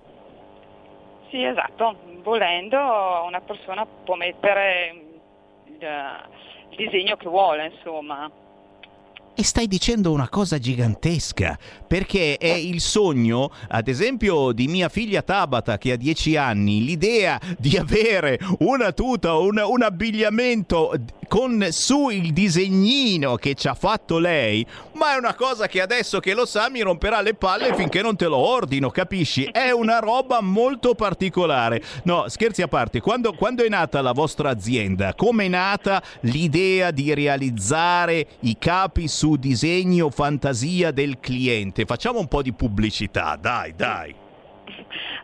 [1.29, 2.77] Sì, esatto, volendo
[3.25, 5.01] una persona può mettere
[5.67, 8.29] il disegno che vuole, insomma.
[9.33, 15.21] E stai dicendo una cosa gigantesca, perché è il sogno, ad esempio, di mia figlia
[15.21, 20.93] Tabata che ha 10 anni, l'idea di avere una tuta, un, un abbigliamento
[21.31, 26.19] con su il disegnino che ci ha fatto lei, ma è una cosa che adesso
[26.19, 29.45] che lo sa mi romperà le palle finché non te lo ordino, capisci?
[29.45, 31.81] È una roba molto particolare.
[32.03, 36.91] No, scherzi a parte, quando, quando è nata la vostra azienda, come è nata l'idea
[36.91, 41.85] di realizzare i capi su disegno fantasia del cliente?
[41.85, 44.15] Facciamo un po' di pubblicità, dai, dai.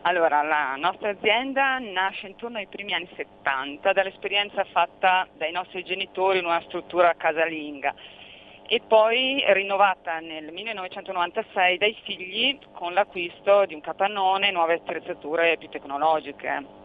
[0.02, 6.38] Allora, la nostra azienda nasce intorno ai primi anni 70 dall'esperienza fatta dai nostri genitori
[6.38, 7.92] in una struttura casalinga
[8.68, 15.56] e poi rinnovata nel 1996 dai figli con l'acquisto di un capannone e nuove attrezzature
[15.58, 16.77] più tecnologiche.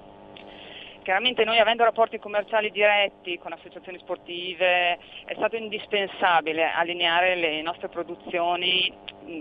[1.04, 7.90] Chiaramente noi avendo rapporti commerciali diretti con associazioni sportive è stato indispensabile allineare le nostre
[7.90, 8.90] produzioni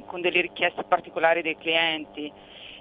[0.07, 2.31] con delle richieste particolari dei clienti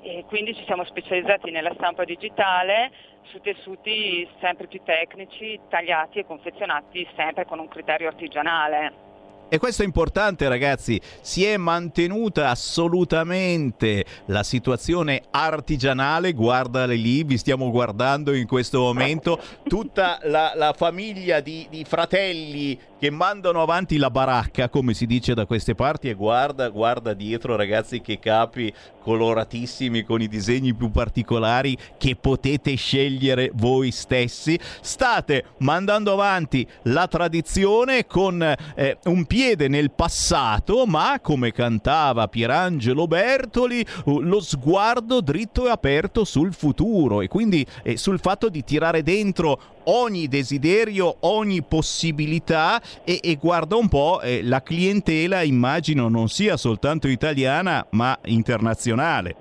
[0.02, 2.92] e quindi ci siamo specializzati nella stampa digitale
[3.26, 9.11] su tessuti sempre più tecnici, tagliati e confezionati sempre con un criterio artigianale.
[9.54, 17.38] E questo è importante ragazzi, si è mantenuta assolutamente la situazione artigianale, guardale lì, vi
[17.38, 19.38] stiamo guardando in questo momento,
[19.68, 25.34] tutta la, la famiglia di, di fratelli che mandano avanti la baracca, come si dice
[25.34, 28.72] da queste parti, e guarda, guarda dietro ragazzi che capi
[29.02, 34.60] coloratissimi con i disegni più particolari che potete scegliere voi stessi.
[34.82, 38.40] State mandando avanti la tradizione con
[38.76, 46.26] eh, un piede nel passato, ma come cantava Pierangelo Bertoli, lo sguardo dritto e aperto
[46.26, 53.20] sul futuro e quindi eh, sul fatto di tirare dentro ogni desiderio, ogni possibilità e,
[53.24, 59.36] e guarda un po', eh, la clientela immagino non sia soltanto italiana ma internazionale.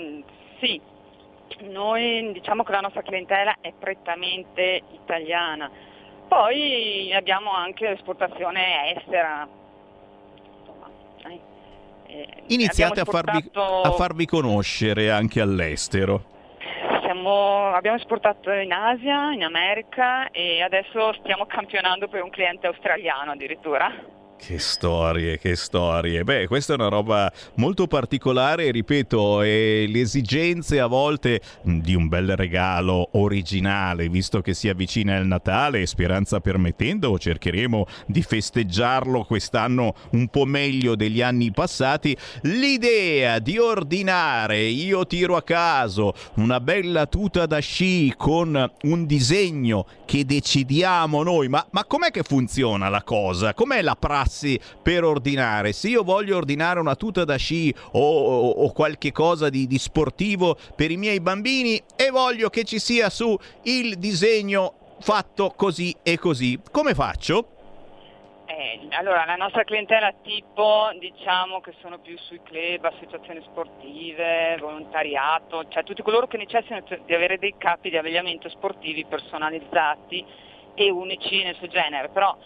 [0.00, 0.20] Mm,
[0.58, 0.80] sì,
[1.68, 5.70] noi diciamo che la nostra clientela è prettamente italiana,
[6.28, 9.46] poi abbiamo anche l'esportazione estera.
[10.60, 10.90] Insomma,
[12.06, 16.34] eh, Iniziate a farvi, a farvi conoscere anche all'estero.
[17.02, 23.32] Siamo, abbiamo esportato in Asia, in America e adesso stiamo campionando per un cliente australiano
[23.32, 23.92] addirittura.
[24.38, 26.22] Che storie, che storie.
[26.22, 32.06] Beh, questa è una roba molto particolare, ripeto, e le esigenze a volte di un
[32.06, 39.94] bel regalo originale, visto che si avvicina il Natale speranza permettendo, cercheremo di festeggiarlo quest'anno
[40.12, 42.16] un po' meglio degli anni passati.
[42.42, 49.86] L'idea di ordinare, io tiro a caso, una bella tuta da sci con un disegno
[50.04, 53.52] che decidiamo noi, ma, ma com'è che funziona la cosa?
[53.54, 54.24] Com'è la pratica?
[54.26, 55.72] Passi per ordinare.
[55.72, 59.78] Se io voglio ordinare una tuta da sci o, o, o qualche cosa di, di
[59.78, 65.94] sportivo per i miei bambini e voglio che ci sia su il disegno fatto così
[66.02, 67.50] e così, come faccio?
[68.46, 75.68] Eh, allora, la nostra clientela tipo diciamo che sono più sui club, associazioni sportive, volontariato,
[75.68, 80.24] cioè tutti coloro che necessitano di avere dei capi di abbigliamento sportivi personalizzati
[80.74, 82.36] e unici nel suo genere, però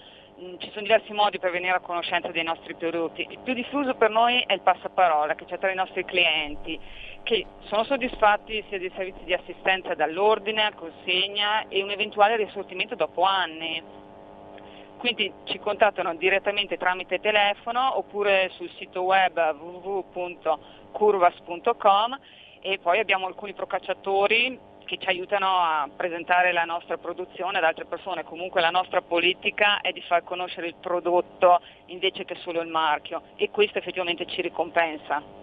[0.58, 3.26] ci sono diversi modi per venire a conoscenza dei nostri prodotti.
[3.28, 6.80] Il più diffuso per noi è il passaparola che c'è tra i nostri clienti,
[7.22, 13.20] che sono soddisfatti sia dei servizi di assistenza dall'ordine, consegna e un eventuale risortimento dopo
[13.22, 13.82] anni.
[14.96, 22.18] Quindi ci contattano direttamente tramite telefono oppure sul sito web www.curvas.com
[22.62, 27.84] e poi abbiamo alcuni procacciatori che ci aiutano a presentare la nostra produzione ad altre
[27.84, 28.24] persone.
[28.24, 33.22] Comunque la nostra politica è di far conoscere il prodotto invece che solo il marchio
[33.36, 35.39] e questo effettivamente ci ricompensa.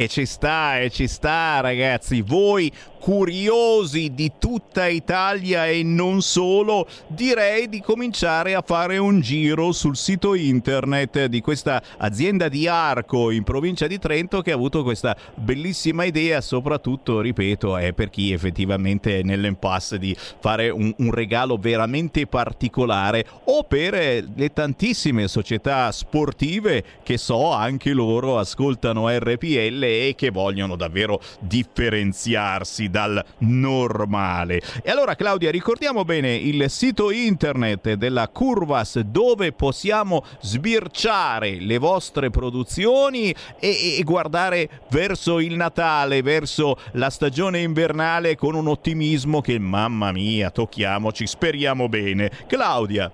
[0.00, 6.86] E ci sta, e ci sta ragazzi, voi curiosi di tutta Italia e non solo,
[7.06, 13.30] direi di cominciare a fare un giro sul sito internet di questa azienda di Arco
[13.30, 18.32] in provincia di Trento che ha avuto questa bellissima idea, soprattutto, ripeto, è per chi
[18.32, 25.92] effettivamente è nell'impasse di fare un, un regalo veramente particolare o per le tantissime società
[25.92, 34.60] sportive che so anche loro ascoltano RPL e che vogliono davvero differenziarsi dal normale.
[34.82, 42.30] E allora Claudia, ricordiamo bene il sito internet della Curvas dove possiamo sbirciare le vostre
[42.30, 49.58] produzioni e, e guardare verso il Natale, verso la stagione invernale con un ottimismo che
[49.58, 52.30] mamma mia, tocchiamoci, speriamo bene.
[52.46, 53.10] Claudia.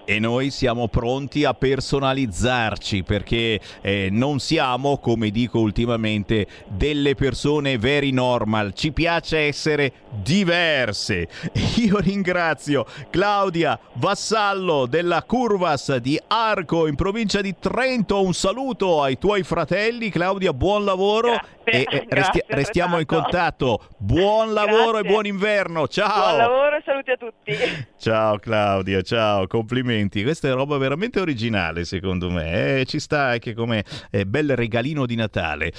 [0.09, 7.77] e noi siamo pronti a personalizzarci perché eh, non siamo, come dico ultimamente, delle persone
[7.77, 11.27] very normal, ci piace essere diverse.
[11.77, 19.19] Io ringrazio Claudia Vassallo della Curvas di Arco in provincia di Trento, un saluto ai
[19.19, 21.33] tuoi fratelli, Claudia buon lavoro.
[21.33, 25.07] Grazie, e, resti- restiamo in contatto, buon lavoro grazie.
[25.07, 26.27] e buon inverno, ciao!
[26.27, 27.87] Buon lavoro e saluti a tutti!
[27.99, 30.23] Ciao Claudia, ciao, complimenti complimenti.
[30.23, 32.79] Questa è roba veramente originale, secondo me.
[32.79, 35.71] Eh, ci sta anche come eh, bel regalino di Natale.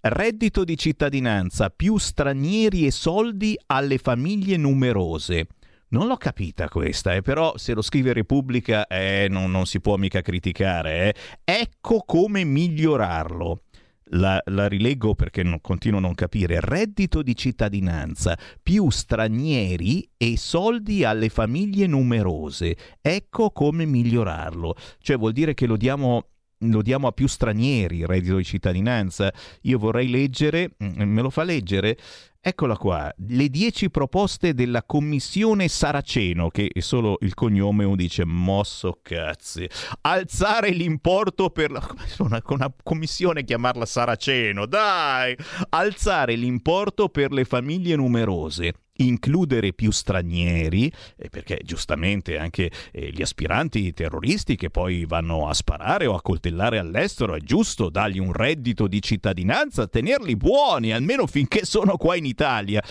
[0.00, 5.48] Reddito di cittadinanza, più stranieri e soldi alle famiglie numerose.
[5.88, 9.96] Non l'ho capita questa, eh, però se lo scrive Repubblica eh, non, non, si può
[9.96, 11.08] mica criticare.
[11.08, 11.14] Eh.
[11.44, 13.62] Ecco come migliorarlo.
[14.10, 16.60] La, la, rileggo perché non, continuo a non capire.
[16.60, 22.76] Reddito di cittadinanza, più stranieri e soldi alle famiglie numerose.
[23.00, 24.76] Ecco come migliorarlo.
[25.00, 26.28] Cioè vuol dire che lo diamo
[26.60, 29.32] lo diamo a più stranieri il reddito di cittadinanza.
[29.62, 31.98] Io vorrei leggere, mm, me lo fa leggere?
[32.48, 38.24] Eccola qua, le dieci proposte della commissione Saraceno, che è solo il cognome, uno dice
[38.24, 39.68] mosso cazzi.
[40.02, 41.84] Alzare l'importo per la...
[42.18, 45.36] Una, una commissione chiamarla Saraceno, dai!
[45.70, 53.22] Alzare l'importo per le famiglie numerose includere più stranieri, eh, perché giustamente anche eh, gli
[53.22, 58.32] aspiranti terroristi che poi vanno a sparare o a coltellare all'estero è giusto dargli un
[58.32, 62.82] reddito di cittadinanza, tenerli buoni almeno finché sono qua in Italia.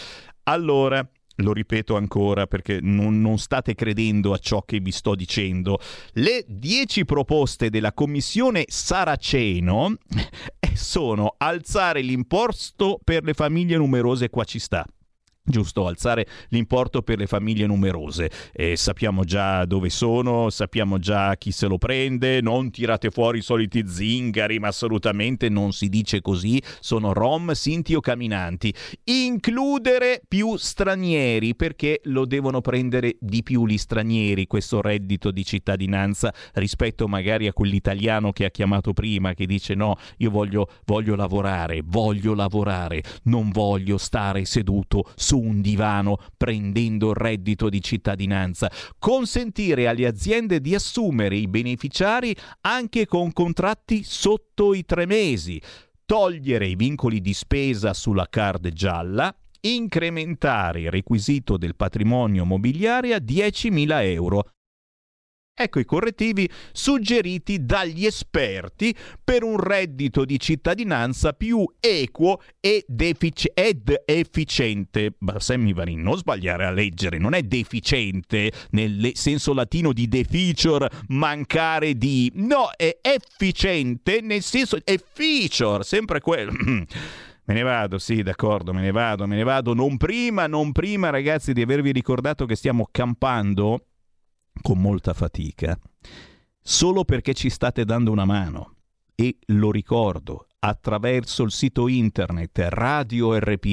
[0.43, 1.07] Allora,
[1.37, 5.79] lo ripeto ancora perché non, non, state credendo a ciò che vi sto dicendo.
[6.13, 9.95] Le dieci proposte della commissione Saraceno
[10.73, 14.85] sono alzare l'imposto per le famiglie numerose, qua ci sta
[15.45, 18.29] giusto alzare l'importo per le famiglie numerose.
[18.51, 23.43] E sappiamo già dove sono, sappiamo già chi se lo prende, non tirate fuori i
[23.43, 28.73] soliti zingari, ma assolutamente non si dice così, sono rom, sinti o camminanti.
[29.05, 36.33] Includere più stranieri, perché lo devono prendere di più gli stranieri questo reddito di cittadinanza
[36.53, 41.81] rispetto magari a quell'italiano che ha chiamato prima, che dice no, io voglio, voglio lavorare,
[41.83, 48.71] voglio lavorare, non voglio stare seduto su su un divano prendendo il reddito di cittadinanza,
[48.97, 55.61] consentire alle aziende di assumere i beneficiari anche con contratti sotto i tre mesi,
[56.05, 63.17] togliere i vincoli di spesa sulla card gialla, incrementare il requisito del patrimonio mobiliare a
[63.17, 64.49] 10.000 euro
[65.57, 73.51] Ecco i correttivi suggeriti dagli esperti per un reddito di cittadinanza più equo ed, effic-
[73.53, 75.13] ed efficiente.
[75.37, 81.93] Sammy Varin, non sbagliare a leggere, non è deficiente nel senso latino di deficor, mancare
[81.93, 82.29] di...
[82.35, 84.77] No, è efficiente nel senso...
[84.83, 86.51] efficor, sempre quello...
[87.47, 89.75] Me ne vado, sì, d'accordo, me ne vado, me ne vado.
[89.75, 93.81] Non prima, non prima, ragazzi, di avervi ricordato che stiamo campando
[94.61, 95.77] con molta fatica,
[96.61, 98.73] solo perché ci state dando una mano.
[99.15, 103.67] E lo ricordo, attraverso il sito internet radiorpl.it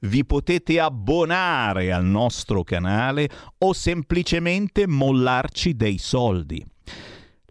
[0.00, 3.28] vi potete abbonare al nostro canale
[3.58, 6.64] o semplicemente mollarci dei soldi.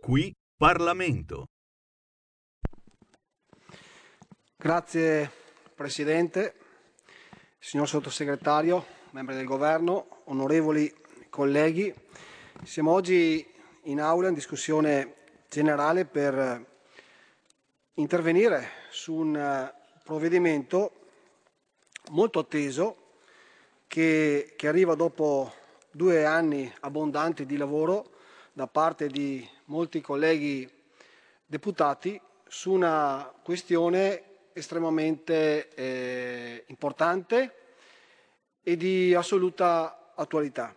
[0.00, 1.48] Qui Parlamento.
[4.56, 5.30] Grazie
[5.74, 6.54] Presidente,
[7.58, 10.92] signor Sottosegretario, membri del Governo, onorevoli
[11.28, 11.94] colleghi.
[12.64, 13.46] Siamo oggi
[13.82, 15.14] in aula in discussione
[15.48, 16.66] generale per
[17.94, 19.72] intervenire su un
[20.02, 20.92] provvedimento
[22.10, 22.96] molto atteso
[23.86, 25.52] che, che arriva dopo
[25.98, 28.12] due anni abbondanti di lavoro
[28.52, 30.70] da parte di molti colleghi
[31.44, 34.22] deputati su una questione
[34.52, 37.52] estremamente eh, importante
[38.62, 40.72] e di assoluta attualità.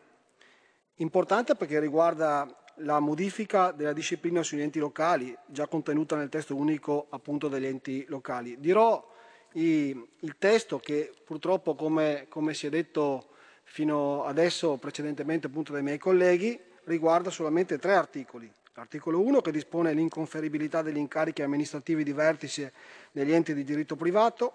[0.95, 7.05] Importante perché riguarda la modifica della disciplina sugli enti locali, già contenuta nel testo unico
[7.11, 8.59] appunto degli enti locali.
[8.59, 9.07] Dirò
[9.53, 13.30] i- il testo che purtroppo, come, come si è detto
[13.71, 18.51] fino adesso precedentemente appunto dai miei colleghi, riguarda solamente tre articoli.
[18.73, 22.73] L'articolo 1 che dispone l'inconferibilità degli incarichi amministrativi di vertice
[23.13, 24.53] degli enti di diritto privato,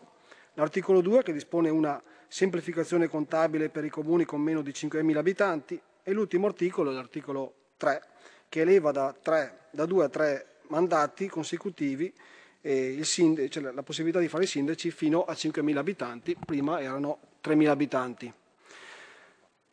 [0.53, 5.81] l'articolo 2 che dispone una semplificazione contabile per i comuni con meno di 5.000 abitanti
[6.03, 8.03] e l'ultimo articolo, l'articolo 3,
[8.51, 12.13] che eleva da, tre- da due a tre mandati consecutivi
[12.61, 16.83] eh, il sind- cioè la possibilità di fare i sindaci fino a 5.000 abitanti, prima
[16.83, 18.33] erano 3.000 abitanti.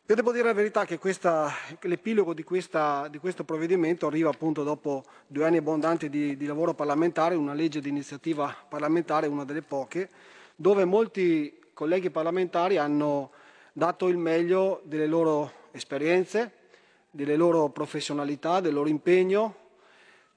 [0.06, 1.50] Io devo dire la verità che questa-
[1.80, 6.74] l'epilogo di, questa- di questo provvedimento arriva appunto dopo due anni abbondanti di, di lavoro
[6.74, 10.10] parlamentare, una legge di iniziativa parlamentare, una delle poche,
[10.56, 13.30] dove molti colleghi parlamentari hanno
[13.72, 16.52] dato il meglio delle loro esperienze,
[17.10, 19.54] delle loro professionalità, del loro impegno,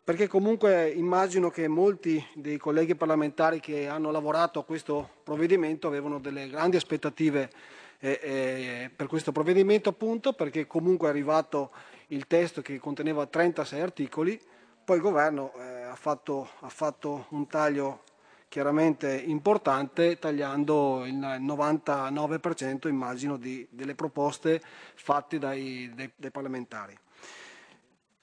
[0.02, 6.20] perché comunque immagino che molti dei colleghi parlamentari che hanno lavorato a questo provvedimento avevano
[6.20, 7.52] delle grandi aspettative
[8.00, 11.72] eh, eh, per questo provvedimento appunto perché comunque è arrivato
[12.08, 14.40] il testo che conteneva 36 articoli,
[14.84, 18.04] poi il governo eh, ha, fatto, ha fatto un taglio
[18.48, 24.62] chiaramente importante tagliando il 99% immagino di- delle proposte
[24.96, 26.98] fatte dai- dai- dai parlamentari.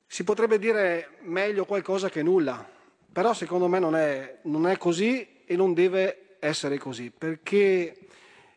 [0.07, 2.67] Si potrebbe dire meglio qualcosa che nulla,
[3.13, 8.04] però secondo me non è, non è così e non deve essere così, perché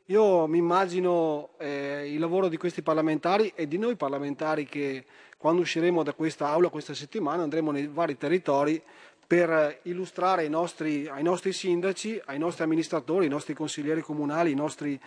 [0.09, 5.03] io mi immagino eh, il lavoro di questi parlamentari e di noi parlamentari che
[5.37, 8.81] quando usciremo da questa aula questa settimana andremo nei vari territori
[9.27, 14.55] per illustrare ai nostri, ai nostri sindaci, ai nostri amministratori, ai nostri consiglieri comunali, ai
[14.55, 14.97] nostri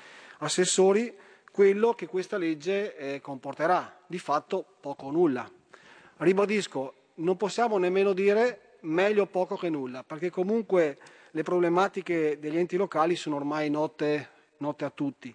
[0.40, 1.16] assessori,
[1.50, 5.50] quello che questa legge eh, comporterà, di fatto poco o nulla.
[6.18, 10.98] Ribadisco, non possiamo nemmeno dire meglio poco che nulla, perché comunque
[11.30, 14.28] le problematiche degli enti locali sono ormai note,
[14.60, 15.34] note a tutti.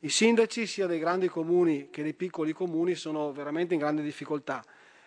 [0.00, 4.62] I sindaci sia dei grandi comuni che dei piccoli comuni sono veramente in grande difficoltà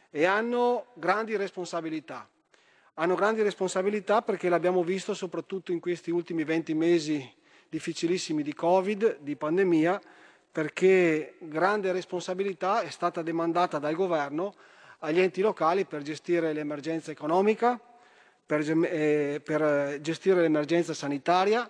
[0.09, 2.27] e hanno grandi responsabilità.
[2.95, 7.33] Hanno grandi responsabilità perché l'abbiamo visto soprattutto in questi ultimi 20 mesi
[7.69, 10.01] difficilissimi di Covid, di pandemia,
[10.51, 14.55] perché grande responsabilità è stata demandata dal governo
[14.99, 17.79] agli enti locali per gestire l'emergenza economica,
[18.45, 21.69] per, eh, per gestire l'emergenza sanitaria,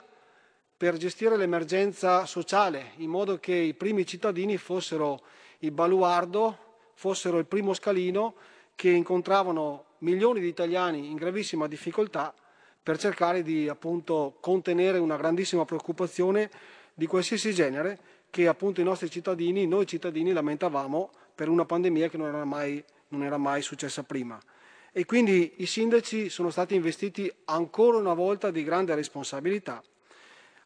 [0.79, 5.19] per gestire l'emergenza sociale, in modo che i primi cittadini fossero
[5.57, 6.57] il baluardo,
[6.93, 8.35] fossero il primo scalino
[8.75, 12.33] che incontravano milioni di italiani in gravissima difficoltà
[12.81, 16.49] per cercare di appunto contenere una grandissima preoccupazione
[16.93, 17.99] di qualsiasi genere
[18.29, 22.81] che appunto i nostri cittadini, noi cittadini lamentavamo per una pandemia che non era mai,
[23.09, 24.39] non era mai successa prima.
[24.93, 29.83] E quindi i sindaci sono stati investiti ancora una volta di grande responsabilità.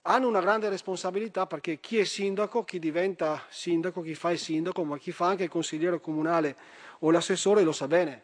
[0.06, 4.84] Hanno una grande responsabilità perché chi è sindaco, chi diventa sindaco, chi fa il sindaco,
[4.84, 6.58] ma chi fa anche il consigliere comunale
[7.00, 8.22] o l'assessore lo sa bene.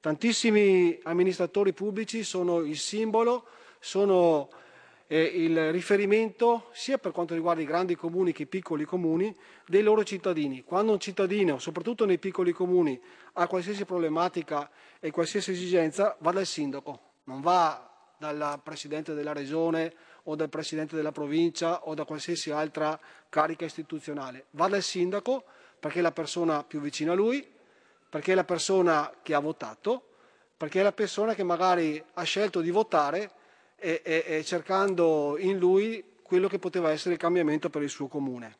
[0.00, 3.44] Tantissimi amministratori pubblici sono il simbolo,
[3.78, 4.48] sono
[5.06, 9.32] eh, il riferimento sia per quanto riguarda i grandi comuni che i piccoli comuni
[9.68, 10.64] dei loro cittadini.
[10.64, 13.00] Quando un cittadino, soprattutto nei piccoli comuni,
[13.34, 14.68] ha qualsiasi problematica
[14.98, 17.88] e qualsiasi esigenza, va dal sindaco, non va
[18.18, 19.92] dal presidente della regione
[20.24, 22.98] o dal presidente della provincia o da qualsiasi altra
[23.28, 24.46] carica istituzionale.
[24.50, 25.44] Va dal sindaco
[25.78, 27.46] perché è la persona più vicina a lui,
[28.08, 30.10] perché è la persona che ha votato,
[30.56, 33.30] perché è la persona che magari ha scelto di votare
[33.76, 38.06] e, e- e cercando in lui quello che poteva essere il cambiamento per il suo
[38.06, 38.56] comune.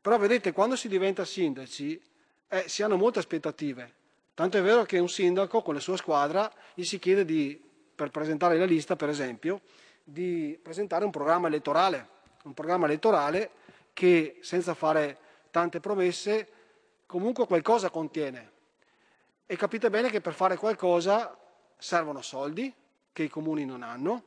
[0.00, 2.00] Però vedete, quando si diventa sindaci
[2.48, 3.94] eh, si hanno molte aspettative.
[4.34, 7.60] Tanto è vero che un sindaco con la sua squadra gli si chiede di,
[7.94, 9.62] per presentare la lista, per esempio,
[10.08, 12.08] di presentare un programma elettorale,
[12.44, 13.50] un programma elettorale
[13.92, 15.18] che senza fare
[15.50, 16.48] tante promesse
[17.06, 18.52] comunque qualcosa contiene.
[19.46, 21.36] E capite bene che per fare qualcosa
[21.76, 22.72] servono soldi
[23.12, 24.22] che i comuni non hanno,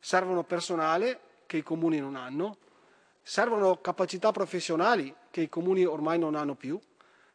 [0.00, 2.56] servono personale che i comuni non hanno,
[3.22, 6.80] servono capacità professionali che i comuni ormai non hanno più,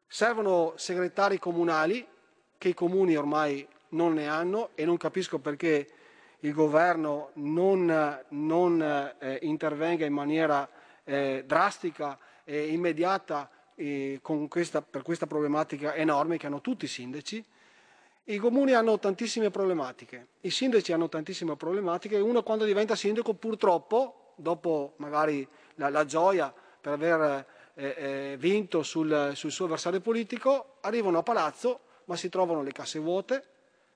[0.05, 2.05] servono segretari comunali
[2.57, 5.89] che i comuni ormai non ne hanno e non capisco perché
[6.41, 10.67] il governo non, non, eh, intervenga in maniera
[11.03, 17.43] eh, drastica e immediata eh, questa- per questa problematica enorme che hanno tutti i sindaci.
[18.25, 23.33] I comuni hanno tantissime problematiche, i sindaci hanno tantissime problematiche e uno quando diventa sindaco
[23.33, 29.99] purtroppo, dopo magari la, la gioia per aver eh, eh, vinto sul, sul suo avversario
[29.99, 33.43] politico, arrivano a palazzo ma si trovano le casse vuote,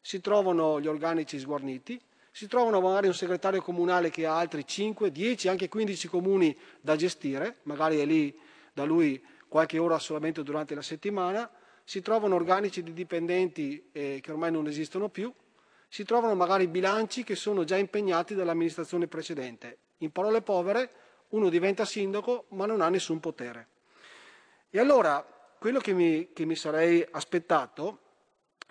[0.02, 2.00] si trovano gli organici sguarniti,
[2.36, 6.96] si trovano magari un segretario comunale che ha altri 5, 10, anche 15 comuni da
[6.96, 8.36] gestire, magari è lì
[8.74, 11.48] da lui qualche ora solamente durante la settimana,
[11.84, 15.32] si trovano organici di dipendenti eh, che ormai non esistono più,
[15.88, 19.78] si trovano magari bilanci che sono già impegnati dall'amministrazione precedente.
[19.98, 20.90] In parole povere,
[21.30, 23.68] uno diventa sindaco ma non ha nessun potere.
[24.72, 25.24] E allora
[25.60, 28.00] quello che mi, che mi sarei aspettato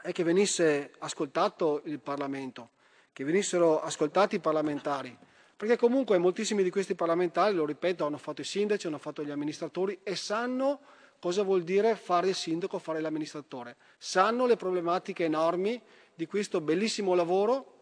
[0.02, 2.70] è che venisse ascoltato il Parlamento,
[3.12, 5.16] che venissero ascoltati i parlamentari,
[5.56, 9.30] perché comunque moltissimi di questi parlamentari, lo ripeto, hanno fatto i sindaci, hanno fatto gli
[9.30, 10.80] amministratori e sanno
[11.20, 13.76] cosa vuol dire fare il sindaco, fare l'amministratore.
[13.98, 15.80] Sanno le problematiche enormi
[16.14, 17.80] di questo bellissimo lavoro,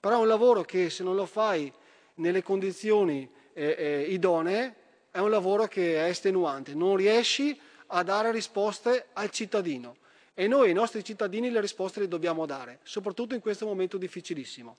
[0.00, 1.70] però è un lavoro che se non lo fai
[2.14, 4.76] nelle condizioni eh, eh, idonee
[5.10, 9.96] è un lavoro che è estenuante, non riesci a dare risposte al cittadino
[10.40, 14.78] e noi ai nostri cittadini le risposte le dobbiamo dare, soprattutto in questo momento difficilissimo.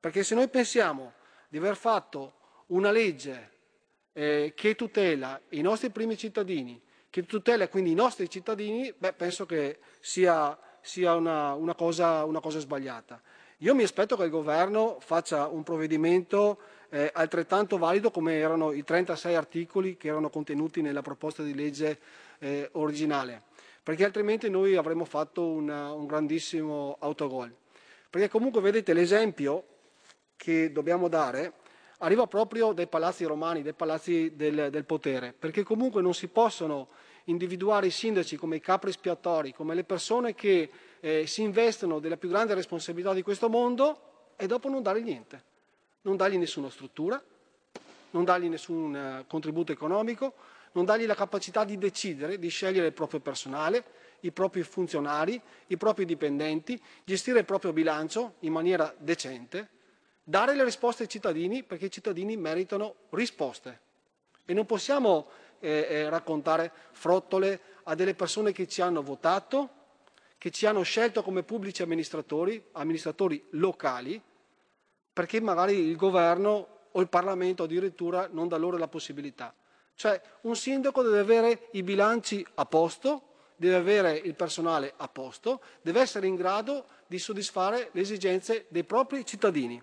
[0.00, 1.12] Perché se noi pensiamo
[1.50, 2.32] di aver fatto
[2.68, 3.50] una legge
[4.14, 9.44] eh, che tutela i nostri primi cittadini, che tutela quindi i nostri cittadini, beh, penso
[9.44, 13.20] che sia, sia una, una, cosa, una, cosa, sbagliata.
[13.58, 18.82] Io mi aspetto che il governo faccia un provvedimento eh, altrettanto valido come erano i
[18.82, 21.98] 36 articoli che erano contenuti nella proposta di legge
[22.38, 23.42] eh, originale,
[23.88, 27.50] perché altrimenti noi avremmo fatto una, un grandissimo autogol.
[28.10, 29.64] Perché comunque vedete l'esempio
[30.36, 31.54] che dobbiamo dare
[32.00, 36.88] arriva proprio dai palazzi romani, dai palazzi del, del potere, perché comunque non si possono
[37.24, 40.70] individuare i sindaci come i capri espiatori, come le persone che
[41.00, 45.42] eh, si investono della più grande responsabilità di questo mondo e dopo non dargli niente,
[46.02, 47.18] non dargli nessuna struttura,
[48.10, 50.34] non dargli nessun uh, contributo economico,
[50.78, 53.82] non dargli la capacità di decidere, di scegliere il proprio personale,
[54.20, 59.68] i propri funzionari, i propri dipendenti, gestire il proprio bilancio in maniera decente,
[60.22, 63.80] dare le risposte ai cittadini perché i cittadini meritano risposte.
[64.44, 65.26] E non possiamo
[65.58, 69.70] eh, eh, raccontare frottole a delle persone che ci hanno votato,
[70.38, 74.22] che ci hanno scelto come pubblici amministratori, amministratori locali,
[75.12, 79.52] perché magari il governo o il Parlamento addirittura non dà loro la possibilità.
[79.98, 83.22] Cioè un sindaco deve avere i bilanci a posto,
[83.56, 88.84] deve avere il personale a posto, deve essere in grado di soddisfare le esigenze dei
[88.84, 89.82] propri cittadini.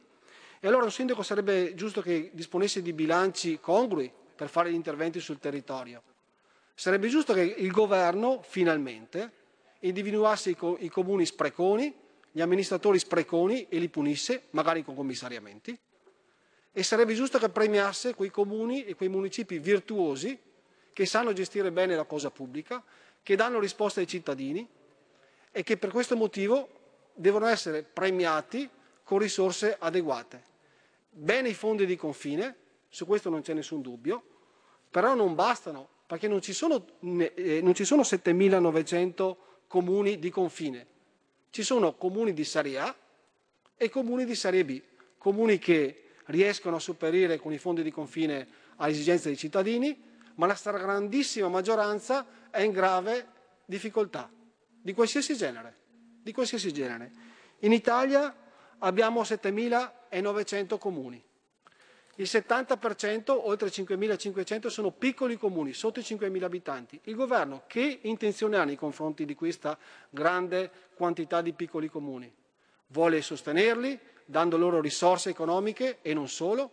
[0.62, 5.20] E allora un sindaco sarebbe giusto che disponesse di bilanci congrui per fare gli interventi
[5.20, 6.02] sul territorio.
[6.74, 9.32] Sarebbe giusto che il governo finalmente
[9.80, 11.94] individuasse i, co- i comuni spreconi,
[12.32, 15.78] gli amministratori spreconi e li punisse, magari con commissariamenti
[16.78, 20.38] e sarebbe giusto che premiasse quei comuni e quei municipi virtuosi
[20.92, 22.84] che sanno gestire bene la cosa pubblica,
[23.24, 24.68] che danno risposte ai cittadini
[25.54, 26.68] e che per questo motivo
[27.14, 28.70] devono essere premiati
[29.04, 30.44] con risorse adeguate.
[31.10, 32.54] Bene i fondi di confine,
[32.90, 34.22] su questo non c'è nessun dubbio,
[34.92, 39.36] però non bastano perché non ci sono, eh, non ci sono 7.900
[39.68, 40.86] comuni di confine,
[41.52, 42.94] ci sono comuni di Serie A
[43.78, 44.82] e comuni di Serie B,
[45.18, 48.48] comuni che riescono a superare con i fondi di confine
[48.78, 50.02] alle esigenze dei cittadini,
[50.36, 53.28] ma la stragrandissima maggioranza è in grave
[53.66, 54.30] difficoltà
[54.82, 55.84] di qualsiasi genere.
[56.22, 57.12] Di qualsiasi genere.
[57.60, 58.36] In Italia
[58.80, 61.24] abbiamo 7.900 comuni.
[62.18, 67.00] Il 70%, oltre 5.500, sono piccoli comuni, sotto i 5.000 abitanti.
[67.04, 69.78] Il governo che intenzione ha nei confronti di questa
[70.10, 72.34] grande quantità di piccoli comuni?
[72.88, 76.72] Vuole sostenerli, dando loro risorse economiche e non solo,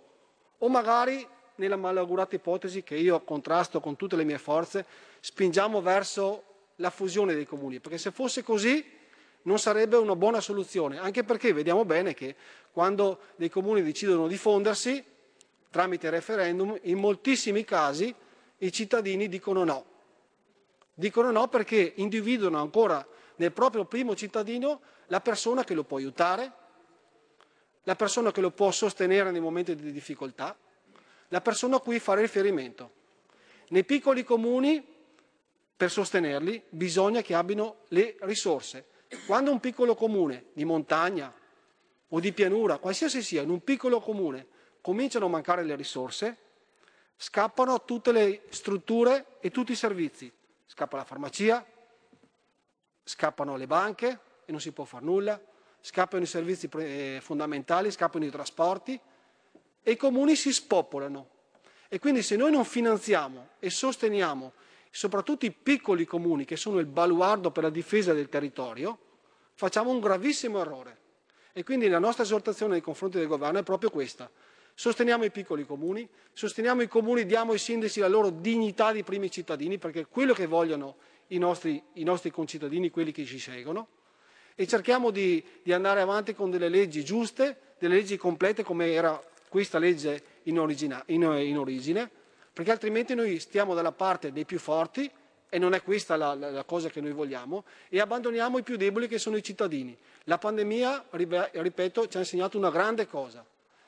[0.58, 1.26] o magari
[1.56, 4.86] nella malaugurata ipotesi che io contrasto con tutte le mie forze,
[5.20, 6.44] spingiamo verso
[6.76, 8.84] la fusione dei comuni, perché se fosse così
[9.42, 12.34] non sarebbe una buona soluzione, anche perché vediamo bene che
[12.72, 15.04] quando dei comuni decidono di fondersi
[15.70, 18.14] tramite referendum, in moltissimi casi
[18.58, 19.84] i cittadini dicono no.
[20.94, 23.04] Dicono no perché individuano ancora
[23.36, 26.52] nel proprio primo cittadino la persona che lo può aiutare,
[27.84, 30.56] la persona che lo può sostenere nei momenti di difficoltà,
[31.28, 33.00] la persona a cui fare riferimento.
[33.68, 34.84] Nei piccoli comuni,
[35.76, 38.86] per sostenerli, bisogna che abbiano le risorse.
[39.26, 41.32] Quando un piccolo comune di montagna
[42.08, 44.46] o di pianura, qualsiasi sia, in un piccolo comune,
[44.80, 46.36] cominciano a mancare le risorse,
[47.16, 50.30] scappano tutte le strutture e tutti i servizi.
[50.66, 51.64] Scappa la farmacia,
[53.04, 55.40] scappano le banche e non si può fare nulla,
[55.82, 58.98] scappano i servizi eh, fondamentali, scappano i trasporti
[59.82, 61.28] e i comuni si spopolano.
[61.88, 64.52] E quindi se noi non finanziamo e sosteniamo
[64.90, 68.98] soprattutto i piccoli comuni che sono il baluardo per la difesa del territorio,
[69.54, 70.98] facciamo un gravissimo errore.
[71.52, 74.30] E quindi la nostra esortazione nei confronti del governo è proprio questa.
[74.74, 79.30] Sosteniamo i piccoli comuni, sosteniamo i comuni, diamo ai sindaci la loro dignità di primi
[79.30, 80.96] cittadini, perché è quello che vogliono
[81.28, 83.88] i nostri, i nostri concittadini, quelli che ci seguono,
[84.54, 89.20] e cerchiamo di, di andare avanti con delle leggi giuste, delle leggi complete come era
[89.48, 92.10] questa legge in, origina, in, in origine,
[92.52, 95.10] perché altrimenti noi stiamo dalla parte dei più forti
[95.48, 98.76] e non è questa la, la, la, cosa che noi vogliamo, e abbandoniamo i più
[98.76, 99.96] deboli che sono i cittadini.
[100.24, 103.44] La pandemia, ripeto, ci ha insegnato una grande cosa,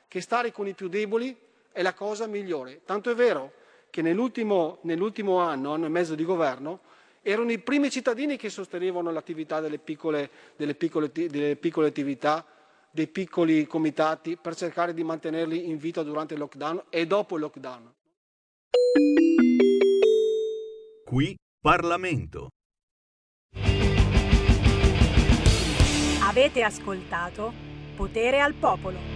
[0.07, 1.35] che stare con i più deboli
[1.71, 2.81] è la cosa migliore.
[2.85, 3.51] Tanto è vero
[3.89, 6.81] che nell'ultimo, nell'ultimo anno, anno e mezzo di governo,
[7.27, 12.45] erano i primi cittadini che sostenevano l'attività delle piccole, delle piccole, delle piccole attività,
[12.91, 17.41] dei piccoli comitati per cercare di mantenerli in vita durante il lockdown e dopo il
[17.41, 17.93] lockdown.
[21.03, 22.49] Qui Parlamento.
[26.21, 27.51] Avete ascoltato
[27.95, 29.14] Potere al Popolo.